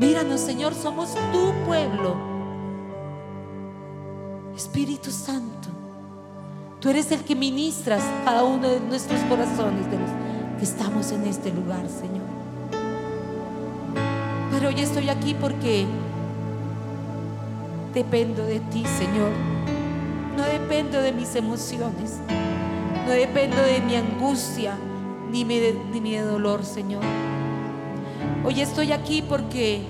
Míranos, 0.00 0.40
Señor, 0.40 0.74
somos 0.74 1.14
tu 1.30 1.52
pueblo. 1.64 2.16
Espíritu 4.56 5.12
Santo, 5.12 5.68
tú 6.80 6.88
eres 6.88 7.12
el 7.12 7.20
que 7.20 7.36
ministras 7.36 8.02
cada 8.24 8.42
uno 8.42 8.68
de 8.68 8.80
nuestros 8.80 9.20
corazones, 9.28 9.88
de 9.88 10.00
los 10.00 10.10
que 10.58 10.64
estamos 10.64 11.12
en 11.12 11.28
este 11.28 11.52
lugar, 11.52 11.88
Señor. 11.88 12.26
Pero 14.50 14.68
hoy 14.70 14.80
estoy 14.80 15.10
aquí 15.10 15.32
porque 15.34 15.86
dependo 17.94 18.44
de 18.44 18.58
ti, 18.58 18.84
Señor. 18.98 19.30
No 20.36 20.42
dependo 20.42 21.00
de 21.00 21.12
mis 21.12 21.36
emociones. 21.36 22.18
No 23.06 23.12
dependo 23.12 23.62
de 23.62 23.80
mi 23.80 23.94
angustia 23.94 24.76
ni 25.34 25.44
mi, 25.44 25.58
ni 25.90 26.00
mi 26.00 26.16
dolor, 26.16 26.64
Señor. 26.64 27.02
Hoy 28.44 28.60
estoy 28.60 28.92
aquí 28.92 29.20
porque 29.20 29.82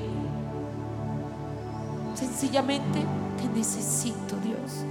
sencillamente 2.14 3.00
te 3.36 3.58
necesito, 3.58 4.36
Dios. 4.42 4.86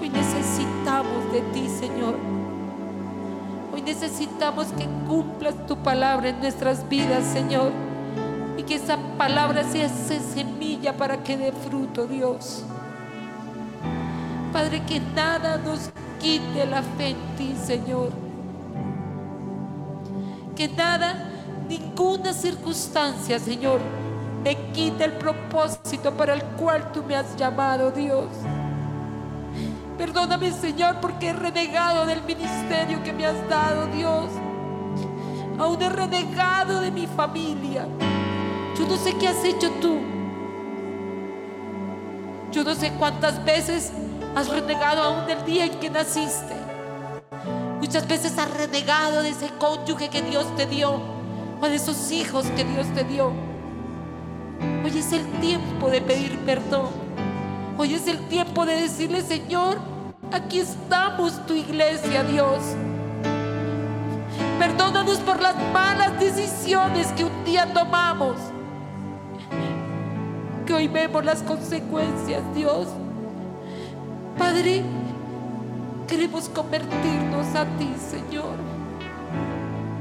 Hoy 0.00 0.08
necesitamos 0.08 1.30
de 1.30 1.42
ti, 1.52 1.68
Señor. 1.68 2.14
Hoy 3.74 3.82
necesitamos 3.82 4.68
que 4.78 4.86
cumplas 5.06 5.66
tu 5.66 5.76
palabra 5.76 6.30
en 6.30 6.40
nuestras 6.40 6.88
vidas, 6.88 7.26
Señor. 7.26 7.70
Y 8.56 8.62
que 8.62 8.76
esa 8.76 8.96
palabra 9.18 9.62
sea 9.64 9.90
semilla 9.90 10.96
para 10.96 11.22
que 11.22 11.36
dé 11.36 11.52
fruto, 11.52 12.06
Dios. 12.06 12.64
Padre, 14.54 14.82
que 14.86 15.00
nada 15.00 15.58
nos 15.58 15.90
quite 16.18 16.64
la 16.64 16.82
fe 16.82 17.10
en 17.10 17.36
ti, 17.36 17.54
Señor. 17.62 18.21
Que 20.62 20.68
nada, 20.68 21.16
ninguna 21.68 22.32
circunstancia, 22.32 23.36
Señor, 23.40 23.80
me 24.44 24.54
quite 24.70 25.02
el 25.02 25.14
propósito 25.14 26.16
para 26.16 26.34
el 26.34 26.42
cual 26.54 26.92
tú 26.92 27.02
me 27.02 27.16
has 27.16 27.34
llamado, 27.34 27.90
Dios. 27.90 28.28
Perdóname, 29.98 30.52
Señor, 30.52 31.00
porque 31.00 31.30
he 31.30 31.32
renegado 31.32 32.06
del 32.06 32.22
ministerio 32.22 33.02
que 33.02 33.12
me 33.12 33.26
has 33.26 33.48
dado, 33.48 33.88
Dios. 33.88 34.30
Aún 35.58 35.82
he 35.82 35.88
renegado 35.88 36.80
de 36.80 36.92
mi 36.92 37.08
familia. 37.08 37.88
Yo 38.78 38.86
no 38.86 38.96
sé 38.96 39.16
qué 39.16 39.26
has 39.26 39.44
hecho 39.44 39.68
tú. 39.80 39.98
Yo 42.52 42.62
no 42.62 42.76
sé 42.76 42.92
cuántas 43.00 43.44
veces 43.44 43.92
has 44.36 44.48
renegado 44.48 45.02
aún 45.02 45.26
del 45.26 45.44
día 45.44 45.64
en 45.64 45.80
que 45.80 45.90
naciste. 45.90 46.71
Muchas 47.82 48.06
veces 48.06 48.38
has 48.38 48.48
renegado 48.48 49.24
de 49.24 49.30
ese 49.30 49.48
cónyuge 49.58 50.08
que 50.08 50.22
Dios 50.22 50.46
te 50.54 50.66
dio 50.66 51.00
o 51.60 51.66
de 51.66 51.74
esos 51.74 52.12
hijos 52.12 52.46
que 52.54 52.62
Dios 52.62 52.86
te 52.94 53.02
dio. 53.02 53.32
Hoy 54.84 54.96
es 54.96 55.12
el 55.12 55.26
tiempo 55.40 55.90
de 55.90 56.00
pedir 56.00 56.38
perdón. 56.46 56.90
Hoy 57.76 57.94
es 57.94 58.06
el 58.06 58.20
tiempo 58.28 58.64
de 58.66 58.76
decirle, 58.76 59.20
Señor, 59.20 59.78
aquí 60.30 60.60
estamos 60.60 61.44
tu 61.44 61.54
iglesia, 61.54 62.22
Dios. 62.22 62.58
Perdónanos 64.60 65.18
por 65.18 65.42
las 65.42 65.56
malas 65.72 66.20
decisiones 66.20 67.08
que 67.08 67.24
un 67.24 67.44
día 67.44 67.74
tomamos. 67.74 68.36
Que 70.66 70.72
hoy 70.72 70.86
vemos 70.86 71.24
las 71.24 71.42
consecuencias, 71.42 72.42
Dios. 72.54 72.86
Padre, 74.38 74.84
queremos 76.12 76.46
convertirnos 76.50 77.54
a 77.54 77.64
ti, 77.78 77.90
Señor. 77.96 78.56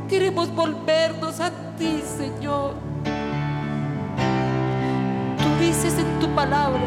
Queremos 0.10 0.54
volvernos 0.54 1.40
a 1.40 1.50
ti, 1.78 2.02
Señor. 2.02 2.74
Tú 5.38 5.64
dices 5.64 5.98
en 5.98 6.20
tu 6.20 6.28
palabra 6.36 6.82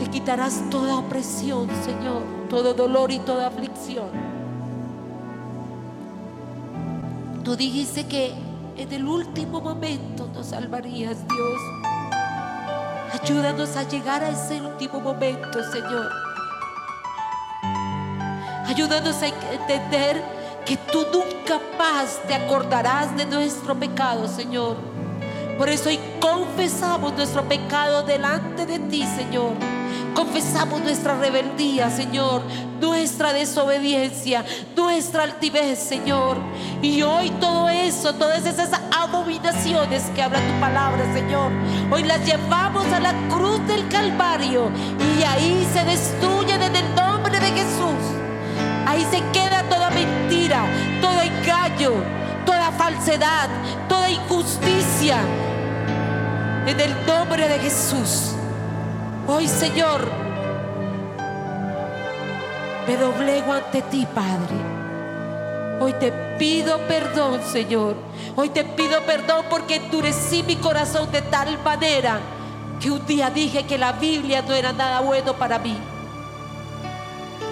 que 0.00 0.06
quitarás 0.06 0.68
toda 0.68 0.96
opresión, 0.96 1.68
Señor, 1.84 2.24
todo 2.48 2.74
dolor 2.74 3.12
y 3.12 3.20
toda 3.20 3.46
aflicción. 3.46 4.08
Tú 7.44 7.54
dijiste 7.54 8.08
que 8.08 8.34
en 8.76 8.92
el 8.92 9.06
último 9.06 9.60
momento 9.60 10.28
nos 10.34 10.46
salvarías, 10.46 11.18
Dios. 11.28 11.79
Ayúdanos 13.12 13.76
a 13.76 13.82
llegar 13.82 14.22
a 14.22 14.30
ese 14.30 14.60
último 14.60 15.00
momento, 15.00 15.62
Señor. 15.72 16.10
Ayúdanos 18.66 19.20
a 19.22 19.26
entender 19.26 20.22
que 20.64 20.76
tú 20.76 21.04
nunca 21.12 21.60
más 21.76 22.20
te 22.28 22.34
acordarás 22.34 23.16
de 23.16 23.26
nuestro 23.26 23.74
pecado, 23.74 24.28
Señor. 24.28 24.76
Por 25.58 25.68
eso 25.68 25.88
hoy 25.88 25.98
confesamos 26.20 27.12
nuestro 27.14 27.42
pecado 27.48 28.04
delante 28.04 28.64
de 28.64 28.78
ti, 28.78 29.04
Señor. 29.04 29.79
Confesamos 30.14 30.80
nuestra 30.80 31.18
rebeldía, 31.18 31.90
Señor, 31.90 32.42
nuestra 32.80 33.32
desobediencia, 33.32 34.44
nuestra 34.76 35.22
altivez, 35.22 35.78
Señor. 35.78 36.38
Y 36.82 37.02
hoy 37.02 37.30
todo 37.40 37.68
eso, 37.68 38.14
todas 38.14 38.44
esas 38.44 38.70
abominaciones 38.90 40.02
que 40.14 40.22
habla 40.22 40.38
tu 40.40 40.60
palabra, 40.60 41.02
Señor, 41.14 41.52
hoy 41.90 42.02
las 42.04 42.24
llevamos 42.26 42.86
a 42.86 43.00
la 43.00 43.14
cruz 43.28 43.66
del 43.66 43.86
Calvario 43.88 44.70
y 45.18 45.22
ahí 45.22 45.66
se 45.72 45.84
destruyen 45.84 46.62
en 46.62 46.76
el 46.76 46.94
nombre 46.94 47.38
de 47.38 47.46
Jesús. 47.46 48.20
Ahí 48.86 49.06
se 49.10 49.22
queda 49.32 49.62
toda 49.68 49.90
mentira, 49.90 50.64
todo 51.00 51.20
engaño, 51.20 51.92
toda 52.44 52.72
falsedad, 52.72 53.48
toda 53.88 54.10
injusticia. 54.10 55.18
En 56.66 56.78
el 56.78 57.06
nombre 57.06 57.48
de 57.48 57.58
Jesús. 57.58 58.34
Hoy, 59.32 59.46
Señor, 59.46 60.00
me 62.84 62.96
doblego 62.96 63.52
ante 63.52 63.80
ti, 63.82 64.04
Padre. 64.12 64.56
Hoy 65.78 65.92
te 66.00 66.10
pido 66.36 66.78
perdón, 66.88 67.40
Señor. 67.44 67.94
Hoy 68.34 68.48
te 68.48 68.64
pido 68.64 69.00
perdón 69.02 69.44
porque 69.48 69.76
endurecí 69.76 70.42
mi 70.42 70.56
corazón 70.56 71.12
de 71.12 71.22
tal 71.22 71.62
manera 71.62 72.18
que 72.80 72.90
un 72.90 73.06
día 73.06 73.30
dije 73.30 73.66
que 73.66 73.78
la 73.78 73.92
Biblia 73.92 74.42
no 74.42 74.52
era 74.52 74.72
nada 74.72 75.00
bueno 75.00 75.34
para 75.34 75.60
mí. 75.60 75.78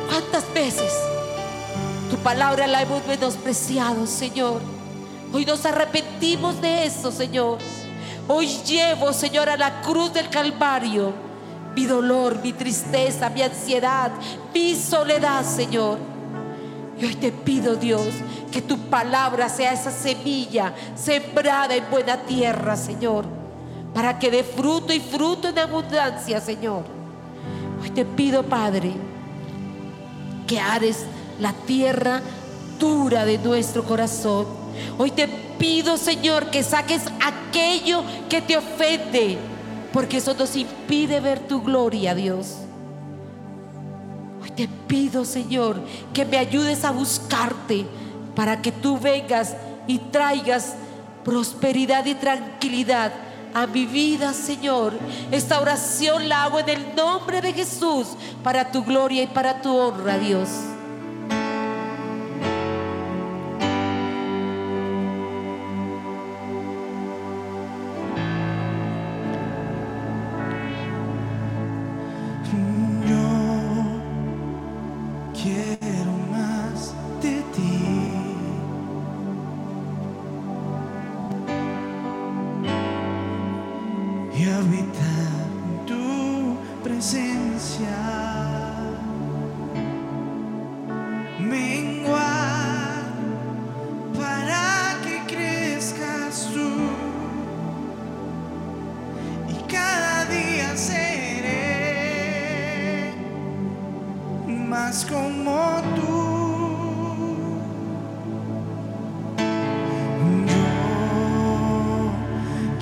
¿Cuántas 0.08 0.52
veces 0.52 0.92
tu 2.10 2.16
palabra 2.16 2.66
la 2.66 2.82
hemos 2.82 3.06
menospreciado, 3.06 4.04
Señor? 4.08 4.60
Hoy 5.32 5.46
nos 5.46 5.64
arrepentimos 5.64 6.60
de 6.60 6.86
eso, 6.86 7.12
Señor. 7.12 7.58
Hoy 8.26 8.48
llevo, 8.66 9.12
Señor, 9.12 9.48
a 9.48 9.56
la 9.56 9.80
cruz 9.82 10.12
del 10.12 10.28
Calvario 10.28 11.27
mi 11.78 11.86
dolor, 11.86 12.40
mi 12.42 12.52
tristeza, 12.52 13.30
mi 13.30 13.40
ansiedad, 13.40 14.10
mi 14.52 14.74
soledad, 14.74 15.44
Señor. 15.44 15.98
Y 17.00 17.04
hoy 17.04 17.14
te 17.14 17.30
pido, 17.30 17.76
Dios, 17.76 18.08
que 18.50 18.60
tu 18.60 18.76
palabra 18.90 19.48
sea 19.48 19.72
esa 19.72 19.92
semilla 19.92 20.74
sembrada 20.96 21.76
en 21.76 21.88
buena 21.88 22.16
tierra, 22.16 22.76
Señor, 22.76 23.26
para 23.94 24.18
que 24.18 24.28
dé 24.28 24.42
fruto 24.42 24.92
y 24.92 24.98
fruto 24.98 25.50
en 25.50 25.58
abundancia, 25.60 26.40
Señor. 26.40 26.82
Hoy 27.80 27.90
te 27.90 28.04
pido, 28.04 28.42
Padre, 28.42 28.94
que 30.48 30.58
ares 30.58 31.04
la 31.38 31.52
tierra 31.52 32.20
dura 32.80 33.24
de 33.24 33.38
nuestro 33.38 33.84
corazón. 33.84 34.46
Hoy 34.98 35.12
te 35.12 35.28
pido, 35.28 35.96
Señor, 35.96 36.50
que 36.50 36.64
saques 36.64 37.02
aquello 37.24 38.02
que 38.28 38.42
te 38.42 38.56
ofende, 38.56 39.38
porque 39.92 40.18
eso 40.18 40.34
nos 40.34 40.56
impide 40.56 41.20
ver 41.20 41.40
tu 41.40 41.62
gloria, 41.62 42.14
Dios. 42.14 42.56
Hoy 44.42 44.50
te 44.50 44.68
pido, 44.86 45.24
Señor, 45.24 45.80
que 46.12 46.24
me 46.24 46.38
ayudes 46.38 46.84
a 46.84 46.90
buscarte 46.90 47.86
para 48.34 48.62
que 48.62 48.70
tú 48.70 48.98
vengas 48.98 49.54
y 49.86 49.98
traigas 49.98 50.74
prosperidad 51.24 52.06
y 52.06 52.14
tranquilidad 52.14 53.12
a 53.54 53.66
mi 53.66 53.86
vida, 53.86 54.32
Señor. 54.32 54.92
Esta 55.30 55.60
oración 55.60 56.28
la 56.28 56.44
hago 56.44 56.60
en 56.60 56.68
el 56.68 56.94
nombre 56.94 57.40
de 57.40 57.52
Jesús 57.52 58.08
para 58.42 58.70
tu 58.70 58.84
gloria 58.84 59.22
y 59.22 59.26
para 59.26 59.60
tu 59.60 59.74
honra, 59.76 60.18
Dios. 60.18 60.48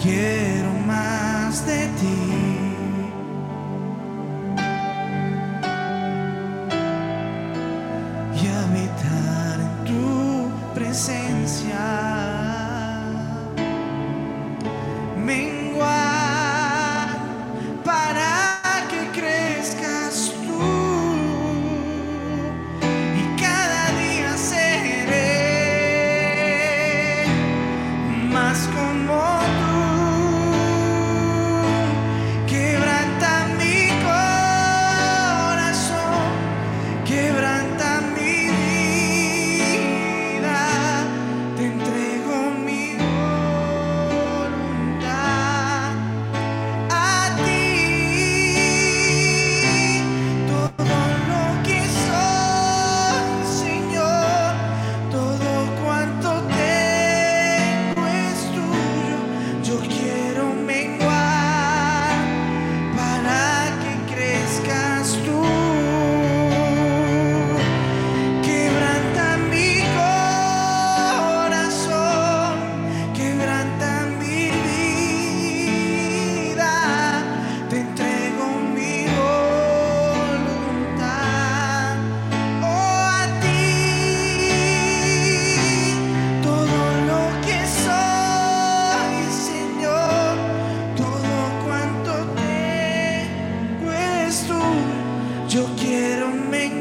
quiero 0.07 0.73
más 0.87 1.67
de 1.67 1.89
ti. 1.99 2.36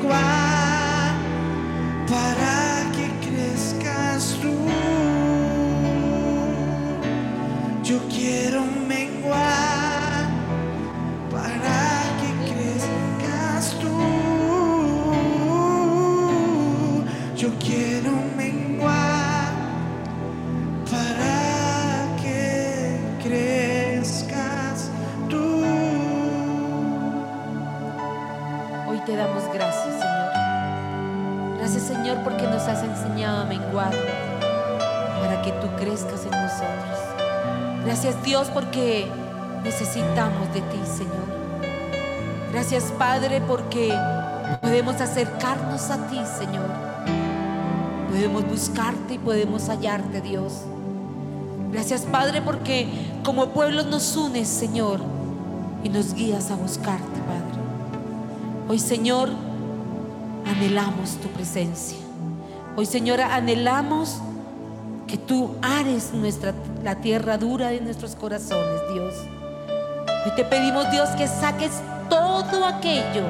Porque 0.08 0.35
Gracias, 42.68 42.92
Padre, 42.98 43.42
porque 43.42 43.94
podemos 44.60 45.00
acercarnos 45.00 45.92
a 45.92 46.08
ti, 46.08 46.20
Señor. 46.36 46.66
Podemos 48.10 48.44
buscarte 48.48 49.14
y 49.14 49.18
podemos 49.20 49.68
hallarte, 49.68 50.20
Dios. 50.20 50.62
Gracias, 51.72 52.02
Padre, 52.12 52.42
porque 52.42 52.90
como 53.24 53.50
pueblo 53.50 53.84
nos 53.84 54.18
unes, 54.18 54.48
Señor, 54.48 55.00
y 55.84 55.90
nos 55.90 56.16
guías 56.16 56.50
a 56.50 56.56
buscarte, 56.56 57.20
Padre. 57.28 57.62
Hoy, 58.68 58.80
Señor, 58.80 59.30
anhelamos 60.48 61.18
tu 61.18 61.28
presencia. 61.28 62.00
Hoy, 62.76 62.88
Señor, 62.88 63.22
anhelamos 63.22 64.18
que 65.06 65.20
tú 65.20 65.52
ares 65.62 66.14
nuestra, 66.16 66.56
la 66.84 66.96
tierra 66.96 67.38
dura 67.38 67.68
de 67.68 67.80
nuestros 67.82 68.16
corazones, 68.16 68.82
Dios. 68.92 69.14
Hoy 70.26 70.32
te 70.36 70.44
pedimos, 70.44 70.90
Dios, 70.90 71.10
que 71.10 71.28
saques 71.28 71.74
todo 72.50 72.66
aquello 72.66 73.24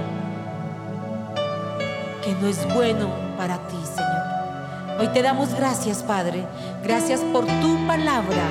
que 2.24 2.34
no 2.34 2.48
es 2.48 2.66
bueno 2.74 3.10
para 3.38 3.58
ti, 3.68 3.78
Señor. 3.84 5.00
Hoy 5.00 5.08
te 5.10 5.22
damos 5.22 5.54
gracias, 5.54 6.04
Padre. 6.04 6.46
Gracias 6.84 7.20
por 7.22 7.46
tu 7.46 7.88
palabra, 7.88 8.48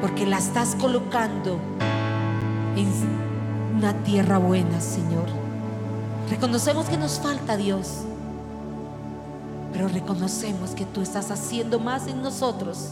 porque 0.00 0.26
la 0.26 0.38
estás 0.38 0.74
colocando 0.74 1.58
en 2.76 2.92
una 3.76 3.92
tierra 4.04 4.38
buena, 4.38 4.80
Señor. 4.80 5.26
Reconocemos 6.30 6.86
que 6.86 6.96
nos 6.96 7.18
falta 7.20 7.56
Dios, 7.56 8.02
pero 9.72 9.88
reconocemos 9.88 10.70
que 10.70 10.84
tú 10.84 11.00
estás 11.00 11.30
haciendo 11.30 11.78
más 11.80 12.06
en 12.06 12.22
nosotros 12.22 12.90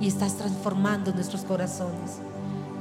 y 0.00 0.08
estás 0.08 0.34
transformando 0.34 1.12
nuestros 1.12 1.42
corazones. 1.42 2.20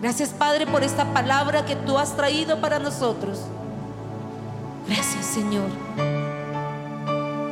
Gracias 0.01 0.29
Padre 0.29 0.65
por 0.65 0.83
esta 0.83 1.13
palabra 1.13 1.63
que 1.63 1.75
tú 1.75 1.99
has 1.99 2.15
traído 2.15 2.59
para 2.59 2.79
nosotros. 2.79 3.41
Gracias 4.87 5.25
Señor. 5.25 5.69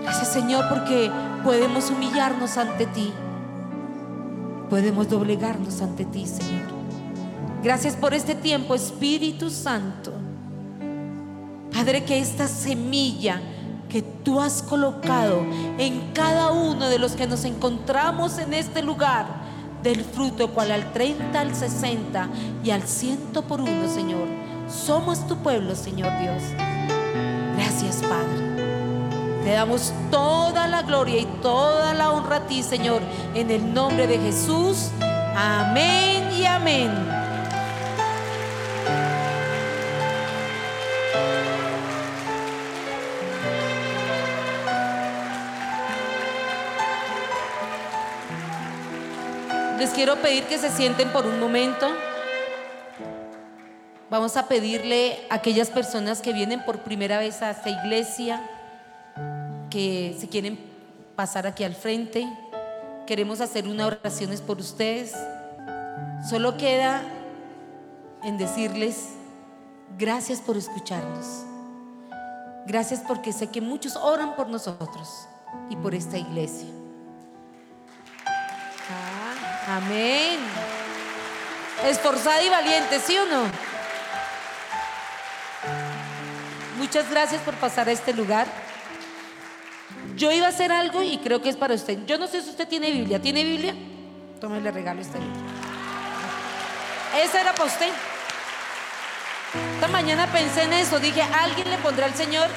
Gracias 0.02 0.30
Señor 0.30 0.68
porque 0.68 1.12
podemos 1.44 1.92
humillarnos 1.92 2.58
ante 2.58 2.88
ti. 2.88 3.14
Podemos 4.68 5.08
doblegarnos 5.08 5.80
ante 5.84 6.06
ti 6.06 6.26
Señor. 6.26 6.68
Gracias 7.62 7.96
por 7.96 8.16
este 8.16 8.34
tiempo 8.34 8.74
Espíritu 8.74 9.52
Santo. 9.52 10.12
Padre 11.72 12.04
que 12.04 12.20
esta 12.20 12.48
semilla 12.48 13.40
que 13.90 14.02
tú 14.02 14.42
has 14.42 14.64
colocado 14.64 15.46
en 15.78 16.12
cada 16.14 16.52
uno 16.52 16.90
de 16.90 16.98
los 16.98 17.12
que 17.14 17.28
nos 17.28 17.46
encontramos 17.46 18.40
en 18.40 18.56
este 18.56 18.82
lugar 18.82 19.39
del 19.84 20.04
fruto 20.04 20.50
cual 20.52 20.72
al 20.72 20.92
30, 20.94 21.40
al 21.40 21.56
60 21.56 22.30
y 22.64 22.72
al 22.72 22.84
ciento 22.84 23.44
por 23.44 23.62
uno, 23.62 23.88
Señor. 23.88 24.28
Somos 24.68 25.26
tu 25.28 25.38
pueblo, 25.38 25.76
Señor 25.76 26.12
Dios. 26.20 26.44
Gracias, 27.56 28.02
Padre. 28.04 28.50
Te 29.44 29.52
damos 29.52 29.94
toda 30.12 30.68
la 30.68 30.84
gloria 30.84 31.22
y 31.22 31.26
toda 31.42 31.94
la 31.94 32.12
honra 32.12 32.38
a 32.38 32.48
ti, 32.48 32.62
Señor, 32.62 33.02
en 33.34 33.50
el 33.50 33.74
nombre 33.74 34.06
de 34.06 34.20
Jesús. 34.20 34.90
Amén 35.36 36.30
y 36.38 36.46
amén. 36.46 37.19
Quiero 50.00 50.16
pedir 50.22 50.46
que 50.46 50.58
se 50.58 50.70
sienten 50.70 51.10
por 51.10 51.26
un 51.26 51.42
momento. 51.42 51.86
Vamos 54.10 54.38
a 54.38 54.48
pedirle 54.48 55.20
a 55.30 55.36
aquellas 55.36 55.70
personas 55.70 56.22
que 56.22 56.32
vienen 56.32 56.64
por 56.64 56.84
primera 56.84 57.20
vez 57.20 57.42
a 57.42 57.50
esta 57.50 57.70
iglesia, 57.70 58.42
que 59.70 60.16
si 60.18 60.30
quieren 60.30 60.58
pasar 61.18 61.46
aquí 61.46 61.66
al 61.66 61.76
frente, 61.76 62.26
queremos 63.06 63.42
hacer 63.42 63.68
unas 63.68 63.88
oraciones 63.88 64.40
por 64.40 64.60
ustedes. 64.60 65.14
Solo 66.30 66.56
queda 66.56 67.02
en 68.24 68.38
decirles 68.38 69.10
gracias 69.98 70.40
por 70.40 70.56
escucharnos. 70.56 71.44
Gracias 72.66 73.02
porque 73.06 73.34
sé 73.34 73.48
que 73.48 73.60
muchos 73.60 73.98
oran 73.98 74.38
por 74.38 74.48
nosotros 74.48 75.28
y 75.70 75.76
por 75.76 75.94
esta 75.94 76.18
iglesia. 76.18 76.70
Amén. 79.70 80.40
Esforzada 81.86 82.42
y 82.42 82.50
valiente, 82.50 83.00
¿sí 83.00 83.16
o 83.18 83.26
no? 83.26 83.44
Muchas 86.80 87.08
gracias 87.12 87.40
por 87.44 87.54
pasar 87.56 87.88
a 87.88 87.92
este 87.92 88.14
lugar. 88.14 88.48
Yo 90.16 90.32
iba 90.32 90.48
a 90.48 90.50
hacer 90.50 90.72
algo 90.72 91.04
y 91.04 91.20
creo 91.20 91.44
que 91.44 91.50
es 91.50 91.56
para 91.56 91.76
usted. 91.76 92.00
Yo 92.08 92.18
no 92.18 92.26
sé 92.26 92.42
si 92.42 92.50
usted 92.50 92.68
tiene 92.68 92.90
Biblia. 92.90 93.22
¿Tiene 93.22 93.44
Biblia? 93.44 93.76
Tómale 94.42 94.72
regalo 94.72 95.02
este 95.02 95.20
libro. 95.20 95.40
Esa 97.22 97.42
era 97.42 97.54
para 97.54 97.66
usted. 97.66 97.90
Esta 99.76 99.88
mañana 99.88 100.26
pensé 100.32 100.64
en 100.64 100.74
eso. 100.74 101.00
Dije, 101.00 101.22
alguien 101.22 101.70
le 101.70 101.78
pondrá 101.78 102.08
al 102.08 102.16
Señor, 102.16 102.48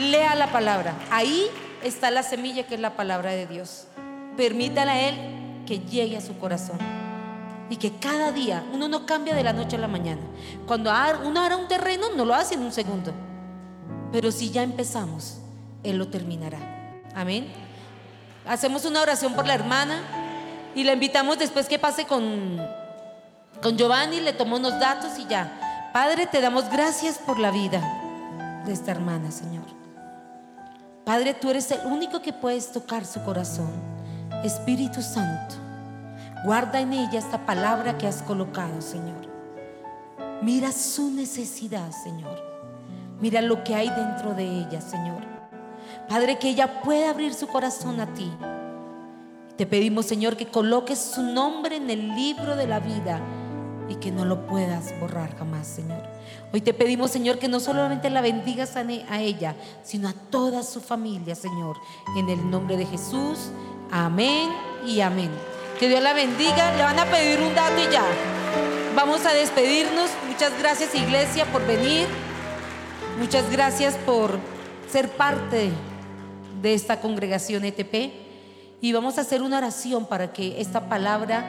lea 0.00 0.34
la 0.34 0.48
palabra. 0.48 0.94
Ahí 1.12 1.48
está 1.84 2.10
la 2.10 2.24
semilla 2.24 2.66
que 2.66 2.74
es 2.74 2.80
la 2.80 2.96
palabra 2.96 3.30
de 3.30 3.46
Dios. 3.46 3.86
Permítale 4.36 4.90
a 4.90 5.08
Él 5.08 5.33
que 5.66 5.80
llegue 5.80 6.16
a 6.16 6.20
su 6.20 6.38
corazón. 6.38 6.78
Y 7.70 7.76
que 7.76 7.96
cada 7.96 8.30
día 8.32 8.64
uno 8.72 8.88
no 8.88 9.06
cambia 9.06 9.34
de 9.34 9.42
la 9.42 9.52
noche 9.52 9.76
a 9.76 9.80
la 9.80 9.88
mañana. 9.88 10.20
Cuando 10.66 10.90
uno 11.24 11.40
hará 11.40 11.56
un 11.56 11.68
terreno, 11.68 12.06
no 12.16 12.24
lo 12.24 12.34
hace 12.34 12.54
en 12.54 12.62
un 12.62 12.72
segundo. 12.72 13.12
Pero 14.12 14.30
si 14.30 14.50
ya 14.50 14.62
empezamos, 14.62 15.38
Él 15.82 15.96
lo 15.96 16.08
terminará. 16.08 16.58
Amén. 17.14 17.48
Hacemos 18.46 18.84
una 18.84 19.00
oración 19.00 19.34
por 19.34 19.46
la 19.46 19.54
hermana 19.54 20.02
y 20.74 20.84
la 20.84 20.92
invitamos 20.92 21.38
después 21.38 21.66
que 21.66 21.78
pase 21.78 22.04
con, 22.04 22.60
con 23.62 23.76
Giovanni, 23.76 24.20
le 24.20 24.32
tomó 24.32 24.56
unos 24.56 24.78
datos 24.78 25.18
y 25.18 25.26
ya. 25.26 25.90
Padre, 25.92 26.26
te 26.26 26.40
damos 26.40 26.68
gracias 26.70 27.18
por 27.18 27.38
la 27.38 27.50
vida 27.50 27.80
de 28.66 28.72
esta 28.72 28.90
hermana, 28.90 29.30
Señor. 29.30 29.64
Padre, 31.04 31.34
tú 31.34 31.50
eres 31.50 31.70
el 31.70 31.86
único 31.86 32.20
que 32.20 32.32
puedes 32.32 32.72
tocar 32.72 33.04
su 33.04 33.22
corazón. 33.22 33.93
Espíritu 34.44 35.00
Santo, 35.00 35.54
guarda 36.44 36.78
en 36.78 36.92
ella 36.92 37.18
esta 37.18 37.46
palabra 37.46 37.96
que 37.96 38.06
has 38.06 38.20
colocado, 38.20 38.82
Señor. 38.82 39.26
Mira 40.42 40.70
su 40.70 41.10
necesidad, 41.10 41.90
Señor. 41.92 42.42
Mira 43.22 43.40
lo 43.40 43.64
que 43.64 43.74
hay 43.74 43.88
dentro 43.88 44.34
de 44.34 44.44
ella, 44.44 44.82
Señor. 44.82 45.22
Padre, 46.10 46.38
que 46.38 46.50
ella 46.50 46.82
pueda 46.82 47.08
abrir 47.08 47.32
su 47.32 47.46
corazón 47.46 48.00
a 48.00 48.12
ti. 48.12 48.30
Te 49.56 49.64
pedimos, 49.64 50.04
Señor, 50.04 50.36
que 50.36 50.48
coloques 50.48 50.98
su 50.98 51.22
nombre 51.22 51.76
en 51.76 51.88
el 51.88 52.14
libro 52.14 52.54
de 52.54 52.66
la 52.66 52.80
vida 52.80 53.22
y 53.88 53.94
que 53.94 54.10
no 54.10 54.26
lo 54.26 54.46
puedas 54.46 54.92
borrar 55.00 55.34
jamás, 55.38 55.66
Señor. 55.66 56.02
Hoy 56.52 56.60
te 56.60 56.74
pedimos, 56.74 57.10
Señor, 57.10 57.38
que 57.38 57.48
no 57.48 57.60
solamente 57.60 58.10
la 58.10 58.20
bendigas 58.20 58.76
a 58.76 59.20
ella, 59.22 59.56
sino 59.82 60.08
a 60.08 60.12
toda 60.12 60.62
su 60.62 60.82
familia, 60.82 61.34
Señor. 61.34 61.78
En 62.18 62.28
el 62.28 62.50
nombre 62.50 62.76
de 62.76 62.84
Jesús. 62.84 63.50
Amén 63.96 64.50
y 64.84 65.02
amén. 65.02 65.30
Que 65.78 65.88
Dios 65.88 66.02
la 66.02 66.14
bendiga. 66.14 66.74
Le 66.74 66.82
van 66.82 66.98
a 66.98 67.04
pedir 67.04 67.38
un 67.38 67.54
dato 67.54 67.80
y 67.80 67.92
ya. 67.92 68.02
Vamos 68.96 69.24
a 69.24 69.32
despedirnos. 69.32 70.10
Muchas 70.26 70.52
gracias 70.58 70.96
iglesia 70.96 71.44
por 71.52 71.64
venir. 71.64 72.08
Muchas 73.20 73.48
gracias 73.52 73.94
por 73.98 74.40
ser 74.90 75.10
parte 75.10 75.70
de 76.60 76.74
esta 76.74 77.00
congregación 77.00 77.64
ETP. 77.64 78.12
Y 78.80 78.92
vamos 78.92 79.16
a 79.18 79.20
hacer 79.20 79.42
una 79.42 79.58
oración 79.58 80.06
para 80.06 80.32
que 80.32 80.60
esta 80.60 80.88
palabra 80.88 81.44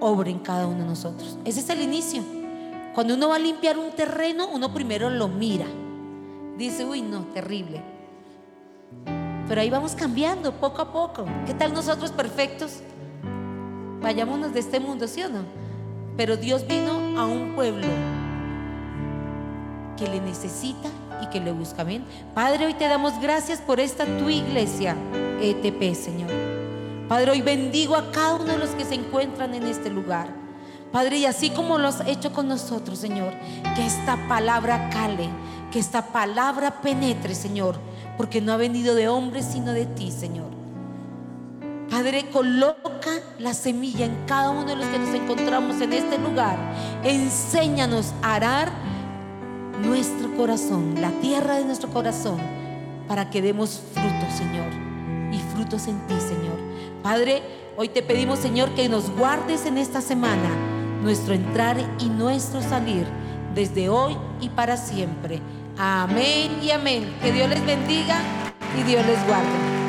obre 0.00 0.30
en 0.30 0.38
cada 0.38 0.66
uno 0.66 0.78
de 0.78 0.86
nosotros. 0.86 1.36
Ese 1.44 1.60
es 1.60 1.68
el 1.68 1.82
inicio. 1.82 2.22
Cuando 2.94 3.12
uno 3.12 3.28
va 3.28 3.36
a 3.36 3.40
limpiar 3.40 3.76
un 3.76 3.90
terreno, 3.90 4.48
uno 4.48 4.72
primero 4.72 5.10
lo 5.10 5.28
mira. 5.28 5.66
Dice, 6.56 6.86
uy, 6.86 7.02
no, 7.02 7.26
terrible. 7.34 7.99
Pero 9.50 9.62
ahí 9.62 9.68
vamos 9.68 9.96
cambiando 9.96 10.52
poco 10.52 10.80
a 10.80 10.92
poco. 10.92 11.24
¿Qué 11.44 11.54
tal 11.54 11.74
nosotros 11.74 12.12
perfectos? 12.12 12.70
Vayámonos 14.00 14.54
de 14.54 14.60
este 14.60 14.78
mundo, 14.78 15.08
¿sí 15.08 15.24
o 15.24 15.28
no? 15.28 15.40
Pero 16.16 16.36
Dios 16.36 16.64
vino 16.68 16.92
a 17.18 17.26
un 17.26 17.56
pueblo 17.56 17.88
que 19.98 20.06
le 20.06 20.20
necesita 20.20 20.88
y 21.20 21.26
que 21.30 21.40
le 21.40 21.50
busca. 21.50 21.82
Amén. 21.82 22.04
Padre, 22.32 22.66
hoy 22.66 22.74
te 22.74 22.86
damos 22.86 23.20
gracias 23.20 23.58
por 23.58 23.80
esta 23.80 24.04
tu 24.18 24.30
iglesia, 24.30 24.94
ETP, 25.42 25.96
Señor. 25.96 26.30
Padre, 27.08 27.32
hoy 27.32 27.42
bendigo 27.42 27.96
a 27.96 28.12
cada 28.12 28.36
uno 28.36 28.52
de 28.52 28.58
los 28.58 28.70
que 28.70 28.84
se 28.84 28.94
encuentran 28.94 29.52
en 29.54 29.64
este 29.64 29.90
lugar. 29.90 30.28
Padre, 30.92 31.16
y 31.16 31.26
así 31.26 31.50
como 31.50 31.76
lo 31.76 31.88
has 31.88 32.06
hecho 32.06 32.32
con 32.32 32.46
nosotros, 32.46 33.00
Señor, 33.00 33.32
que 33.74 33.84
esta 33.84 34.16
palabra 34.28 34.90
cale, 34.90 35.28
que 35.72 35.80
esta 35.80 36.06
palabra 36.12 36.80
penetre, 36.82 37.34
Señor 37.34 37.90
porque 38.16 38.40
no 38.40 38.52
ha 38.52 38.56
venido 38.56 38.94
de 38.94 39.08
hombres, 39.08 39.46
sino 39.50 39.72
de 39.72 39.86
ti, 39.86 40.10
Señor. 40.10 40.50
Padre, 41.90 42.30
coloca 42.30 43.10
la 43.38 43.52
semilla 43.52 44.06
en 44.06 44.16
cada 44.26 44.50
uno 44.50 44.64
de 44.64 44.76
los 44.76 44.86
que 44.86 44.98
nos 44.98 45.12
encontramos 45.12 45.80
en 45.80 45.92
este 45.92 46.18
lugar. 46.18 46.56
Enséñanos 47.02 48.12
a 48.22 48.36
arar 48.36 48.70
nuestro 49.82 50.34
corazón, 50.36 50.94
la 51.00 51.10
tierra 51.20 51.56
de 51.56 51.64
nuestro 51.64 51.90
corazón, 51.90 52.38
para 53.08 53.28
que 53.28 53.42
demos 53.42 53.80
frutos, 53.92 54.34
Señor, 54.36 54.70
y 55.32 55.38
frutos 55.52 55.88
en 55.88 55.98
ti, 56.06 56.14
Señor. 56.20 56.58
Padre, 57.02 57.42
hoy 57.76 57.88
te 57.88 58.02
pedimos, 58.02 58.38
Señor, 58.38 58.70
que 58.74 58.88
nos 58.88 59.10
guardes 59.10 59.66
en 59.66 59.76
esta 59.76 60.00
semana 60.00 60.48
nuestro 61.02 61.34
entrar 61.34 61.76
y 61.98 62.08
nuestro 62.08 62.62
salir, 62.62 63.06
desde 63.54 63.88
hoy 63.88 64.16
y 64.40 64.48
para 64.48 64.76
siempre. 64.76 65.40
Amén 65.82 66.58
y 66.62 66.72
amén. 66.72 67.10
Que 67.22 67.32
Dios 67.32 67.48
les 67.48 67.64
bendiga 67.64 68.20
y 68.78 68.82
Dios 68.82 69.02
les 69.06 69.26
guarde. 69.26 69.79